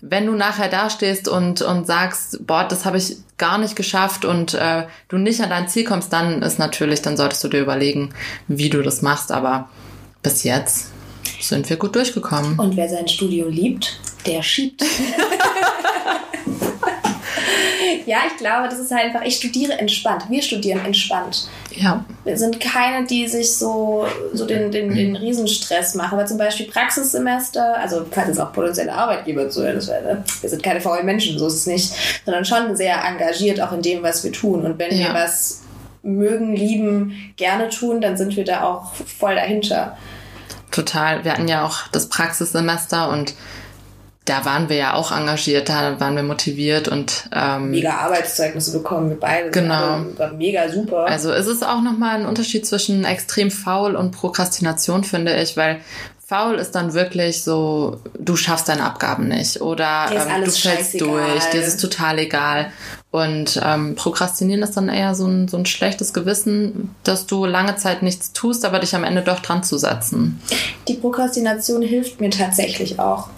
Wenn 0.02 0.28
du 0.28 0.34
nachher 0.34 0.70
dastehst 0.70 1.28
und, 1.28 1.62
und 1.62 1.88
sagst, 1.88 2.46
boah, 2.46 2.66
das 2.68 2.86
habe 2.86 2.98
ich 2.98 3.18
gar 3.38 3.58
nicht 3.58 3.76
geschafft 3.76 4.24
und 4.24 4.54
äh, 4.54 4.86
du 5.08 5.18
nicht 5.18 5.42
an 5.42 5.50
dein 5.50 5.68
Ziel 5.68 5.84
kommst, 5.84 6.14
dann 6.14 6.44
ist 6.44 6.60
natürlich, 6.60 7.02
dann 7.02 7.18
solltest 7.18 7.44
du 7.44 7.48
dir 7.48 7.62
überlegen, 7.62 8.14
wie 8.48 8.70
du 8.70 8.84
das 8.84 9.02
machst. 9.02 9.32
Aber 9.32 9.70
bis 10.22 10.44
jetzt 10.44 10.92
sind 11.50 11.70
wir 11.70 11.78
gut 11.78 11.96
durchgekommen. 11.96 12.60
Und 12.60 12.76
wer 12.76 12.90
sein 12.90 13.08
Studio 13.08 13.48
liebt, 13.48 14.00
der 14.26 14.42
schiebt. 14.42 14.84
ja, 18.06 18.20
ich 18.28 18.38
glaube, 18.38 18.70
das 18.70 18.80
ist 18.80 18.92
einfach, 18.92 19.22
ich 19.24 19.36
studiere 19.36 19.74
entspannt. 19.74 20.24
Wir 20.30 20.42
studieren 20.42 20.84
entspannt. 20.86 21.48
Ja. 21.72 22.06
Wir 22.24 22.38
sind 22.38 22.60
keine, 22.60 23.06
die 23.06 23.28
sich 23.28 23.54
so, 23.54 24.06
so 24.34 24.46
den, 24.46 24.72
den, 24.72 24.94
den 24.94 25.16
Riesenstress 25.16 25.96
machen. 25.96 26.18
Aber 26.18 26.26
zum 26.26 26.38
Beispiel 26.38 26.68
Praxissemester, 26.68 27.78
also 27.78 28.06
falls 28.10 28.30
es 28.30 28.40
auch 28.40 28.54
potenzielle 28.54 28.94
Arbeitgeber 28.94 29.50
zuhören, 29.50 29.78
ne? 29.78 30.24
wir 30.42 30.50
sind 30.50 30.64
keine 30.64 30.82
faulen 30.82 31.06
Menschen, 31.06 31.38
so 31.38 31.48
ist 31.48 31.56
es 31.56 31.68
nicht, 31.68 31.94
sondern 32.26 32.46
schon 32.46 32.76
sehr 32.76 33.04
engagiert 33.04 33.62
auch 33.62 33.72
in 33.72 33.82
dem, 33.82 34.04
was 34.04 34.24
wir 34.24 34.32
tun. 34.32 34.66
Und 34.66 34.80
wenn 34.80 34.92
ja. 34.92 35.08
wir 35.08 35.14
was 35.14 35.62
mögen, 36.04 36.56
lieben, 36.56 37.34
gerne 37.36 37.70
tun, 37.70 38.00
dann 38.00 38.16
sind 38.16 38.36
wir 38.36 38.46
da 38.46 38.64
auch 38.64 38.94
voll 38.94 39.36
dahinter. 39.36 39.98
Total. 40.76 41.24
Wir 41.24 41.32
hatten 41.32 41.48
ja 41.48 41.66
auch 41.66 41.88
das 41.94 42.10
Praxissemester 42.10 43.10
und 43.10 43.34
da 44.26 44.44
waren 44.44 44.68
wir 44.68 44.76
ja 44.76 44.94
auch 44.96 45.12
engagiert, 45.16 45.70
da 45.70 46.00
waren 46.02 46.18
wir 46.18 46.24
motiviert 46.24 46.90
und 46.90 47.30
ähm, 47.32 47.72
mega 47.72 47.92
Arbeitszeugnisse 47.92 48.74
bekommen 48.74 49.10
wir 49.10 49.20
beide. 49.20 49.52
Genau, 49.52 50.04
war 50.18 50.34
mega 50.34 50.68
super. 50.68 51.06
Also 51.06 51.32
es 51.32 51.48
ist 51.48 51.66
auch 51.66 51.82
nochmal 51.82 52.20
ein 52.20 52.26
Unterschied 52.26 52.66
zwischen 52.66 53.06
extrem 53.06 53.52
faul 53.52 53.96
und 53.96 54.12
Prokrastination, 54.12 55.06
finde 55.06 55.40
ich, 55.42 55.56
weil 55.56 55.80
faul 56.26 56.56
ist 56.56 56.72
dann 56.72 56.94
wirklich 56.94 57.44
so, 57.44 58.02
du 58.20 58.36
schaffst 58.36 58.68
deine 58.68 58.84
Abgaben 58.84 59.28
nicht 59.30 59.62
oder 59.62 60.08
ähm, 60.12 60.44
du 60.44 60.52
fällst 60.52 61.00
durch, 61.00 61.46
dir 61.52 61.62
ist 61.62 61.68
es 61.68 61.78
total 61.78 62.20
egal. 62.20 62.72
Und 63.16 63.62
ähm, 63.64 63.96
Prokrastinieren 63.96 64.62
ist 64.62 64.76
dann 64.76 64.90
eher 64.90 65.16
so 65.16 65.26
ein, 65.26 65.48
so 65.48 65.56
ein 65.56 65.66
schlechtes 65.66 66.12
Gewissen, 66.12 66.94
dass 67.06 67.26
du 67.26 67.46
lange 67.46 67.78
Zeit 67.78 68.04
nichts 68.04 68.34
tust, 68.34 68.66
aber 68.66 68.80
dich 68.80 68.94
am 68.94 69.06
Ende 69.06 69.22
doch 69.22 69.40
dran 69.40 69.64
zu 69.64 69.78
setzen. 69.78 70.42
Die 70.90 70.96
Prokrastination 70.96 71.82
hilft 71.82 72.20
mir 72.20 72.30
tatsächlich 72.30 73.00
auch. 73.00 73.30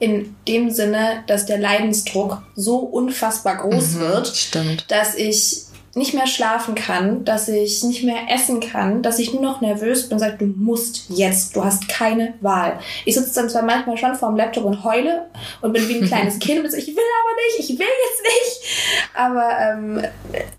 In 0.00 0.34
dem 0.48 0.72
Sinne, 0.72 1.22
dass 1.28 1.46
der 1.46 1.58
Leidensdruck 1.58 2.42
so 2.56 2.78
unfassbar 2.78 3.58
groß 3.58 3.92
mhm, 3.92 4.00
wird, 4.00 4.26
stimmt. 4.36 4.90
dass 4.90 5.14
ich 5.14 5.66
nicht 5.94 6.14
mehr 6.14 6.26
schlafen 6.26 6.74
kann, 6.74 7.24
dass 7.24 7.48
ich 7.48 7.84
nicht 7.84 8.02
mehr 8.02 8.22
essen 8.28 8.60
kann, 8.60 9.02
dass 9.02 9.18
ich 9.18 9.32
nur 9.32 9.42
noch 9.42 9.60
nervös 9.60 10.08
bin 10.08 10.14
und 10.14 10.18
sage, 10.18 10.36
du 10.38 10.46
musst 10.46 11.04
jetzt, 11.08 11.54
du 11.54 11.64
hast 11.64 11.88
keine 11.88 12.34
Wahl. 12.40 12.78
Ich 13.04 13.14
sitze 13.14 13.34
dann 13.34 13.48
zwar 13.48 13.62
manchmal 13.62 13.96
schon 13.96 14.14
vor 14.14 14.28
dem 14.28 14.36
Laptop 14.36 14.64
und 14.64 14.82
heule 14.82 15.26
und 15.60 15.72
bin 15.72 15.88
wie 15.88 16.00
ein 16.00 16.06
kleines 16.06 16.38
Kind 16.40 16.64
und 16.64 16.70
sage, 16.70 16.82
ich 16.82 16.88
will 16.88 16.96
aber 16.96 17.36
nicht, 17.46 17.70
ich 17.70 17.78
will 17.78 17.86
jetzt 17.86 18.22
nicht. 18.22 19.14
Aber 19.14 19.50
ähm, 19.60 20.02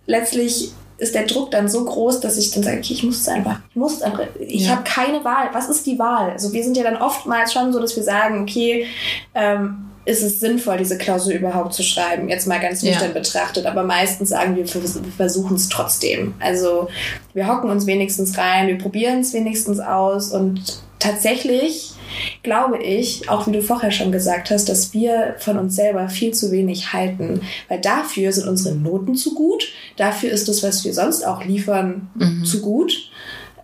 letztlich 0.05 0.71
ist 0.97 1.13
der 1.13 1.25
Druck 1.25 1.51
dann 1.51 1.67
so 1.67 1.83
groß, 1.83 2.21
dass 2.21 2.37
ich 2.37 2.51
dann 2.51 2.63
sage, 2.63 2.77
okay, 2.77 2.93
ich 2.93 3.03
muss 3.03 3.19
es 3.19 3.27
einfach, 3.27 3.59
ich 3.69 3.75
muss 3.75 3.95
es 3.95 4.01
einfach, 4.01 4.23
ich 4.39 4.67
ja. 4.67 4.71
habe 4.71 4.83
keine 4.83 5.23
Wahl. 5.25 5.49
Was 5.51 5.67
ist 5.67 5.85
die 5.85 5.99
Wahl? 5.99 6.31
Also 6.31 6.53
wir 6.53 6.63
sind 6.63 6.77
ja 6.77 6.83
dann 6.83 7.01
oftmals 7.01 7.51
schon 7.51 7.73
so, 7.73 7.79
dass 7.81 7.95
wir 7.95 8.03
sagen, 8.03 8.43
okay, 8.43 8.87
ähm, 9.33 9.89
ist 10.05 10.23
es 10.23 10.39
sinnvoll, 10.39 10.77
diese 10.77 10.97
Klausur 10.97 11.33
überhaupt 11.33 11.73
zu 11.73 11.83
schreiben? 11.83 12.29
Jetzt 12.29 12.47
mal 12.47 12.59
ganz 12.59 12.83
nüchtern 12.83 13.09
ja. 13.09 13.19
betrachtet. 13.19 13.65
Aber 13.65 13.83
meistens 13.83 14.29
sagen 14.29 14.55
wir, 14.55 14.65
wir 14.65 15.11
versuchen 15.17 15.55
es 15.55 15.69
trotzdem. 15.69 16.35
Also 16.39 16.87
wir 17.33 17.47
hocken 17.47 17.69
uns 17.69 17.87
wenigstens 17.87 18.37
rein, 18.37 18.67
wir 18.67 18.77
probieren 18.77 19.21
es 19.21 19.33
wenigstens 19.33 19.79
aus 19.79 20.31
und 20.31 20.79
tatsächlich 20.99 21.95
glaube 22.43 22.81
ich, 22.81 23.29
auch 23.29 23.47
wie 23.47 23.51
du 23.51 23.61
vorher 23.61 23.91
schon 23.91 24.11
gesagt 24.11 24.49
hast, 24.49 24.69
dass 24.69 24.93
wir 24.93 25.35
von 25.39 25.57
uns 25.57 25.75
selber 25.75 26.07
viel 26.09 26.33
zu 26.33 26.51
wenig 26.51 26.93
halten. 26.93 27.41
Weil 27.67 27.81
dafür 27.81 28.31
sind 28.31 28.47
unsere 28.47 28.75
Noten 28.75 29.15
zu 29.15 29.33
gut, 29.33 29.67
dafür 29.97 30.31
ist 30.31 30.47
das, 30.47 30.63
was 30.63 30.85
wir 30.85 30.93
sonst 30.93 31.25
auch 31.25 31.43
liefern, 31.43 32.09
mhm. 32.15 32.45
zu 32.45 32.61
gut 32.61 33.09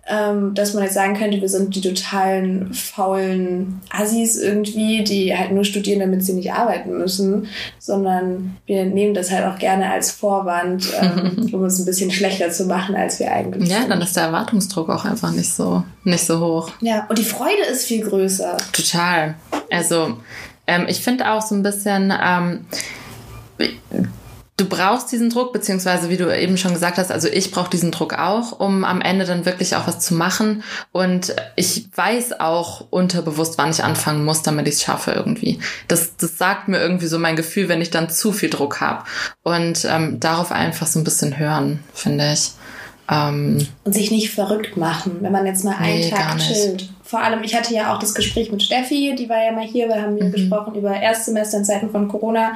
ähm, 0.08 0.54
dass 0.54 0.74
man 0.74 0.82
jetzt 0.82 0.94
sagen 0.94 1.16
könnte, 1.16 1.40
wir 1.40 1.48
sind 1.48 1.76
die 1.76 1.80
totalen 1.80 2.74
faulen 2.74 3.80
Assis 3.90 4.36
irgendwie, 4.36 5.04
die 5.04 5.36
halt 5.36 5.52
nur 5.52 5.64
studieren, 5.64 6.00
damit 6.00 6.24
sie 6.24 6.32
nicht 6.32 6.52
arbeiten 6.52 6.98
müssen, 6.98 7.46
sondern 7.78 8.56
wir 8.66 8.84
nehmen 8.84 9.14
das 9.14 9.30
halt 9.30 9.44
auch 9.46 9.58
gerne 9.58 9.90
als 9.90 10.10
Vorwand, 10.10 10.88
ähm, 11.00 11.48
um 11.52 11.62
uns 11.62 11.78
ein 11.78 11.84
bisschen 11.84 12.10
schlechter 12.10 12.50
zu 12.50 12.64
machen, 12.64 12.96
als 12.96 13.20
wir 13.20 13.30
eigentlich 13.30 13.68
ja, 13.68 13.76
sind. 13.76 13.82
Ja, 13.84 13.88
dann 13.88 14.02
ist 14.02 14.16
der 14.16 14.24
Erwartungsdruck 14.24 14.90
auch 14.90 15.04
einfach 15.04 15.30
nicht 15.30 15.52
so, 15.52 15.84
nicht 16.02 16.26
so 16.26 16.40
hoch. 16.40 16.72
Ja, 16.80 17.06
und 17.08 17.18
die 17.18 17.24
Freude 17.24 17.62
ist 17.70 17.86
viel 17.86 18.04
größer. 18.04 18.56
Total. 18.72 19.36
Also, 19.70 20.16
ähm, 20.66 20.86
ich 20.88 21.00
finde 21.00 21.30
auch 21.30 21.42
so 21.42 21.54
ein 21.54 21.62
bisschen, 21.62 22.12
ähm, 22.20 22.66
du 24.56 24.66
brauchst 24.66 25.10
diesen 25.10 25.30
Druck, 25.30 25.52
beziehungsweise 25.52 26.10
wie 26.10 26.16
du 26.16 26.36
eben 26.36 26.56
schon 26.56 26.74
gesagt 26.74 26.98
hast, 26.98 27.10
also 27.10 27.28
ich 27.28 27.50
brauche 27.50 27.70
diesen 27.70 27.90
Druck 27.90 28.18
auch, 28.18 28.58
um 28.60 28.84
am 28.84 29.00
Ende 29.00 29.24
dann 29.24 29.46
wirklich 29.46 29.76
auch 29.76 29.86
was 29.86 29.98
zu 30.00 30.14
machen. 30.14 30.62
Und 30.92 31.34
ich 31.56 31.86
weiß 31.94 32.40
auch 32.40 32.86
unterbewusst, 32.90 33.56
wann 33.58 33.70
ich 33.70 33.82
anfangen 33.82 34.24
muss, 34.24 34.42
damit 34.42 34.68
ich 34.68 34.74
es 34.74 34.82
schaffe 34.82 35.12
irgendwie. 35.12 35.58
Das, 35.88 36.16
das 36.16 36.38
sagt 36.38 36.68
mir 36.68 36.80
irgendwie 36.80 37.06
so 37.06 37.18
mein 37.18 37.36
Gefühl, 37.36 37.68
wenn 37.68 37.80
ich 37.80 37.90
dann 37.90 38.10
zu 38.10 38.32
viel 38.32 38.50
Druck 38.50 38.80
habe. 38.80 39.04
Und 39.42 39.86
ähm, 39.88 40.20
darauf 40.20 40.52
einfach 40.52 40.86
so 40.86 40.98
ein 40.98 41.04
bisschen 41.04 41.38
hören, 41.38 41.80
finde 41.94 42.32
ich. 42.32 42.52
Ähm, 43.10 43.66
und 43.84 43.94
sich 43.94 44.10
nicht 44.10 44.30
verrückt 44.30 44.76
machen, 44.76 45.18
wenn 45.20 45.32
man 45.32 45.46
jetzt 45.46 45.64
mal 45.64 45.76
einen 45.76 46.00
nee, 46.00 46.10
Tag 46.10 46.38
chillt 46.38 46.88
vor 47.12 47.20
allem, 47.20 47.42
ich 47.42 47.54
hatte 47.54 47.74
ja 47.74 47.94
auch 47.94 47.98
das 47.98 48.14
Gespräch 48.14 48.50
mit 48.50 48.62
Steffi, 48.62 49.14
die 49.14 49.28
war 49.28 49.44
ja 49.44 49.52
mal 49.52 49.66
hier, 49.66 49.86
wir 49.86 50.00
haben 50.00 50.14
mhm. 50.14 50.32
gesprochen 50.32 50.74
über 50.74 50.98
Erstsemester 50.98 51.58
in 51.58 51.64
Zeiten 51.66 51.90
von 51.90 52.08
Corona, 52.08 52.54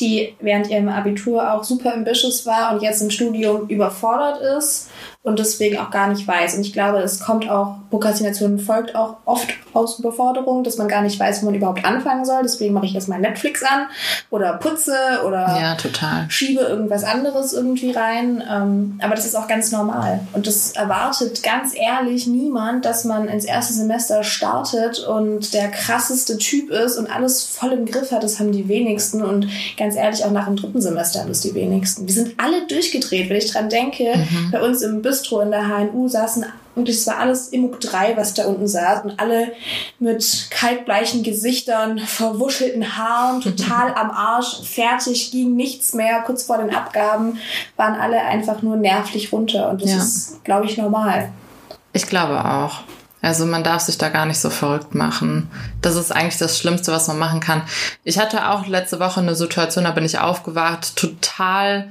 die 0.00 0.34
während 0.40 0.70
ihrem 0.70 0.88
Abitur 0.88 1.52
auch 1.52 1.62
super 1.62 1.92
ambitious 1.92 2.46
war 2.46 2.72
und 2.72 2.80
jetzt 2.80 3.02
im 3.02 3.10
Studium 3.10 3.68
überfordert 3.68 4.40
ist 4.56 4.88
und 5.22 5.38
deswegen 5.38 5.78
auch 5.78 5.90
gar 5.90 6.08
nicht 6.08 6.26
weiß. 6.26 6.54
Und 6.54 6.62
ich 6.62 6.72
glaube, 6.72 6.98
es 6.98 7.20
kommt 7.20 7.48
auch, 7.48 7.76
Prokrastination 7.90 8.58
folgt 8.58 8.94
auch 8.94 9.16
oft 9.24 9.48
aus 9.74 9.98
Überforderung, 9.98 10.64
dass 10.64 10.78
man 10.78 10.88
gar 10.88 11.02
nicht 11.02 11.18
weiß, 11.18 11.42
wo 11.42 11.46
man 11.46 11.54
überhaupt 11.54 11.84
anfangen 11.84 12.24
soll. 12.24 12.42
Deswegen 12.42 12.74
mache 12.74 12.86
ich 12.86 12.94
erstmal 12.94 13.20
Netflix 13.20 13.62
an 13.62 13.86
oder 14.30 14.54
putze 14.54 14.96
oder 15.26 15.58
ja, 15.60 15.74
schiebe 16.28 16.62
irgendwas 16.62 17.04
anderes 17.04 17.52
irgendwie 17.52 17.90
rein. 17.90 18.42
Ähm, 18.50 18.98
aber 19.02 19.14
das 19.14 19.26
ist 19.26 19.36
auch 19.36 19.48
ganz 19.48 19.70
normal. 19.72 20.20
Und 20.32 20.46
das 20.46 20.72
erwartet 20.72 21.42
ganz 21.42 21.72
ehrlich 21.74 22.26
niemand, 22.26 22.84
dass 22.84 23.04
man 23.04 23.28
ins 23.28 23.44
erste 23.44 23.74
Semester 23.74 24.22
startet 24.22 24.98
und 25.00 25.52
der 25.54 25.68
krasseste 25.70 26.38
Typ 26.38 26.70
ist 26.70 26.96
und 26.96 27.10
alles 27.10 27.44
voll 27.44 27.72
im 27.72 27.86
Griff 27.86 28.12
hat. 28.12 28.22
Das 28.22 28.38
haben 28.38 28.52
die 28.52 28.68
wenigsten. 28.68 29.22
Und 29.22 29.48
ganz 29.76 29.96
ehrlich, 29.96 30.24
auch 30.24 30.30
nach 30.30 30.46
dem 30.46 30.56
dritten 30.56 30.80
Semester 30.80 31.20
haben 31.20 31.30
es 31.30 31.40
die 31.40 31.54
wenigsten. 31.54 32.06
Wir 32.06 32.14
sind 32.14 32.34
alle 32.38 32.66
durchgedreht, 32.66 33.28
wenn 33.28 33.36
ich 33.36 33.50
dran 33.50 33.68
denke. 33.68 34.04
Mhm. 34.16 34.50
Bei 34.50 34.62
uns 34.62 34.82
im 34.88 35.02
Bistro 35.02 35.40
in 35.40 35.50
der 35.50 35.68
HNU 35.68 36.08
saßen 36.08 36.44
und 36.78 36.88
es 36.88 37.06
war 37.08 37.18
alles 37.18 37.48
Immuk 37.48 37.80
3, 37.80 38.16
was 38.16 38.34
da 38.34 38.44
unten 38.44 38.68
saß 38.68 39.04
und 39.04 39.18
alle 39.18 39.52
mit 39.98 40.46
kaltbleichen 40.50 41.24
Gesichtern, 41.24 41.98
verwuschelten 41.98 42.96
Haaren, 42.96 43.40
total 43.42 43.94
am 43.94 44.10
Arsch, 44.12 44.62
fertig, 44.62 45.32
ging 45.32 45.56
nichts 45.56 45.92
mehr, 45.92 46.22
kurz 46.22 46.44
vor 46.44 46.58
den 46.58 46.74
Abgaben 46.74 47.38
waren 47.76 47.94
alle 47.94 48.20
einfach 48.20 48.62
nur 48.62 48.76
nervlich 48.76 49.32
runter 49.32 49.70
und 49.70 49.82
das 49.82 49.90
ja. 49.90 49.96
ist, 49.96 50.44
glaube 50.44 50.66
ich, 50.66 50.78
normal. 50.78 51.30
Ich 51.92 52.06
glaube 52.06 52.44
auch. 52.44 52.82
Also 53.20 53.44
man 53.44 53.64
darf 53.64 53.82
sich 53.82 53.98
da 53.98 54.10
gar 54.10 54.26
nicht 54.26 54.38
so 54.38 54.48
verrückt 54.48 54.94
machen. 54.94 55.50
Das 55.82 55.96
ist 55.96 56.12
eigentlich 56.12 56.38
das 56.38 56.56
Schlimmste, 56.56 56.92
was 56.92 57.08
man 57.08 57.18
machen 57.18 57.40
kann. 57.40 57.62
Ich 58.04 58.18
hatte 58.18 58.50
auch 58.50 58.68
letzte 58.68 59.00
Woche 59.00 59.18
eine 59.18 59.34
Situation, 59.34 59.82
da 59.82 59.90
bin 59.90 60.04
ich 60.04 60.20
aufgewacht, 60.20 60.94
total 60.94 61.90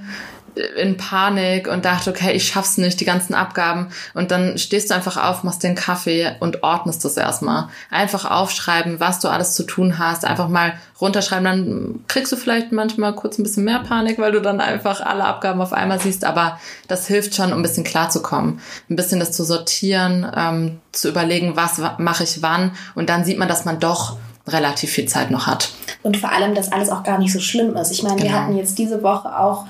in 0.77 0.97
Panik 0.97 1.67
und 1.67 1.85
dachte, 1.85 2.09
okay, 2.09 2.31
ich 2.31 2.47
schaff's 2.47 2.77
nicht, 2.77 2.99
die 2.99 3.05
ganzen 3.05 3.33
Abgaben. 3.33 3.87
Und 4.13 4.31
dann 4.31 4.57
stehst 4.57 4.89
du 4.89 4.95
einfach 4.95 5.17
auf, 5.23 5.43
machst 5.43 5.63
den 5.63 5.75
Kaffee 5.75 6.35
und 6.39 6.63
ordnest 6.63 7.05
das 7.05 7.17
erstmal. 7.17 7.69
Einfach 7.89 8.29
aufschreiben, 8.29 8.99
was 8.99 9.19
du 9.19 9.27
alles 9.27 9.53
zu 9.53 9.63
tun 9.63 9.99
hast. 9.99 10.25
Einfach 10.25 10.47
mal 10.47 10.73
runterschreiben. 10.99 11.45
Dann 11.45 11.99
kriegst 12.07 12.31
du 12.31 12.35
vielleicht 12.35 12.71
manchmal 12.71 13.13
kurz 13.13 13.37
ein 13.37 13.43
bisschen 13.43 13.63
mehr 13.63 13.79
Panik, 13.79 14.19
weil 14.19 14.31
du 14.31 14.41
dann 14.41 14.59
einfach 14.61 15.01
alle 15.01 15.25
Abgaben 15.25 15.61
auf 15.61 15.73
einmal 15.73 15.99
siehst. 15.99 16.25
Aber 16.25 16.59
das 16.87 17.07
hilft 17.07 17.35
schon, 17.35 17.51
um 17.53 17.59
ein 17.59 17.63
bisschen 17.63 17.83
klarzukommen. 17.83 18.59
Ein 18.89 18.95
bisschen 18.95 19.19
das 19.19 19.31
zu 19.31 19.43
sortieren, 19.43 20.29
ähm, 20.35 20.79
zu 20.91 21.09
überlegen, 21.09 21.55
was 21.55 21.81
mache 21.97 22.23
ich 22.23 22.41
wann. 22.41 22.71
Und 22.95 23.09
dann 23.09 23.23
sieht 23.23 23.37
man, 23.37 23.47
dass 23.47 23.65
man 23.65 23.79
doch 23.79 24.17
relativ 24.47 24.91
viel 24.91 25.07
Zeit 25.07 25.29
noch 25.29 25.47
hat. 25.47 25.69
Und 26.03 26.17
vor 26.17 26.31
allem, 26.31 26.55
dass 26.55 26.71
alles 26.71 26.89
auch 26.89 27.03
gar 27.03 27.17
nicht 27.17 27.33
so 27.33 27.39
schlimm 27.39 27.75
ist. 27.75 27.91
Ich 27.91 28.03
meine, 28.03 28.15
genau. 28.15 28.29
wir 28.29 28.41
hatten 28.41 28.57
jetzt 28.57 28.77
diese 28.77 29.03
Woche 29.03 29.37
auch 29.37 29.65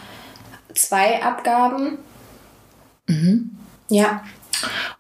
zwei 0.78 1.24
Abgaben. 1.24 1.98
Mhm. 3.08 3.52
Ja. 3.90 4.24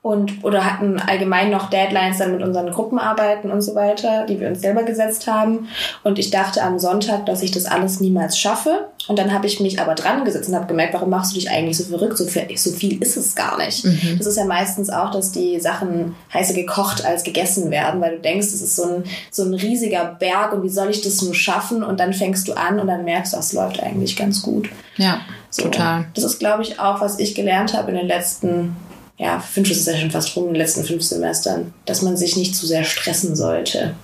Und, 0.01 0.43
oder 0.43 0.65
hatten 0.65 0.99
allgemein 0.99 1.49
noch 1.49 1.69
Deadlines 1.69 2.17
dann 2.19 2.31
mit 2.31 2.41
unseren 2.41 2.71
Gruppenarbeiten 2.71 3.51
und 3.51 3.61
so 3.61 3.75
weiter, 3.75 4.25
die 4.25 4.39
wir 4.39 4.47
uns 4.47 4.61
selber 4.61 4.83
gesetzt 4.83 5.27
haben. 5.27 5.67
Und 6.03 6.19
ich 6.19 6.29
dachte 6.29 6.63
am 6.63 6.79
Sonntag, 6.79 7.25
dass 7.25 7.41
ich 7.41 7.51
das 7.51 7.65
alles 7.65 7.99
niemals 7.99 8.37
schaffe. 8.37 8.87
Und 9.07 9.19
dann 9.19 9.33
habe 9.33 9.47
ich 9.47 9.59
mich 9.59 9.79
aber 9.79 9.95
dran 9.95 10.25
gesetzt 10.25 10.49
und 10.49 10.55
habe 10.55 10.67
gemerkt, 10.67 10.93
warum 10.93 11.09
machst 11.09 11.31
du 11.31 11.35
dich 11.35 11.49
eigentlich 11.49 11.77
so 11.77 11.85
verrückt? 11.85 12.17
So 12.17 12.25
viel, 12.25 12.57
so 12.57 12.71
viel 12.71 13.01
ist 13.01 13.17
es 13.17 13.35
gar 13.35 13.57
nicht. 13.57 13.85
Mhm. 13.85 14.15
Das 14.17 14.27
ist 14.27 14.37
ja 14.37 14.45
meistens 14.45 14.89
auch, 14.89 15.11
dass 15.11 15.31
die 15.31 15.59
Sachen 15.59 16.15
heißer 16.33 16.53
gekocht 16.53 17.05
als 17.05 17.23
gegessen 17.23 17.71
werden, 17.71 18.01
weil 18.01 18.17
du 18.17 18.21
denkst, 18.21 18.47
es 18.47 18.61
ist 18.61 18.75
so 18.75 18.83
ein, 18.83 19.03
so 19.31 19.43
ein 19.43 19.53
riesiger 19.53 20.05
Berg 20.19 20.53
und 20.53 20.63
wie 20.63 20.69
soll 20.69 20.89
ich 20.89 21.01
das 21.01 21.21
nur 21.21 21.33
schaffen? 21.33 21.83
Und 21.83 21.99
dann 21.99 22.13
fängst 22.13 22.47
du 22.47 22.53
an 22.53 22.79
und 22.79 22.87
dann 22.87 23.03
merkst 23.03 23.33
du, 23.33 23.37
das 23.37 23.53
läuft 23.53 23.81
eigentlich 23.81 24.15
ganz 24.15 24.41
gut. 24.41 24.69
Ja. 24.97 25.21
So, 25.49 25.63
Total. 25.63 26.05
Das 26.13 26.23
ist, 26.23 26.39
glaube 26.39 26.63
ich, 26.63 26.79
auch, 26.79 27.01
was 27.01 27.19
ich 27.19 27.33
gelernt 27.35 27.73
habe 27.73 27.91
in 27.91 27.97
den 27.97 28.07
letzten, 28.07 28.75
ja, 29.17 29.39
fünf 29.39 29.69
ist 29.71 29.87
ja 29.87 29.97
schon 29.97 30.11
fast 30.11 30.35
rum, 30.35 30.47
in 30.47 30.53
den 30.53 30.61
letzten 30.61 30.83
fünf 30.83 31.03
Semestern, 31.03 31.73
dass 31.85 32.01
man 32.01 32.17
sich 32.17 32.35
nicht 32.35 32.55
zu 32.55 32.67
sehr 32.67 32.83
stressen 32.83 33.35
sollte. 33.35 33.95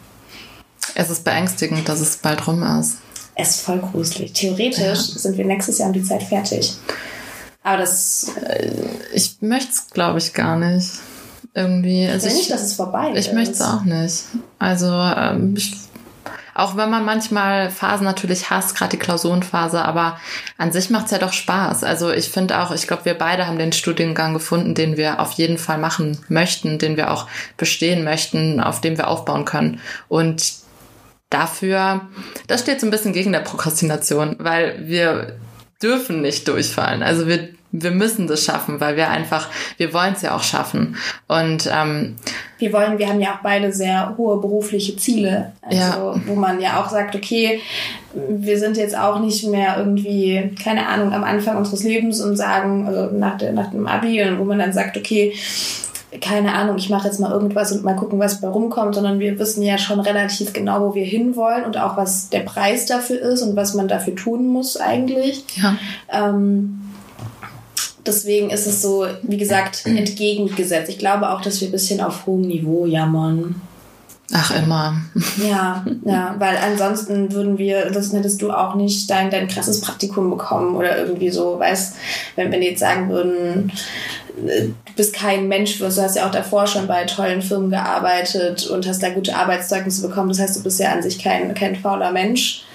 Es 0.96 1.10
ist 1.10 1.24
beängstigend, 1.24 1.88
dass 1.88 2.00
es 2.00 2.18
bald 2.18 2.46
rum 2.48 2.64
ist. 2.80 2.98
Es 3.36 3.52
ist 3.52 3.62
voll 3.62 3.80
gruselig. 3.80 4.34
Theoretisch 4.34 4.80
ja. 4.80 4.96
sind 4.96 5.38
wir 5.38 5.46
nächstes 5.46 5.78
Jahr 5.78 5.88
um 5.88 5.94
die 5.94 6.04
Zeit 6.04 6.24
fertig. 6.24 6.74
Aber 7.64 7.78
das. 7.78 8.32
Äh, 8.44 8.72
ich 9.14 9.38
möchte 9.42 9.72
es, 9.72 9.88
glaube 9.90 10.20
ich, 10.20 10.34
gar 10.34 10.58
nicht. 10.58 10.90
Irgendwie. 11.56 12.08
Also 12.08 12.28
ich 12.28 12.34
will 12.34 12.40
nicht, 12.40 12.52
dass 12.52 12.62
es 12.62 12.74
vorbei 12.74 13.12
ich 13.12 13.20
ist. 13.20 13.28
Ich 13.28 13.34
möchte 13.34 13.54
es 13.54 13.62
auch 13.62 13.84
nicht. 13.84 14.24
Also, 14.60 14.92
ähm, 14.92 15.56
ich 15.56 15.74
auch 16.54 16.78
wenn 16.78 16.90
man 16.90 17.06
manchmal 17.06 17.70
Phasen 17.70 18.06
natürlich 18.06 18.50
hasst, 18.50 18.76
gerade 18.76 18.92
die 18.92 19.00
Klausurenphase, 19.00 19.84
aber 19.84 20.20
an 20.58 20.72
sich 20.72 20.90
macht 20.90 21.06
es 21.06 21.12
ja 21.12 21.18
doch 21.18 21.34
Spaß. 21.34 21.84
Also 21.84 22.12
ich 22.12 22.30
finde 22.30 22.60
auch, 22.60 22.72
ich 22.72 22.88
glaube, 22.88 23.06
wir 23.06 23.16
beide 23.16 23.48
haben 23.48 23.58
den 23.58 23.74
Studiengang 23.74 24.34
gefunden, 24.34 24.76
den 24.76 24.98
wir 24.98 25.20
auf 25.20 25.32
jeden 25.34 25.58
Fall 25.58 25.78
machen 25.78 26.20
möchten, 26.30 26.80
den 26.80 26.98
wir 26.98 27.12
auch 27.12 27.28
bestehen 27.58 28.04
möchten, 28.04 28.60
auf 28.60 28.82
dem 28.82 28.98
wir 28.98 29.08
aufbauen 29.08 29.46
können. 29.46 29.80
Und 30.08 30.54
dafür, 31.30 32.02
das 32.48 32.62
steht 32.62 32.80
so 32.80 32.88
ein 32.88 32.92
bisschen 32.92 33.14
gegen 33.14 33.32
der 33.32 33.40
Prokrastination, 33.40 34.36
weil 34.40 34.88
wir 34.88 35.38
dürfen 35.82 36.22
nicht 36.22 36.48
durchfallen. 36.48 37.04
Also 37.04 37.28
wir 37.28 37.50
wir 37.74 37.90
müssen 37.90 38.28
das 38.28 38.46
schaffen, 38.46 38.80
weil 38.80 38.96
wir 38.96 39.10
einfach, 39.10 39.50
wir 39.78 39.94
wollen 39.94 40.14
es 40.14 40.22
ja 40.22 40.36
auch 40.36 40.44
schaffen. 40.44 40.96
Und 41.28 41.68
ähm, 41.74 42.16
wir 42.60 42.72
wollen, 42.72 43.00
wir 43.00 43.10
haben 43.10 43.20
ja 43.20 43.34
auch 43.34 43.42
beide 43.42 43.74
sehr 43.74 44.14
hohe 44.16 44.40
berufliche 44.40 44.96
Ziele. 44.96 45.54
Also, 45.64 45.78
ja. 45.78 46.16
wo 46.28 46.36
man 46.36 46.62
ja 46.62 46.80
auch 46.80 46.90
sagt, 46.90 47.16
okay, 47.16 47.62
wir 48.30 48.60
sind 48.60 48.78
jetzt 48.78 48.96
auch 48.96 49.20
nicht 49.20 49.44
mehr 49.48 49.78
irgendwie, 49.80 50.52
keine 50.64 50.88
Ahnung, 50.88 51.14
am 51.14 51.24
Anfang 51.24 51.58
unseres 51.58 51.84
Lebens 51.84 52.22
und 52.22 52.38
sagen, 52.38 52.88
also 52.88 53.16
nach, 53.16 53.40
der, 53.40 53.54
nach 53.54 53.72
dem 53.72 53.88
Abi, 53.88 54.24
wo 54.38 54.44
man 54.44 54.60
dann 54.60 54.72
sagt, 54.72 54.96
okay, 54.96 55.34
keine 56.22 56.54
Ahnung, 56.54 56.78
ich 56.78 56.92
mache 56.92 57.08
jetzt 57.08 57.20
mal 57.20 57.32
irgendwas 57.32 57.72
und 57.72 57.84
mal 57.84 57.96
gucken, 57.96 58.20
was 58.20 58.40
bei 58.40 58.48
rumkommt, 58.48 58.94
sondern 58.94 59.18
wir 59.18 59.40
wissen 59.40 59.64
ja 59.64 59.80
schon 59.80 60.00
relativ 60.00 60.54
genau, 60.54 60.82
wo 60.82 60.94
wir 60.94 61.06
hinwollen 61.06 61.66
und 61.66 61.78
auch 61.80 61.98
was 61.98 62.30
der 62.30 62.42
Preis 62.42 62.86
dafür 62.86 63.20
ist 63.20 63.42
und 63.42 63.56
was 63.56 63.74
man 63.74 63.88
dafür 63.88 64.16
tun 64.16 64.46
muss 64.48 64.78
eigentlich. 64.78 65.44
Ja. 65.56 65.76
Ähm, 66.12 66.80
Deswegen 68.06 68.50
ist 68.50 68.68
es 68.68 68.82
so, 68.82 69.06
wie 69.22 69.38
gesagt, 69.38 69.84
entgegengesetzt. 69.86 70.90
Ich 70.90 70.98
glaube 70.98 71.30
auch, 71.30 71.42
dass 71.42 71.62
wir 71.62 71.70
ein 71.70 71.72
bisschen 71.72 72.02
auf 72.02 72.26
hohem 72.26 72.42
Niveau 72.42 72.86
jammern. 72.86 73.62
Ach, 74.32 74.52
immer. 74.56 74.96
Ja, 75.48 75.86
ja, 76.06 76.36
weil 76.40 76.58
ansonsten 76.58 77.32
würden 77.32 77.58
wir, 77.58 77.92
das 77.92 78.14
hättest 78.14 78.42
du 78.42 78.52
auch 78.52 78.76
nicht 78.76 79.10
dein, 79.10 79.30
dein 79.30 79.48
krasses 79.48 79.82
Praktikum 79.82 80.30
bekommen 80.30 80.76
oder 80.76 80.98
irgendwie 80.98 81.30
so, 81.30 81.60
weißt, 81.60 81.96
wenn, 82.36 82.52
die 82.52 82.68
jetzt 82.68 82.80
sagen 82.80 83.10
würden, 83.10 83.72
du 84.36 84.94
bist 84.96 85.14
kein 85.14 85.48
Mensch, 85.48 85.80
du 85.80 85.86
hast 85.86 86.16
ja 86.16 86.28
auch 86.28 86.32
davor 86.32 86.68
schon 86.68 86.88
bei 86.88 87.06
tollen 87.06 87.42
Firmen 87.42 87.70
gearbeitet 87.70 88.68
und 88.68 88.88
hast 88.88 89.04
da 89.04 89.10
gute 89.10 89.36
Arbeitszeugnisse 89.36 90.08
bekommen. 90.08 90.30
Das 90.30 90.40
heißt, 90.40 90.56
du 90.58 90.64
bist 90.64 90.80
ja 90.80 90.92
an 90.92 91.04
sich 91.04 91.20
kein, 91.20 91.54
kein 91.54 91.76
fauler 91.76 92.12
Mensch. 92.12 92.66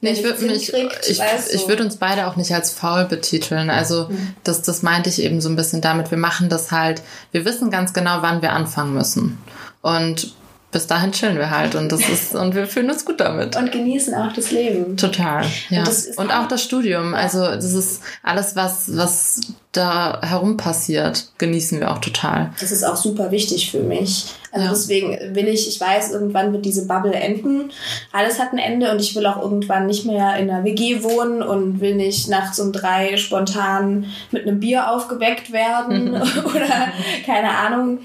Nee, 0.00 0.10
ich 0.10 0.24
würde 0.24 0.44
mich, 0.44 0.72
ich, 0.72 1.20
ich 1.52 1.68
würde 1.68 1.84
uns 1.84 1.96
beide 1.96 2.26
auch 2.26 2.36
nicht 2.36 2.52
als 2.52 2.70
faul 2.72 3.04
betiteln. 3.04 3.70
Also, 3.70 4.08
mhm. 4.08 4.34
das, 4.42 4.62
das 4.62 4.82
meinte 4.82 5.08
ich 5.08 5.22
eben 5.22 5.40
so 5.40 5.48
ein 5.48 5.56
bisschen 5.56 5.80
damit. 5.80 6.10
Wir 6.10 6.18
machen 6.18 6.48
das 6.48 6.72
halt, 6.72 7.02
wir 7.32 7.44
wissen 7.44 7.70
ganz 7.70 7.92
genau, 7.92 8.18
wann 8.20 8.42
wir 8.42 8.52
anfangen 8.52 8.94
müssen. 8.94 9.38
Und 9.82 10.34
bis 10.72 10.88
dahin 10.88 11.12
chillen 11.12 11.38
wir 11.38 11.50
halt 11.50 11.76
und 11.76 11.92
das 11.92 12.00
ist 12.08 12.34
und 12.34 12.56
wir 12.56 12.66
fühlen 12.66 12.90
uns 12.90 13.04
gut 13.04 13.20
damit. 13.20 13.54
Und 13.54 13.70
genießen 13.70 14.12
auch 14.14 14.32
das 14.32 14.50
Leben. 14.50 14.96
Total, 14.96 15.46
ja. 15.70 15.84
Und, 15.84 16.18
und 16.18 16.30
auch 16.32 16.48
das 16.48 16.64
Studium. 16.64 17.14
Also 17.14 17.44
das 17.44 17.72
ist 17.72 18.02
alles, 18.24 18.56
was, 18.56 18.96
was 18.96 19.40
da 19.76 20.20
herum 20.22 20.56
passiert, 20.56 21.28
genießen 21.38 21.80
wir 21.80 21.90
auch 21.90 21.98
total. 21.98 22.52
Das 22.60 22.72
ist 22.72 22.84
auch 22.84 22.96
super 22.96 23.30
wichtig 23.30 23.70
für 23.70 23.80
mich. 23.80 24.26
Also 24.54 24.66
ja. 24.66 24.70
deswegen 24.72 25.34
will 25.34 25.48
ich, 25.48 25.66
ich 25.66 25.80
weiß, 25.80 26.12
irgendwann 26.12 26.52
wird 26.52 26.64
diese 26.64 26.86
Bubble 26.86 27.12
enden. 27.12 27.72
Alles 28.12 28.38
hat 28.38 28.52
ein 28.52 28.58
Ende 28.58 28.92
und 28.92 29.00
ich 29.00 29.16
will 29.16 29.26
auch 29.26 29.42
irgendwann 29.42 29.86
nicht 29.86 30.06
mehr 30.06 30.36
in 30.36 30.48
einer 30.48 30.62
WG 30.62 31.02
wohnen 31.02 31.42
und 31.42 31.80
will 31.80 31.96
nicht 31.96 32.28
nachts 32.28 32.60
um 32.60 32.72
drei 32.72 33.16
spontan 33.16 34.06
mit 34.30 34.46
einem 34.46 34.60
Bier 34.60 34.92
aufgeweckt 34.92 35.52
werden 35.52 36.14
oder 36.14 36.92
keine 37.26 37.50
Ahnung. 37.50 37.98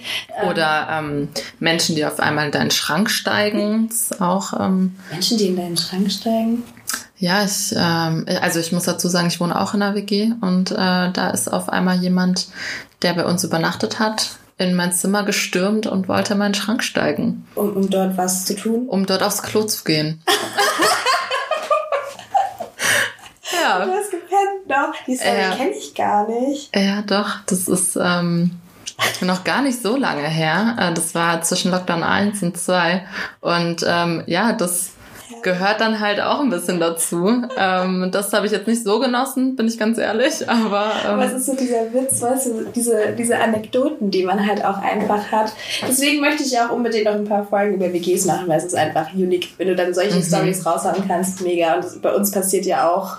Oder 0.49 0.87
ähm, 0.91 1.27
Menschen, 1.59 1.95
die 1.95 2.03
auf 2.03 2.19
einmal 2.19 2.47
in 2.47 2.51
deinen 2.51 2.71
Schrank 2.71 3.11
steigen. 3.11 3.87
Ist 3.87 4.19
auch 4.19 4.59
ähm, 4.59 4.95
Menschen, 5.11 5.37
die 5.37 5.47
in 5.47 5.55
deinen 5.55 5.77
Schrank 5.77 6.11
steigen. 6.11 6.63
Ja, 7.19 7.43
ich, 7.43 7.73
ähm, 7.75 8.25
also 8.41 8.61
ich 8.61 8.71
muss 8.71 8.85
dazu 8.85 9.09
sagen, 9.09 9.27
ich 9.27 9.41
wohne 9.41 9.59
auch 9.59 9.73
in 9.73 9.81
einer 9.81 9.93
WG 9.93 10.31
und 10.39 10.71
äh, 10.71 10.75
da 11.11 11.31
ist 11.33 11.51
auf 11.51 11.67
einmal 11.67 11.97
jemand, 11.97 12.47
der 13.01 13.13
bei 13.13 13.25
uns 13.25 13.43
übernachtet 13.43 13.99
hat, 13.99 14.37
in 14.57 14.73
mein 14.73 14.93
Zimmer 14.93 15.23
gestürmt 15.23 15.85
und 15.85 16.07
wollte 16.07 16.33
in 16.33 16.39
meinen 16.39 16.53
Schrank 16.53 16.81
steigen. 16.81 17.45
Um, 17.55 17.75
um 17.75 17.89
dort 17.89 18.17
was 18.17 18.45
zu 18.45 18.55
tun? 18.55 18.87
Um 18.87 19.05
dort 19.05 19.21
aufs 19.21 19.43
Klo 19.43 19.63
zu 19.63 19.83
gehen. 19.83 20.23
ja. 23.63 23.85
Du 23.85 23.91
hast 23.91 24.11
gepennt 24.11 24.67
noch. 24.69 24.93
Die 25.05 25.17
Story 25.17 25.35
äh, 25.35 25.55
kenne 25.57 25.71
ich 25.71 25.93
gar 25.93 26.25
nicht. 26.27 26.73
Ja, 26.73 27.01
doch. 27.01 27.39
Das 27.47 27.67
ist 27.67 27.97
ähm, 28.01 28.51
noch 29.19 29.43
gar 29.43 29.61
nicht 29.61 29.81
so 29.81 29.97
lange 29.97 30.27
her. 30.27 30.77
Äh, 30.79 30.93
das 30.93 31.13
war 31.15 31.41
zwischen 31.41 31.71
Lockdown 31.71 32.03
1 32.03 32.43
und 32.43 32.57
2. 32.57 33.05
Und 33.41 33.85
ähm, 33.85 34.23
ja, 34.25 34.53
das 34.53 34.91
gehört 35.43 35.81
dann 35.81 35.99
halt 35.99 36.19
auch 36.19 36.39
ein 36.39 36.49
bisschen 36.49 36.79
dazu. 36.79 37.43
Ähm, 37.57 38.09
das 38.11 38.33
habe 38.33 38.45
ich 38.45 38.51
jetzt 38.51 38.67
nicht 38.67 38.83
so 38.83 38.99
genossen, 38.99 39.55
bin 39.55 39.67
ich 39.67 39.77
ganz 39.77 39.97
ehrlich, 39.97 40.47
aber... 40.49 40.91
Ähm, 41.05 41.11
aber 41.11 41.25
es 41.25 41.33
ist 41.33 41.45
so 41.45 41.55
dieser 41.55 41.93
Witz, 41.93 42.21
weißt 42.21 42.47
du, 42.47 42.65
diese, 42.75 43.13
diese 43.17 43.37
Anekdoten, 43.37 44.11
die 44.11 44.23
man 44.23 44.45
halt 44.45 44.63
auch 44.63 44.77
einfach 44.77 45.31
hat. 45.31 45.51
Deswegen 45.87 46.21
möchte 46.21 46.43
ich 46.43 46.57
auch 46.59 46.71
unbedingt 46.71 47.05
noch 47.05 47.13
ein 47.13 47.25
paar 47.25 47.45
Folgen 47.45 47.75
über 47.75 47.91
WGs 47.91 48.25
machen, 48.25 48.47
weil 48.47 48.57
es 48.57 48.65
ist 48.65 48.75
einfach 48.75 49.13
unique, 49.13 49.49
wenn 49.57 49.67
du 49.67 49.75
dann 49.75 49.93
solche 49.93 50.17
mhm. 50.17 50.23
Stories 50.23 50.65
raushauen 50.65 51.07
kannst, 51.07 51.41
mega. 51.41 51.75
Und 51.75 51.83
das, 51.83 51.97
bei 51.99 52.13
uns 52.13 52.31
passiert 52.31 52.65
ja 52.65 52.89
auch 52.89 53.17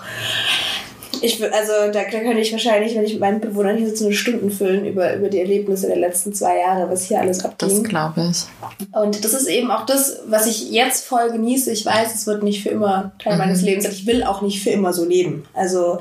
ich, 1.21 1.43
also 1.53 1.71
da, 1.93 2.03
könnte 2.03 2.39
ich 2.39 2.51
wahrscheinlich, 2.51 2.95
wenn 2.95 3.03
ich 3.03 3.13
mit 3.13 3.21
meinen 3.21 3.39
Bewohnern 3.39 3.77
hier 3.77 3.87
sitze, 3.87 4.05
eine 4.05 4.13
Stunden 4.13 4.51
füllen 4.51 4.85
über, 4.85 5.15
über 5.15 5.29
die 5.29 5.39
Erlebnisse 5.39 5.87
der 5.87 5.97
letzten 5.97 6.33
zwei 6.33 6.59
Jahre, 6.59 6.89
was 6.89 7.05
hier 7.05 7.19
alles 7.19 7.45
abging. 7.45 7.69
Das 7.69 7.83
glaube 7.83 8.31
ich. 8.31 8.87
Und 8.91 9.23
das 9.23 9.33
ist 9.33 9.47
eben 9.47 9.69
auch 9.71 9.85
das, 9.85 10.19
was 10.27 10.47
ich 10.47 10.71
jetzt 10.71 11.05
voll 11.05 11.31
genieße. 11.31 11.71
Ich 11.71 11.85
weiß, 11.85 12.13
es 12.15 12.25
wird 12.25 12.43
nicht 12.43 12.63
für 12.63 12.69
immer 12.69 13.11
Teil 13.19 13.33
mhm. 13.33 13.39
meines 13.39 13.61
Lebens 13.61 13.85
sein. 13.85 13.93
Ich 13.93 14.07
will 14.07 14.23
auch 14.23 14.41
nicht 14.41 14.63
für 14.63 14.71
immer 14.71 14.93
so 14.93 15.05
leben. 15.05 15.45
Also 15.53 15.99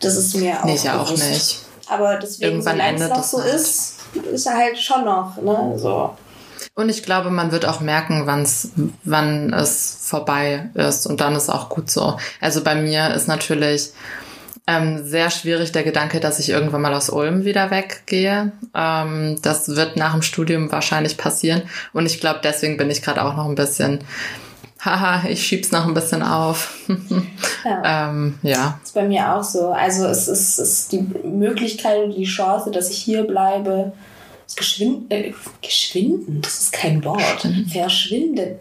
das 0.00 0.16
ist 0.16 0.36
mir 0.36 0.60
auch 0.60 0.64
Nee, 0.64 0.74
ich 0.74 0.90
auch 0.90 1.10
nicht. 1.10 1.58
Aber 1.88 2.16
deswegen, 2.16 2.52
Irgendwann 2.52 2.76
solange 2.76 3.04
es 3.04 3.08
noch 3.08 3.22
so 3.22 3.42
halt. 3.42 3.54
ist, 3.54 3.94
ist 4.32 4.46
er 4.46 4.54
halt 4.54 4.78
schon 4.78 5.04
noch, 5.04 5.40
ne, 5.40 5.74
so. 5.76 6.10
Und 6.74 6.88
ich 6.88 7.02
glaube, 7.02 7.30
man 7.30 7.52
wird 7.52 7.64
auch 7.64 7.80
merken, 7.80 8.26
wann's, 8.26 8.70
wann 9.04 9.52
es 9.52 9.98
vorbei 10.02 10.68
ist. 10.74 11.06
Und 11.06 11.20
dann 11.20 11.34
ist 11.34 11.48
auch 11.48 11.68
gut 11.68 11.90
so. 11.90 12.18
Also 12.40 12.62
bei 12.62 12.74
mir 12.74 13.14
ist 13.14 13.28
natürlich 13.28 13.92
ähm, 14.66 15.06
sehr 15.06 15.30
schwierig 15.30 15.72
der 15.72 15.84
Gedanke, 15.84 16.18
dass 16.18 16.40
ich 16.40 16.48
irgendwann 16.48 16.82
mal 16.82 16.94
aus 16.94 17.08
Ulm 17.08 17.44
wieder 17.44 17.70
weggehe. 17.70 18.52
Ähm, 18.74 19.38
das 19.42 19.68
wird 19.68 19.96
nach 19.96 20.12
dem 20.12 20.22
Studium 20.22 20.72
wahrscheinlich 20.72 21.16
passieren. 21.16 21.62
Und 21.92 22.06
ich 22.06 22.20
glaube, 22.20 22.40
deswegen 22.42 22.76
bin 22.76 22.90
ich 22.90 23.02
gerade 23.02 23.24
auch 23.24 23.36
noch 23.36 23.48
ein 23.48 23.54
bisschen, 23.54 24.00
haha, 24.80 25.28
ich 25.28 25.46
schieb's 25.46 25.70
noch 25.70 25.86
ein 25.86 25.94
bisschen 25.94 26.22
auf. 26.22 26.74
ja. 27.64 28.10
ähm, 28.10 28.38
ja. 28.42 28.78
Das 28.80 28.90
ist 28.90 28.94
bei 28.94 29.06
mir 29.06 29.34
auch 29.34 29.44
so. 29.44 29.70
Also 29.70 30.06
es 30.06 30.26
ist, 30.26 30.58
es 30.58 30.80
ist 30.80 30.92
die 30.92 31.06
Möglichkeit, 31.24 32.16
die 32.16 32.24
Chance, 32.24 32.72
dass 32.72 32.90
ich 32.90 32.98
hier 32.98 33.22
bleibe, 33.22 33.92
geschwind, 34.56 35.12
äh, 35.12 35.32
geschwinden, 35.62 36.40
das 36.42 36.58
ist 36.58 36.72
kein 36.72 37.04
Wort. 37.04 37.46
Verschwindet 37.72 38.58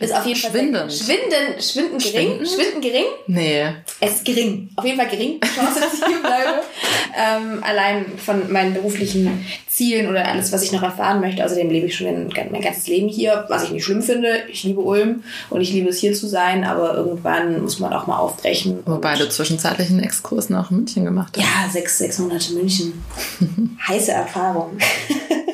ist 0.00 0.14
auf 0.14 0.26
jeden 0.26 0.40
Fall 0.40 0.50
schwinden. 0.50 0.90
Schwinden, 0.90 1.60
schwinden 1.60 1.98
gering. 1.98 2.28
Schwinden? 2.28 2.46
schwinden 2.46 2.80
gering? 2.80 3.04
Nee. 3.26 3.66
Es 4.00 4.12
ist 4.16 4.24
gering. 4.24 4.70
Auf 4.76 4.84
jeden 4.84 4.98
Fall 4.98 5.08
gering. 5.08 5.40
Chance, 5.40 5.80
dass 5.80 5.94
ich 5.94 6.06
hier 6.06 6.20
bleibe. 6.20 6.62
ähm, 7.16 7.62
allein 7.62 8.06
von 8.18 8.50
meinen 8.50 8.72
beruflichen 8.72 9.44
Zielen 9.80 10.10
oder 10.10 10.28
alles, 10.28 10.52
was 10.52 10.62
ich 10.62 10.72
noch 10.72 10.82
erfahren 10.82 11.22
möchte. 11.22 11.42
Außerdem 11.42 11.70
lebe 11.70 11.86
ich 11.86 11.96
schon 11.96 12.06
mein 12.06 12.60
ganzes 12.60 12.86
Leben 12.86 13.08
hier, 13.08 13.46
was 13.48 13.64
ich 13.64 13.70
nicht 13.70 13.82
schlimm 13.82 14.02
finde. 14.02 14.42
Ich 14.52 14.62
liebe 14.62 14.82
Ulm 14.82 15.24
und 15.48 15.62
ich 15.62 15.72
liebe 15.72 15.88
es 15.88 15.98
hier 15.98 16.12
zu 16.12 16.26
sein, 16.26 16.64
aber 16.64 16.94
irgendwann 16.94 17.62
muss 17.62 17.78
man 17.78 17.90
auch 17.94 18.06
mal 18.06 18.18
aufbrechen. 18.18 18.80
Wobei 18.84 19.16
du 19.16 19.26
zwischenzeitlich 19.26 19.88
einen 19.88 20.02
Exkurs 20.02 20.50
nach 20.50 20.70
München 20.70 21.06
gemacht 21.06 21.34
hast. 21.34 21.42
Ja, 21.42 21.72
sechs, 21.72 21.96
sechs 21.96 22.18
Monate 22.18 22.52
München. 22.52 23.02
Heiße 23.88 24.12
Erfahrung. 24.12 24.76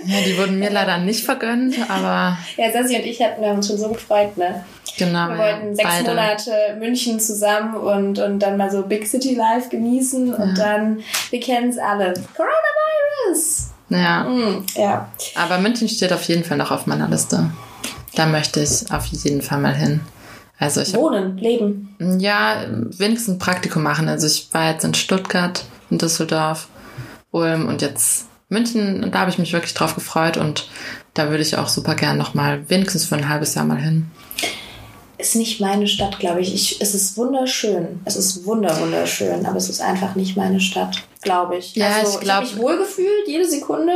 ja, 0.07 0.17
die 0.27 0.37
wurden 0.37 0.59
mir 0.59 0.71
leider 0.71 0.99
nicht 0.99 1.25
vergönnt, 1.25 1.77
aber. 1.89 2.37
Ja, 2.57 2.73
Sassi 2.73 2.97
und 2.97 3.05
ich 3.05 3.23
hatten 3.23 3.45
uns 3.45 3.69
schon 3.69 3.79
so 3.79 3.91
gefreut, 3.91 4.37
ne? 4.37 4.65
Genau. 4.99 5.29
Wir 5.29 5.39
wollten 5.39 5.69
ja, 5.69 5.75
sechs 5.77 5.89
beide. 5.89 6.09
Monate 6.09 6.51
München 6.81 7.21
zusammen 7.21 7.77
und, 7.77 8.19
und 8.19 8.41
dann 8.41 8.57
mal 8.57 8.73
so 8.73 8.83
Big 8.83 9.07
City 9.07 9.37
Life 9.37 9.69
genießen 9.69 10.29
ja. 10.29 10.35
und 10.35 10.59
dann, 10.59 10.99
wir 11.31 11.39
kennen 11.39 11.69
es 11.69 11.79
alle, 11.79 12.13
Coronavirus! 12.35 13.76
Ja. 13.89 14.25
Mm, 14.25 14.65
ja. 14.75 15.09
Aber 15.35 15.59
München 15.59 15.89
steht 15.89 16.13
auf 16.13 16.23
jeden 16.25 16.45
Fall 16.45 16.57
noch 16.57 16.71
auf 16.71 16.87
meiner 16.87 17.09
Liste. 17.09 17.51
Da 18.15 18.27
möchte 18.27 18.61
ich 18.63 18.91
auf 18.91 19.07
jeden 19.07 19.43
Fall 19.43 19.61
mal 19.61 19.75
hin. 19.75 20.01
Also 20.59 20.81
ich 20.81 20.95
Wohnen, 20.95 21.35
hab, 21.35 21.41
leben. 21.41 21.95
Ja, 22.19 22.65
wenigstens 22.97 23.35
ein 23.35 23.39
Praktikum 23.39 23.83
machen. 23.83 24.09
Also 24.09 24.27
ich 24.27 24.49
war 24.53 24.71
jetzt 24.71 24.85
in 24.85 24.95
Stuttgart, 24.95 25.65
in 25.91 25.99
Düsseldorf, 25.99 26.69
Ulm 27.31 27.69
und 27.69 27.83
jetzt 27.83 28.27
München. 28.49 29.11
Da 29.13 29.21
habe 29.21 29.31
ich 29.31 29.39
mich 29.39 29.53
wirklich 29.53 29.75
drauf 29.75 29.95
gefreut 29.95 30.37
und 30.37 30.69
da 31.15 31.29
würde 31.31 31.43
ich 31.43 31.57
auch 31.59 31.69
super 31.69 31.95
gern 31.95 32.17
noch 32.17 32.35
mal 32.35 32.69
wenigstens 32.69 33.05
für 33.05 33.17
ein 33.17 33.29
halbes 33.29 33.55
Jahr 33.55 33.65
mal 33.65 33.79
hin 33.79 34.11
ist 35.19 35.37
nicht 35.37 35.61
meine 35.61 35.87
Stadt, 35.87 36.19
glaube 36.19 36.41
ich. 36.41 36.53
ich. 36.55 36.81
Es 36.81 36.95
ist 36.95 37.17
wunderschön. 37.17 38.01
Es 38.05 38.17
ist 38.17 38.45
wunder 38.45 38.79
wunderschön, 38.81 39.47
aber 39.47 39.57
es 39.57 39.69
ist 39.69 39.81
einfach 39.81 40.15
nicht 40.15 40.37
meine 40.37 40.61
Stadt, 40.61 41.03
glaube 41.23 41.57
ich. 41.57 41.75
Ja, 41.75 41.89
also, 42.01 42.19
ich. 42.19 42.25
Ich 42.25 42.33
habe 42.33 42.45
mich 42.45 42.59
wohlgefühlt 42.59 43.27
jede 43.27 43.47
Sekunde, 43.47 43.93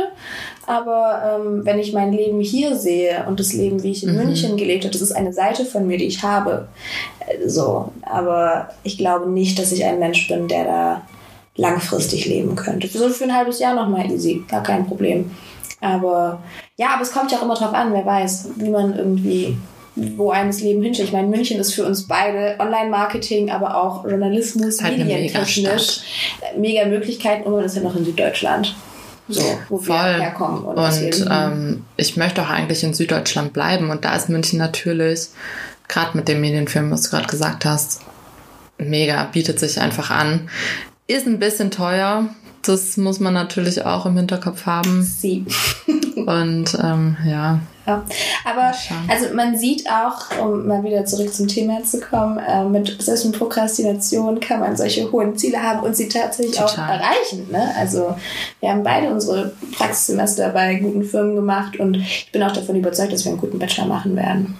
aber 0.65 1.39
ähm, 1.45 1.65
wenn 1.65 1.79
ich 1.79 1.93
mein 1.93 2.11
Leben 2.11 2.39
hier 2.41 2.75
sehe 2.75 3.25
und 3.27 3.39
das 3.39 3.53
Leben, 3.53 3.83
wie 3.83 3.91
ich 3.91 4.03
in 4.03 4.13
mhm. 4.13 4.25
München 4.25 4.57
gelebt 4.57 4.83
habe, 4.83 4.93
das 4.93 5.01
ist 5.01 5.11
eine 5.11 5.33
Seite 5.33 5.65
von 5.65 5.85
mir, 5.85 5.97
die 5.97 6.07
ich 6.07 6.23
habe. 6.23 6.67
Äh, 7.27 7.47
so, 7.47 7.91
aber 8.01 8.69
ich 8.83 8.97
glaube 8.97 9.29
nicht, 9.29 9.59
dass 9.59 9.71
ich 9.71 9.85
ein 9.85 9.99
Mensch 9.99 10.27
bin, 10.27 10.47
der 10.47 10.63
da 10.65 11.01
langfristig 11.55 12.25
leben 12.25 12.55
könnte. 12.55 12.87
So 12.87 13.09
für 13.09 13.25
ein 13.25 13.35
halbes 13.35 13.59
Jahr 13.59 13.75
nochmal 13.75 14.09
easy, 14.09 14.43
gar 14.49 14.63
kein 14.63 14.87
Problem. 14.87 15.31
Aber 15.81 16.41
ja, 16.77 16.93
aber 16.93 17.01
es 17.01 17.11
kommt 17.11 17.31
ja 17.31 17.39
auch 17.39 17.43
immer 17.43 17.55
drauf 17.55 17.73
an, 17.73 17.91
wer 17.91 18.05
weiß, 18.05 18.49
wie 18.55 18.69
man 18.69 18.95
irgendwie 18.95 19.57
wo 19.95 20.31
einem 20.31 20.49
das 20.49 20.61
Leben 20.61 20.81
hinsteht. 20.81 21.07
Ich 21.07 21.11
meine, 21.11 21.27
München 21.27 21.59
ist 21.59 21.73
für 21.73 21.85
uns 21.85 22.07
beide 22.07 22.55
Online-Marketing, 22.59 23.51
aber 23.51 23.75
auch 23.75 24.05
Journalismus, 24.05 24.81
halt 24.81 24.97
medientechnisch. 24.97 26.01
Mega, 26.57 26.85
Möglichkeiten 26.85 27.43
und 27.43 27.53
man 27.53 27.65
ist 27.65 27.75
ja 27.75 27.81
noch 27.81 27.95
in 27.95 28.05
Süddeutschland. 28.05 28.73
So, 29.27 29.41
wo 29.69 29.77
Voll. 29.77 29.95
wir 29.95 30.19
herkommen. 30.19 30.63
Und, 30.63 30.77
und 30.77 31.27
ähm, 31.29 31.85
ich 31.97 32.17
möchte 32.17 32.41
auch 32.41 32.49
eigentlich 32.49 32.83
in 32.83 32.93
Süddeutschland 32.93 33.53
bleiben. 33.53 33.89
Und 33.89 34.03
da 34.03 34.15
ist 34.15 34.29
München 34.29 34.59
natürlich, 34.59 35.27
gerade 35.87 36.17
mit 36.17 36.27
dem 36.27 36.41
Medienfilm, 36.41 36.91
was 36.91 37.03
du 37.03 37.11
gerade 37.11 37.27
gesagt 37.27 37.65
hast, 37.65 38.01
mega, 38.77 39.23
bietet 39.25 39.59
sich 39.59 39.79
einfach 39.79 40.09
an. 40.09 40.49
Ist 41.07 41.27
ein 41.27 41.39
bisschen 41.39 41.71
teuer. 41.71 42.29
Das 42.63 42.97
muss 42.97 43.19
man 43.19 43.33
natürlich 43.33 43.85
auch 43.85 44.05
im 44.05 44.17
Hinterkopf 44.17 44.65
haben. 44.65 45.03
Sie. 45.03 45.45
und 46.15 46.77
ähm, 46.81 47.17
ja, 47.25 47.59
Ja. 47.87 48.03
Aber 48.45 48.73
also 49.07 49.33
man 49.33 49.57
sieht 49.57 49.89
auch, 49.89 50.39
um 50.39 50.67
mal 50.67 50.83
wieder 50.83 51.05
zurück 51.05 51.33
zum 51.33 51.47
Thema 51.47 51.83
zu 51.83 51.99
kommen, 51.99 52.37
äh, 52.37 52.63
mit 52.63 53.01
selbst 53.01 53.25
mit 53.25 53.37
Prokrastination 53.37 54.39
kann 54.39 54.59
man 54.59 54.77
solche 54.77 55.11
hohen 55.11 55.35
Ziele 55.35 55.61
haben 55.61 55.79
und 55.81 55.95
sie 55.95 56.07
tatsächlich 56.07 56.57
Total. 56.57 56.85
auch 56.85 56.89
erreichen. 56.89 57.47
Ne? 57.51 57.73
Also 57.77 58.15
wir 58.59 58.69
haben 58.69 58.83
beide 58.83 59.09
unsere 59.09 59.53
Praxissemester 59.75 60.49
bei 60.49 60.75
guten 60.75 61.03
Firmen 61.03 61.35
gemacht 61.35 61.79
und 61.79 61.95
ich 61.97 62.29
bin 62.31 62.43
auch 62.43 62.53
davon 62.53 62.75
überzeugt, 62.75 63.13
dass 63.13 63.25
wir 63.25 63.31
einen 63.31 63.41
guten 63.41 63.57
Bachelor 63.57 63.87
machen 63.87 64.15
werden. 64.15 64.57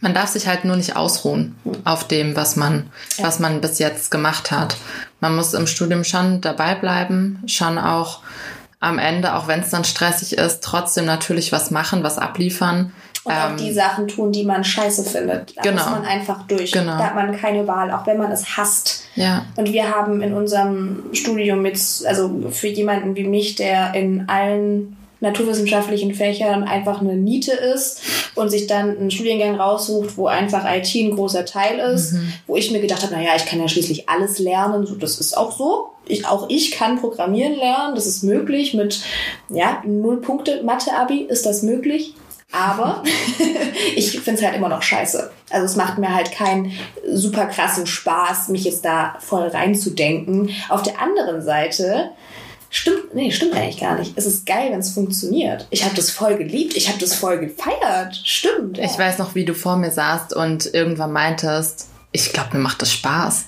Man 0.00 0.14
darf 0.14 0.30
sich 0.30 0.46
halt 0.46 0.64
nur 0.64 0.76
nicht 0.76 0.96
ausruhen 0.96 1.56
auf 1.84 2.04
dem, 2.04 2.36
was 2.36 2.56
man, 2.56 2.90
ja. 3.18 3.24
was 3.24 3.38
man 3.38 3.60
bis 3.60 3.78
jetzt 3.78 4.10
gemacht 4.10 4.50
hat. 4.50 4.76
Man 5.20 5.36
muss 5.36 5.52
im 5.52 5.66
Studium 5.66 6.04
schon 6.04 6.40
dabei 6.40 6.74
bleiben, 6.74 7.42
schon 7.46 7.78
auch 7.78 8.20
am 8.86 8.98
Ende, 8.98 9.34
auch 9.34 9.48
wenn 9.48 9.60
es 9.60 9.70
dann 9.70 9.84
stressig 9.84 10.38
ist, 10.38 10.62
trotzdem 10.62 11.04
natürlich 11.04 11.52
was 11.52 11.70
machen, 11.70 12.02
was 12.02 12.18
abliefern. 12.18 12.92
Und 13.24 13.32
ähm, 13.32 13.38
auch 13.40 13.56
die 13.56 13.72
Sachen 13.72 14.06
tun, 14.06 14.30
die 14.30 14.44
man 14.44 14.62
scheiße 14.62 15.02
findet. 15.02 15.56
Da 15.56 15.62
genau. 15.62 15.82
muss 15.82 15.90
man 15.90 16.04
einfach 16.04 16.46
durch. 16.46 16.70
Genau. 16.70 16.96
Da 16.96 17.06
hat 17.06 17.14
man 17.16 17.36
keine 17.36 17.66
Wahl, 17.66 17.90
auch 17.90 18.06
wenn 18.06 18.18
man 18.18 18.30
es 18.30 18.56
hasst. 18.56 19.02
Ja. 19.16 19.44
Und 19.56 19.72
wir 19.72 19.94
haben 19.94 20.22
in 20.22 20.32
unserem 20.32 21.04
Studium 21.12 21.60
mit, 21.60 21.80
also 22.06 22.50
für 22.50 22.68
jemanden 22.68 23.16
wie 23.16 23.24
mich, 23.24 23.56
der 23.56 23.94
in 23.94 24.28
allen 24.28 24.96
naturwissenschaftlichen 25.20 26.14
Fächern 26.14 26.64
einfach 26.64 27.00
eine 27.00 27.16
Niete 27.16 27.52
ist 27.52 28.02
und 28.34 28.50
sich 28.50 28.66
dann 28.66 28.96
einen 28.96 29.10
Studiengang 29.10 29.56
raussucht, 29.56 30.16
wo 30.16 30.26
einfach 30.26 30.64
IT 30.70 30.94
ein 30.94 31.16
großer 31.16 31.46
Teil 31.46 31.78
ist, 31.78 32.12
mhm. 32.12 32.32
wo 32.46 32.56
ich 32.56 32.70
mir 32.70 32.80
gedacht 32.80 33.02
habe, 33.02 33.14
naja, 33.14 33.30
ich 33.34 33.46
kann 33.46 33.58
ja 33.58 33.66
schließlich 33.66 34.08
alles 34.08 34.38
lernen, 34.38 34.86
so, 34.86 34.94
das 34.94 35.18
ist 35.18 35.36
auch 35.36 35.56
so. 35.56 35.90
Ich, 36.06 36.26
auch 36.26 36.46
ich 36.48 36.70
kann 36.72 37.00
programmieren 37.00 37.54
lernen, 37.54 37.94
das 37.94 38.06
ist 38.06 38.22
möglich 38.22 38.74
mit, 38.74 39.02
ja, 39.48 39.82
null 39.84 40.20
Punkte 40.20 40.62
Mathe-Abi 40.62 41.22
ist 41.22 41.46
das 41.46 41.62
möglich. 41.62 42.14
Aber 42.52 43.02
ich 43.96 44.20
finde 44.20 44.40
es 44.40 44.46
halt 44.46 44.56
immer 44.56 44.68
noch 44.68 44.82
scheiße. 44.82 45.30
Also 45.50 45.66
es 45.66 45.76
macht 45.76 45.98
mir 45.98 46.14
halt 46.14 46.30
keinen 46.30 46.72
super 47.12 47.46
krassen 47.46 47.86
Spaß, 47.86 48.48
mich 48.48 48.64
jetzt 48.64 48.84
da 48.84 49.16
voll 49.18 49.48
reinzudenken. 49.48 50.50
Auf 50.68 50.82
der 50.82 51.00
anderen 51.00 51.42
Seite 51.42 52.12
Stimmt, 52.68 53.14
nee, 53.14 53.30
stimmt 53.30 53.54
eigentlich 53.54 53.80
gar 53.80 53.98
nicht. 53.98 54.12
Es 54.16 54.26
ist 54.26 54.44
geil, 54.44 54.70
wenn 54.70 54.80
es 54.80 54.90
funktioniert. 54.90 55.66
Ich 55.70 55.84
habe 55.84 55.94
das 55.94 56.10
voll 56.10 56.36
geliebt, 56.36 56.76
ich 56.76 56.88
habe 56.88 56.98
das 56.98 57.14
voll 57.14 57.38
gefeiert. 57.38 58.20
Stimmt. 58.24 58.76
Ja. 58.76 58.84
Ich 58.84 58.98
weiß 58.98 59.18
noch, 59.18 59.34
wie 59.34 59.44
du 59.44 59.54
vor 59.54 59.76
mir 59.76 59.90
saßt 59.90 60.34
und 60.34 60.74
irgendwann 60.74 61.12
meintest, 61.12 61.88
ich 62.16 62.32
glaube, 62.32 62.56
mir 62.56 62.62
macht 62.62 62.82
das 62.82 62.92
Spaß. 62.92 63.46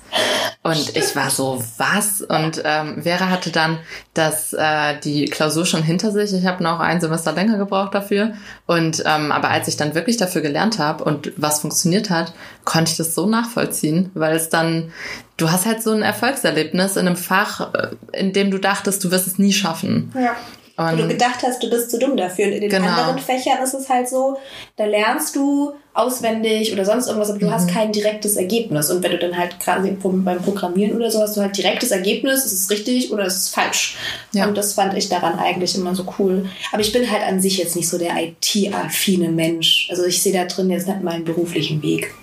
Und 0.62 0.96
ich 0.96 1.16
war 1.16 1.30
so, 1.30 1.62
was? 1.78 2.20
Und 2.20 2.62
ähm, 2.64 3.02
Vera 3.02 3.30
hatte 3.30 3.50
dann 3.50 3.78
das, 4.14 4.52
äh, 4.52 4.98
die 5.02 5.24
Klausur 5.26 5.64
schon 5.64 5.82
hinter 5.82 6.12
sich. 6.12 6.32
Ich 6.32 6.46
habe 6.46 6.62
noch 6.62 6.80
ein 6.80 7.00
Semester 7.00 7.32
länger 7.32 7.56
gebraucht 7.56 7.94
dafür. 7.94 8.34
Und 8.66 9.02
ähm, 9.06 9.32
aber 9.32 9.50
als 9.50 9.68
ich 9.68 9.76
dann 9.76 9.94
wirklich 9.94 10.16
dafür 10.18 10.42
gelernt 10.42 10.78
habe 10.78 11.04
und 11.04 11.32
was 11.36 11.60
funktioniert 11.60 12.10
hat, 12.10 12.32
konnte 12.64 12.90
ich 12.90 12.96
das 12.96 13.14
so 13.14 13.26
nachvollziehen, 13.26 14.10
weil 14.14 14.36
es 14.36 14.50
dann, 14.50 14.92
du 15.38 15.50
hast 15.50 15.64
halt 15.64 15.82
so 15.82 15.92
ein 15.92 16.02
Erfolgserlebnis 16.02 16.96
in 16.96 17.06
einem 17.06 17.16
Fach, 17.16 17.72
äh, 17.72 17.88
in 18.12 18.32
dem 18.32 18.50
du 18.50 18.58
dachtest, 18.58 19.02
du 19.02 19.10
wirst 19.10 19.26
es 19.26 19.38
nie 19.38 19.52
schaffen. 19.52 20.12
Ja. 20.14 20.36
Und 20.78 20.92
Wo 20.92 20.96
du 20.96 21.08
gedacht 21.08 21.42
hast, 21.42 21.60
du 21.60 21.68
bist 21.68 21.90
zu 21.90 21.98
dumm 21.98 22.16
dafür. 22.16 22.46
Und 22.46 22.52
in 22.52 22.60
den 22.60 22.70
genau. 22.70 22.86
anderen 22.86 23.18
Fächern 23.18 23.60
ist 23.64 23.74
es 23.74 23.88
halt 23.88 24.08
so, 24.08 24.38
da 24.76 24.84
lernst 24.84 25.34
du 25.34 25.72
auswendig 25.92 26.72
oder 26.72 26.84
sonst 26.84 27.08
irgendwas, 27.08 27.30
aber 27.30 27.40
du 27.40 27.46
mhm. 27.46 27.50
hast 27.50 27.68
kein 27.68 27.90
direktes 27.90 28.36
Ergebnis. 28.36 28.88
Und 28.88 29.02
wenn 29.02 29.10
du 29.10 29.18
dann 29.18 29.36
halt 29.36 29.58
quasi 29.58 29.90
beim 30.00 30.40
Programmieren 30.40 30.94
oder 30.94 31.10
so 31.10 31.20
hast 31.20 31.36
du 31.36 31.40
halt 31.40 31.56
direktes 31.56 31.90
Ergebnis, 31.90 32.44
ist 32.44 32.52
es 32.52 32.70
richtig 32.70 33.10
oder 33.10 33.24
ist 33.24 33.38
es 33.38 33.48
falsch. 33.48 33.98
Ja. 34.32 34.46
Und 34.46 34.56
das 34.56 34.74
fand 34.74 34.96
ich 34.96 35.08
daran 35.08 35.40
eigentlich 35.40 35.74
immer 35.74 35.96
so 35.96 36.06
cool. 36.20 36.48
Aber 36.70 36.80
ich 36.80 36.92
bin 36.92 37.10
halt 37.10 37.24
an 37.24 37.40
sich 37.40 37.58
jetzt 37.58 37.74
nicht 37.74 37.88
so 37.88 37.98
der 37.98 38.12
IT-affine 38.16 39.30
Mensch. 39.30 39.88
Also 39.90 40.04
ich 40.04 40.22
sehe 40.22 40.32
da 40.32 40.44
drin 40.44 40.70
jetzt 40.70 40.86
nicht 40.86 41.02
meinen 41.02 41.24
beruflichen 41.24 41.82
Weg. 41.82 42.14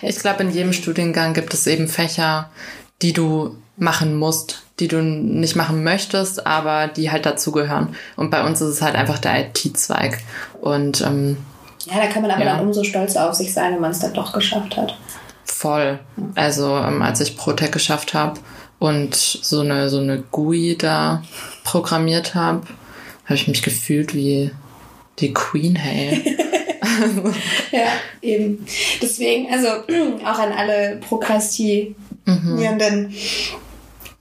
Ich 0.00 0.18
glaube, 0.18 0.42
in 0.42 0.50
jedem 0.50 0.72
Studiengang 0.72 1.34
gibt 1.34 1.54
es 1.54 1.68
eben 1.68 1.86
Fächer, 1.86 2.50
die 3.00 3.12
du 3.12 3.56
machen 3.76 4.16
musst, 4.16 4.62
die 4.82 4.88
du 4.88 5.00
nicht 5.00 5.54
machen 5.54 5.84
möchtest, 5.84 6.44
aber 6.44 6.88
die 6.88 7.12
halt 7.12 7.24
dazugehören. 7.24 7.94
Und 8.16 8.30
bei 8.30 8.44
uns 8.44 8.60
ist 8.60 8.68
es 8.68 8.82
halt 8.82 8.96
einfach 8.96 9.20
der 9.20 9.46
IT-Zweig. 9.46 10.18
Und 10.60 11.02
ähm, 11.02 11.36
ja, 11.86 11.98
da 11.98 12.08
kann 12.08 12.22
man 12.22 12.32
aber 12.32 12.44
ja. 12.44 12.56
dann 12.56 12.66
umso 12.66 12.82
stolzer 12.82 13.30
auf 13.30 13.36
sich 13.36 13.54
sein, 13.54 13.74
wenn 13.74 13.80
man 13.80 13.92
es 13.92 14.00
dann 14.00 14.12
doch 14.12 14.32
geschafft 14.32 14.76
hat. 14.76 14.98
Voll. 15.44 16.00
Also 16.34 16.76
ähm, 16.76 17.00
als 17.00 17.20
ich 17.20 17.36
ProTech 17.36 17.70
geschafft 17.70 18.12
habe 18.12 18.40
und 18.80 19.14
so 19.14 19.60
eine 19.60 19.88
so 19.88 20.00
eine 20.00 20.18
GUI 20.18 20.76
da 20.76 21.22
programmiert 21.62 22.34
habe, 22.34 22.62
habe 23.24 23.34
ich 23.34 23.46
mich 23.46 23.62
gefühlt 23.62 24.14
wie 24.14 24.50
die 25.20 25.32
Queen, 25.32 25.76
hey. 25.76 26.36
ja, 27.70 27.86
eben. 28.20 28.66
Deswegen, 29.00 29.46
also 29.52 29.68
auch 30.24 30.40
an 30.40 30.50
alle 30.52 30.96
Prokrastinierenden. 30.96 33.06
Mhm. 33.06 33.14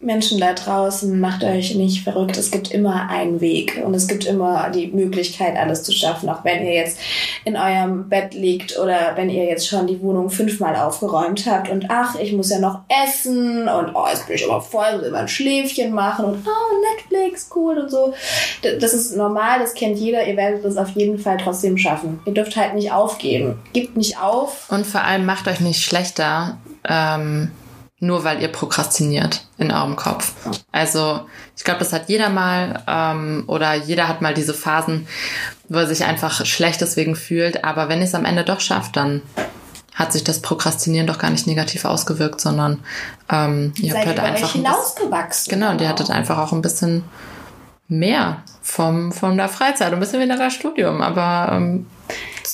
Menschen 0.01 0.39
da 0.39 0.53
draußen, 0.53 1.19
macht 1.19 1.43
euch 1.43 1.75
nicht 1.75 2.03
verrückt. 2.03 2.37
Es 2.37 2.49
gibt 2.49 2.71
immer 2.71 3.09
einen 3.09 3.39
Weg 3.39 3.81
und 3.85 3.93
es 3.93 4.07
gibt 4.07 4.25
immer 4.25 4.69
die 4.71 4.87
Möglichkeit, 4.87 5.55
alles 5.55 5.83
zu 5.83 5.91
schaffen. 5.91 6.29
Auch 6.29 6.43
wenn 6.43 6.65
ihr 6.65 6.73
jetzt 6.73 6.99
in 7.45 7.55
eurem 7.55 8.09
Bett 8.09 8.33
liegt 8.33 8.79
oder 8.79 9.13
wenn 9.15 9.29
ihr 9.29 9.45
jetzt 9.45 9.67
schon 9.67 9.87
die 9.87 10.01
Wohnung 10.01 10.29
fünfmal 10.29 10.75
aufgeräumt 10.75 11.45
habt 11.45 11.69
und 11.69 11.85
ach, 11.89 12.15
ich 12.15 12.33
muss 12.33 12.49
ja 12.49 12.59
noch 12.59 12.81
essen 13.05 13.67
und 13.67 13.95
oh, 13.95 14.05
jetzt 14.09 14.27
bin 14.27 14.35
ich 14.35 14.49
aber 14.49 14.61
voll, 14.61 15.01
will 15.01 15.11
mal 15.11 15.21
ein 15.21 15.27
Schläfchen 15.27 15.93
machen 15.93 16.25
und 16.25 16.47
oh, 16.47 16.95
Netflix, 16.95 17.49
cool 17.55 17.77
und 17.77 17.91
so. 17.91 18.13
Das 18.79 18.93
ist 18.93 19.15
normal, 19.15 19.59
das 19.59 19.73
kennt 19.75 19.99
jeder. 19.99 20.25
Ihr 20.25 20.35
werdet 20.35 20.65
das 20.65 20.77
auf 20.77 20.89
jeden 20.91 21.19
Fall 21.19 21.37
trotzdem 21.37 21.77
schaffen. 21.77 22.19
Ihr 22.25 22.33
dürft 22.33 22.55
halt 22.55 22.73
nicht 22.73 22.91
aufgeben. 22.91 23.59
Gebt 23.73 23.97
nicht 23.97 24.19
auf. 24.19 24.69
Und 24.71 24.87
vor 24.87 25.03
allem 25.03 25.25
macht 25.25 25.47
euch 25.47 25.59
nicht 25.59 25.83
schlechter. 25.83 26.57
Ähm 26.87 27.51
nur 28.01 28.23
weil 28.23 28.41
ihr 28.41 28.47
prokrastiniert 28.47 29.45
in 29.59 29.71
eurem 29.71 29.95
Kopf. 29.95 30.33
Also 30.71 31.21
ich 31.55 31.63
glaube, 31.63 31.79
das 31.79 31.93
hat 31.93 32.09
jeder 32.09 32.29
mal 32.29 32.83
ähm, 32.87 33.43
oder 33.45 33.75
jeder 33.75 34.07
hat 34.07 34.21
mal 34.21 34.33
diese 34.33 34.55
Phasen, 34.55 35.07
wo 35.69 35.77
er 35.77 35.87
sich 35.87 36.03
einfach 36.03 36.43
schlecht 36.45 36.81
deswegen 36.81 37.15
fühlt. 37.15 37.63
Aber 37.63 37.89
wenn 37.89 37.99
ihr 37.99 38.05
es 38.05 38.15
am 38.15 38.25
Ende 38.25 38.43
doch 38.43 38.59
schafft, 38.59 38.97
dann 38.97 39.21
hat 39.93 40.11
sich 40.11 40.23
das 40.23 40.41
Prokrastinieren 40.41 41.05
doch 41.05 41.19
gar 41.19 41.29
nicht 41.29 41.45
negativ 41.45 41.85
ausgewirkt, 41.85 42.41
sondern 42.41 42.79
ähm, 43.29 43.71
ihr 43.77 43.93
habt 43.93 44.07
halt 44.07 44.19
einfach 44.19 44.53
hinausgewachsen. 44.53 45.51
Genau, 45.51 45.69
und 45.69 45.79
ihr 45.79 45.87
hattet 45.87 46.09
einfach 46.09 46.39
auch 46.39 46.53
ein 46.53 46.63
bisschen 46.63 47.03
mehr 47.87 48.41
vom, 48.63 49.11
von 49.11 49.37
der 49.37 49.49
Freizeit, 49.49 49.93
ein 49.93 49.99
bisschen 49.99 50.21
weniger 50.21 50.49
Studium, 50.49 51.01
aber 51.01 51.53
ähm, 51.53 51.85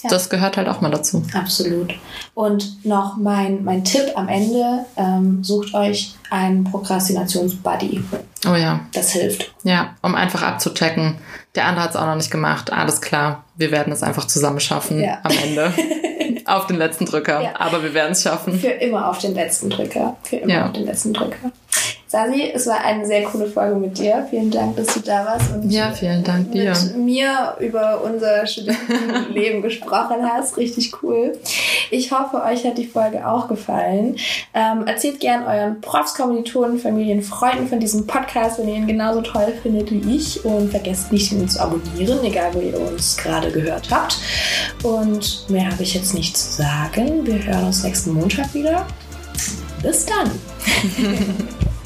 ja. 0.04 0.10
das 0.10 0.30
gehört 0.30 0.58
halt 0.58 0.68
auch 0.68 0.82
mal 0.82 0.92
dazu. 0.92 1.24
Absolut. 1.34 1.94
Und 2.34 2.86
noch 2.86 3.18
mein, 3.18 3.64
mein 3.64 3.84
Tipp 3.84 4.12
am 4.16 4.28
Ende, 4.28 4.86
ähm, 4.96 5.44
sucht 5.44 5.74
euch 5.74 6.16
einen 6.30 6.64
Prokrastinationsbuddy. 6.64 8.04
Oh 8.48 8.56
ja. 8.56 8.82
Das 8.94 9.12
hilft. 9.12 9.54
Ja, 9.64 9.96
um 10.02 10.16
einfach 10.16 10.44
abzuchecken. 10.44 11.16
Der 11.56 11.66
andere 11.66 11.84
hat 11.86 11.92
es 11.92 11.96
auch 11.96 12.06
noch 12.06 12.16
nicht 12.16 12.32
gemacht. 12.32 12.72
Alles 12.72 13.02
klar, 13.02 13.44
wir 13.56 13.72
werden 13.72 13.92
es 13.92 14.04
einfach 14.04 14.28
zusammen 14.28 14.60
schaffen 14.60 15.02
ja. 15.02 15.20
am 15.24 15.32
Ende. 15.32 15.74
auf 16.48 16.68
den 16.68 16.78
letzten 16.78 17.06
Drücker. 17.06 17.42
Ja. 17.42 17.60
Aber 17.60 17.84
wir 17.84 17.94
werden 17.94 18.14
es 18.14 18.24
schaffen. 18.24 18.60
Für 18.60 18.68
immer 18.68 19.10
auf 19.10 19.20
den 19.20 19.36
letzten 19.36 19.70
Drücker. 19.70 20.16
Für 20.24 20.38
immer 20.38 20.66
auf 20.66 20.74
den 20.74 20.86
letzten 20.86 21.14
Drücker. 21.14 21.52
Sasi, 22.10 22.50
es 22.54 22.66
war 22.68 22.80
eine 22.86 23.06
sehr 23.06 23.24
coole 23.24 23.48
Folge 23.48 23.76
mit 23.76 23.98
dir. 23.98 24.26
Vielen 24.30 24.50
Dank, 24.50 24.78
dass 24.78 24.94
du 24.94 25.02
da 25.02 25.26
warst 25.26 25.54
und 25.54 25.70
ja, 25.70 25.92
vielen 25.92 26.24
Dank 26.24 26.54
dir. 26.54 26.72
mit 26.72 26.96
mir 26.96 27.58
über 27.60 28.02
unser 28.02 28.48
Studentenleben 28.48 29.62
gesprochen 29.62 30.24
hast. 30.24 30.56
Richtig 30.56 31.04
cool. 31.04 31.38
Ich 31.92 32.14
hoffe, 32.14 32.42
euch 32.44 32.66
hat 32.66 32.78
die 32.78 32.88
Folge 32.88 33.28
auch 33.28 33.50
gefallen. 33.50 34.16
Ähm, 34.54 34.88
erzählt 34.88 35.20
gern 35.20 35.44
euren 35.44 35.82
Profs, 35.82 36.16
Kommilitonen, 36.16 36.80
Familien, 36.80 37.22
Freunden 37.22 37.68
von 37.68 37.82
diesem 37.82 38.08
Podcast, 38.08 38.58
wenn 38.58 38.70
ihr 38.70 38.76
ihn 38.76 38.88
genauso 38.88 39.20
toll 39.20 39.54
findet 39.62 39.92
wie 39.92 40.16
ich. 40.16 40.46
Und 40.46 40.72
vergesst 40.72 41.12
nicht, 41.12 41.34
ihn 41.34 41.50
zu 41.50 41.62
abonnieren, 41.62 42.24
egal 42.24 42.54
wo 42.54 42.62
ihr 42.62 42.80
uns 42.80 43.18
gerade 43.18 43.52
gehört 43.52 43.90
habt. 43.92 44.18
Und 44.82 45.46
mehr 45.50 45.70
habe 45.70 45.84
ich 45.84 45.94
jetzt 45.94 46.14
nicht 46.14 46.38
zu 46.38 46.64
sagen. 46.64 47.28
Wir 47.28 47.44
hören 47.44 47.66
uns 47.66 47.84
nächsten 47.84 48.14
Montag 48.14 48.54
wieder. 48.54 48.88
Bis 49.84 50.06
dann. 50.06 50.32